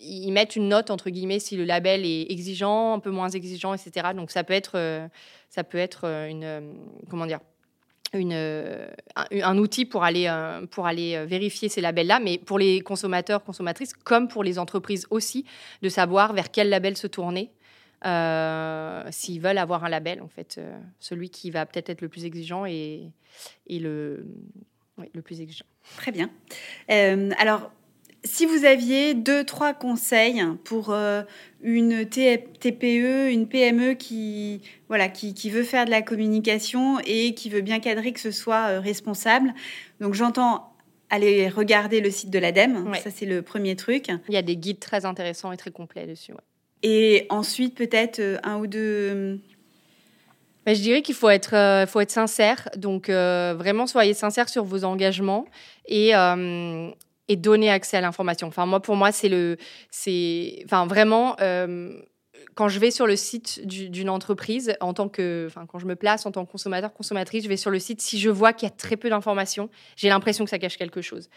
ils 0.00 0.32
mettent 0.32 0.56
une 0.56 0.68
note 0.68 0.90
entre 0.90 1.08
guillemets 1.08 1.38
si 1.38 1.56
le 1.56 1.64
label 1.64 2.04
est 2.04 2.26
exigeant, 2.28 2.94
un 2.94 2.98
peu 2.98 3.10
moins 3.10 3.28
exigeant, 3.28 3.74
etc. 3.74 4.08
Donc 4.16 4.32
ça 4.32 4.42
peut 4.42 4.54
être, 4.54 5.08
ça 5.50 5.62
peut 5.62 5.78
être 5.78 6.04
une, 6.04 6.74
comment 7.08 7.26
dire 7.26 7.38
euh, 8.12 8.88
un, 9.14 9.58
outil 9.58 9.84
pour 9.84 10.02
aller, 10.02 10.26
euh, 10.26 10.66
pour 10.66 10.86
aller 10.86 11.14
euh, 11.14 11.26
vérifier 11.26 11.68
ces 11.68 11.80
labels-là, 11.80 12.18
mais 12.18 12.38
pour 12.38 12.58
les 12.58 12.80
consommateurs, 12.80 13.44
consommatrices, 13.44 13.92
comme 13.92 14.26
pour 14.26 14.42
les 14.42 14.58
entreprises 14.58 15.06
aussi, 15.10 15.44
de 15.82 15.88
savoir 15.88 16.32
vers 16.32 16.50
quel 16.50 16.70
label 16.70 16.96
se 16.96 17.06
tourner. 17.06 17.50
s'ils 19.12 19.40
veulent 19.40 19.58
avoir 19.58 19.84
un 19.84 19.88
label, 19.88 20.22
en 20.22 20.28
fait, 20.28 20.60
celui 20.98 21.30
qui 21.30 21.50
va 21.50 21.66
peut-être 21.66 21.90
être 21.90 22.00
le 22.00 22.08
plus 22.08 22.24
exigeant 22.24 22.66
et, 22.66 23.12
et 23.68 23.78
le, 23.78 24.26
le 25.12 25.22
plus 25.22 25.40
exigeant. 25.40 25.66
Très 25.96 26.10
bien. 26.10 26.30
alors, 26.88 27.70
si 28.24 28.46
vous 28.46 28.64
aviez 28.64 29.14
deux, 29.14 29.44
trois 29.44 29.72
conseils 29.72 30.42
pour 30.64 30.90
euh, 30.90 31.22
une 31.62 32.06
TPE, 32.06 33.30
une 33.30 33.48
PME 33.48 33.94
qui, 33.94 34.60
voilà, 34.88 35.08
qui, 35.08 35.50
veut 35.50 35.62
faire 35.62 35.86
de 35.86 35.90
la 35.90 36.02
communication 36.02 36.98
et 37.06 37.34
qui 37.34 37.48
veut 37.48 37.62
bien 37.62 37.80
cadrer 37.80 38.12
que 38.12 38.20
ce 38.20 38.30
soit 38.30 38.68
euh, 38.68 38.80
responsable, 38.80 39.54
donc 40.00 40.14
j'entends 40.14 40.72
aller 41.08 41.48
regarder 41.48 42.00
le 42.00 42.10
site 42.10 42.30
de 42.30 42.38
l'ADEME, 42.38 42.94
ça 43.02 43.10
c'est 43.10 43.26
le 43.26 43.42
premier 43.42 43.74
truc. 43.74 44.06
Il 44.28 44.34
y 44.34 44.36
a 44.36 44.42
des 44.42 44.56
guides 44.56 44.78
très 44.78 45.04
intéressants 45.04 45.50
et 45.50 45.56
très 45.56 45.70
complets 45.70 46.06
dessus. 46.06 46.32
Et 46.82 47.26
ensuite 47.30 47.74
peut-être 47.74 48.20
euh, 48.20 48.38
un 48.44 48.58
ou 48.58 48.66
deux... 48.66 49.40
Ben, 50.66 50.74
je 50.74 50.82
dirais 50.82 51.02
qu'il 51.02 51.14
faut 51.14 51.30
être, 51.30 51.86
faut 51.88 52.00
être 52.00 52.10
sincère. 52.10 52.68
Donc, 52.76 53.08
vraiment, 53.08 53.86
soyez 53.86 54.12
sincère 54.12 54.50
sur 54.50 54.62
vos 54.62 54.84
engagements. 54.84 55.46
Et, 55.88 56.12
et 57.30 57.36
donner 57.36 57.70
accès 57.70 57.96
à 57.96 58.00
l'information. 58.00 58.48
Enfin, 58.48 58.66
moi, 58.66 58.80
pour 58.80 58.96
moi, 58.96 59.12
c'est 59.12 59.28
le, 59.28 59.56
c'est, 59.88 60.62
enfin, 60.64 60.84
vraiment, 60.84 61.36
euh, 61.40 61.92
quand 62.56 62.68
je 62.68 62.80
vais 62.80 62.90
sur 62.90 63.06
le 63.06 63.14
site 63.14 63.64
d'une 63.64 64.10
entreprise, 64.10 64.74
en 64.80 64.94
tant 64.94 65.08
que, 65.08 65.46
enfin, 65.46 65.64
quand 65.64 65.78
je 65.78 65.86
me 65.86 65.94
place 65.94 66.26
en 66.26 66.32
tant 66.32 66.44
que 66.44 66.50
consommateur, 66.50 66.92
consommatrice, 66.92 67.44
je 67.44 67.48
vais 67.48 67.56
sur 67.56 67.70
le 67.70 67.78
site. 67.78 68.00
Si 68.02 68.18
je 68.18 68.30
vois 68.30 68.52
qu'il 68.52 68.68
y 68.68 68.72
a 68.72 68.74
très 68.74 68.96
peu 68.96 69.08
d'informations, 69.08 69.70
j'ai 69.94 70.08
l'impression 70.08 70.42
que 70.42 70.50
ça 70.50 70.58
cache 70.58 70.76
quelque 70.76 71.02
chose. 71.02 71.30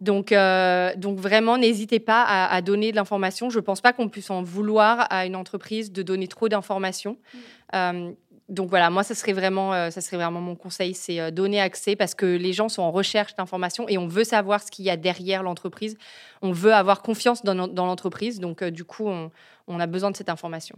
Donc, 0.00 0.32
euh, 0.32 0.94
donc 0.96 1.18
vraiment, 1.18 1.58
n'hésitez 1.58 2.00
pas 2.00 2.22
à, 2.22 2.62
donner 2.62 2.90
de 2.90 2.96
l'information. 2.96 3.50
Je 3.50 3.58
ne 3.58 3.64
pense 3.64 3.82
pas 3.82 3.92
qu'on 3.92 4.08
puisse 4.08 4.30
en 4.30 4.42
vouloir 4.42 5.06
à 5.10 5.26
une 5.26 5.36
entreprise 5.36 5.92
de 5.92 6.02
donner 6.02 6.28
trop 6.28 6.48
d'informations. 6.48 7.12
Mmh. 7.12 7.38
Euh, 7.74 8.12
donc 8.48 8.70
voilà, 8.70 8.90
moi, 8.90 9.02
ça 9.02 9.14
serait 9.14 9.32
vraiment, 9.32 9.74
euh, 9.74 9.90
ça 9.90 10.00
serait 10.00 10.16
vraiment 10.16 10.40
mon 10.40 10.54
conseil, 10.54 10.94
c'est 10.94 11.18
euh, 11.18 11.30
donner 11.32 11.60
accès 11.60 11.96
parce 11.96 12.14
que 12.14 12.26
les 12.26 12.52
gens 12.52 12.68
sont 12.68 12.82
en 12.82 12.92
recherche 12.92 13.34
d'informations 13.34 13.88
et 13.88 13.98
on 13.98 14.06
veut 14.06 14.22
savoir 14.22 14.62
ce 14.62 14.70
qu'il 14.70 14.84
y 14.84 14.90
a 14.90 14.96
derrière 14.96 15.42
l'entreprise. 15.42 15.96
On 16.42 16.52
veut 16.52 16.72
avoir 16.72 17.02
confiance 17.02 17.42
dans, 17.42 17.54
l'entreprise. 17.54 18.38
Donc 18.38 18.62
euh, 18.62 18.70
du 18.70 18.84
coup, 18.84 19.08
on, 19.08 19.80
a 19.80 19.86
besoin 19.86 20.12
de 20.12 20.16
cette 20.16 20.28
information. 20.28 20.76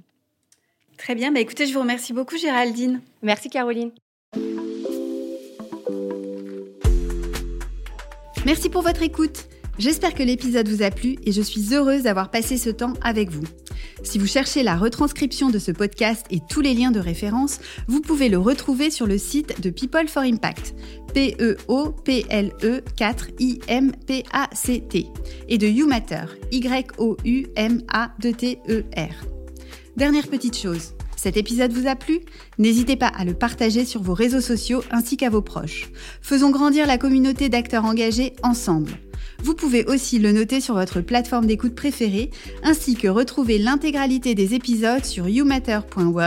Très 0.97 1.15
bien. 1.15 1.31
Bah, 1.31 1.41
écoutez, 1.41 1.67
je 1.67 1.75
vous 1.75 1.81
remercie 1.81 2.15
beaucoup, 2.15 2.39
Géraldine. 2.39 3.03
Merci, 3.23 3.51
Caroline. 3.51 3.93
Merci 8.47 8.71
pour 8.71 8.81
votre 8.81 9.03
écoute. 9.03 9.47
J'espère 9.79 10.15
que 10.15 10.25
l'épisode 10.25 10.69
vous 10.69 10.83
a 10.83 10.91
plu 10.91 11.17
et 11.25 11.31
je 11.31 11.41
suis 11.41 11.73
heureuse 11.73 12.03
d'avoir 12.03 12.33
passé 12.33 12.59
ce 12.59 12.69
temps 12.69 12.95
avec 13.01 13.31
vous. 13.31 13.45
Si 14.03 14.19
vous 14.19 14.27
cherchez 14.27 14.65
la 14.65 14.77
retranscription 14.77 15.51
de 15.51 15.61
ce 15.61 15.71
podcast 15.71 16.27
et 16.31 16.41
tous 16.51 16.61
les 16.61 16.75
liens 16.75 16.91
de 16.91 16.99
référence, 16.99 17.61
vous 17.87 18.01
pouvez 18.01 18.29
le 18.29 18.39
retrouver 18.39 18.91
sur 18.91 19.07
le 19.07 19.19
site 19.19 19.61
de 19.61 19.71
People 19.71 20.09
for 20.09 20.25
Impact, 20.25 20.75
P-E-O-P-L-E 21.15 22.83
4 22.97 23.29
I-M-P-A-C-T, 23.39 25.07
et 25.49 25.59
de 25.59 25.67
YouMatter, 25.69 26.25
Y-O-U-M-A-T-E-R. 26.51 27.15
Dernière 29.97 30.27
petite 30.27 30.57
chose, 30.57 30.95
cet 31.17 31.37
épisode 31.37 31.73
vous 31.73 31.87
a 31.87 31.95
plu? 31.95 32.19
N'hésitez 32.59 32.97
pas 32.97 33.09
à 33.09 33.25
le 33.25 33.35
partager 33.35 33.85
sur 33.85 34.03
vos 34.03 34.15
réseaux 34.15 34.41
sociaux 34.41 34.83
ainsi 34.91 35.17
qu'à 35.17 35.31
vos 35.31 35.43
proches. 35.43 35.91
Faisons 36.21 36.51
grandir 36.51 36.87
la 36.89 36.99
communauté 36.99 37.49
d'acteurs 37.49 37.85
engagés 37.85 38.35
ensemble. 38.43 38.99
Vous 39.43 39.55
pouvez 39.55 39.85
aussi 39.85 40.19
le 40.19 40.33
noter 40.33 40.61
sur 40.61 40.75
votre 40.75 41.01
plateforme 41.01 41.47
d'écoute 41.47 41.75
préférée, 41.75 42.31
ainsi 42.63 42.97
que 42.97 43.09
retrouver 43.09 43.59
l'intégralité 43.59 44.35
des 44.35 44.55
épisodes 44.55 45.05
sur 45.05 45.29
youmatter.work 45.29 46.09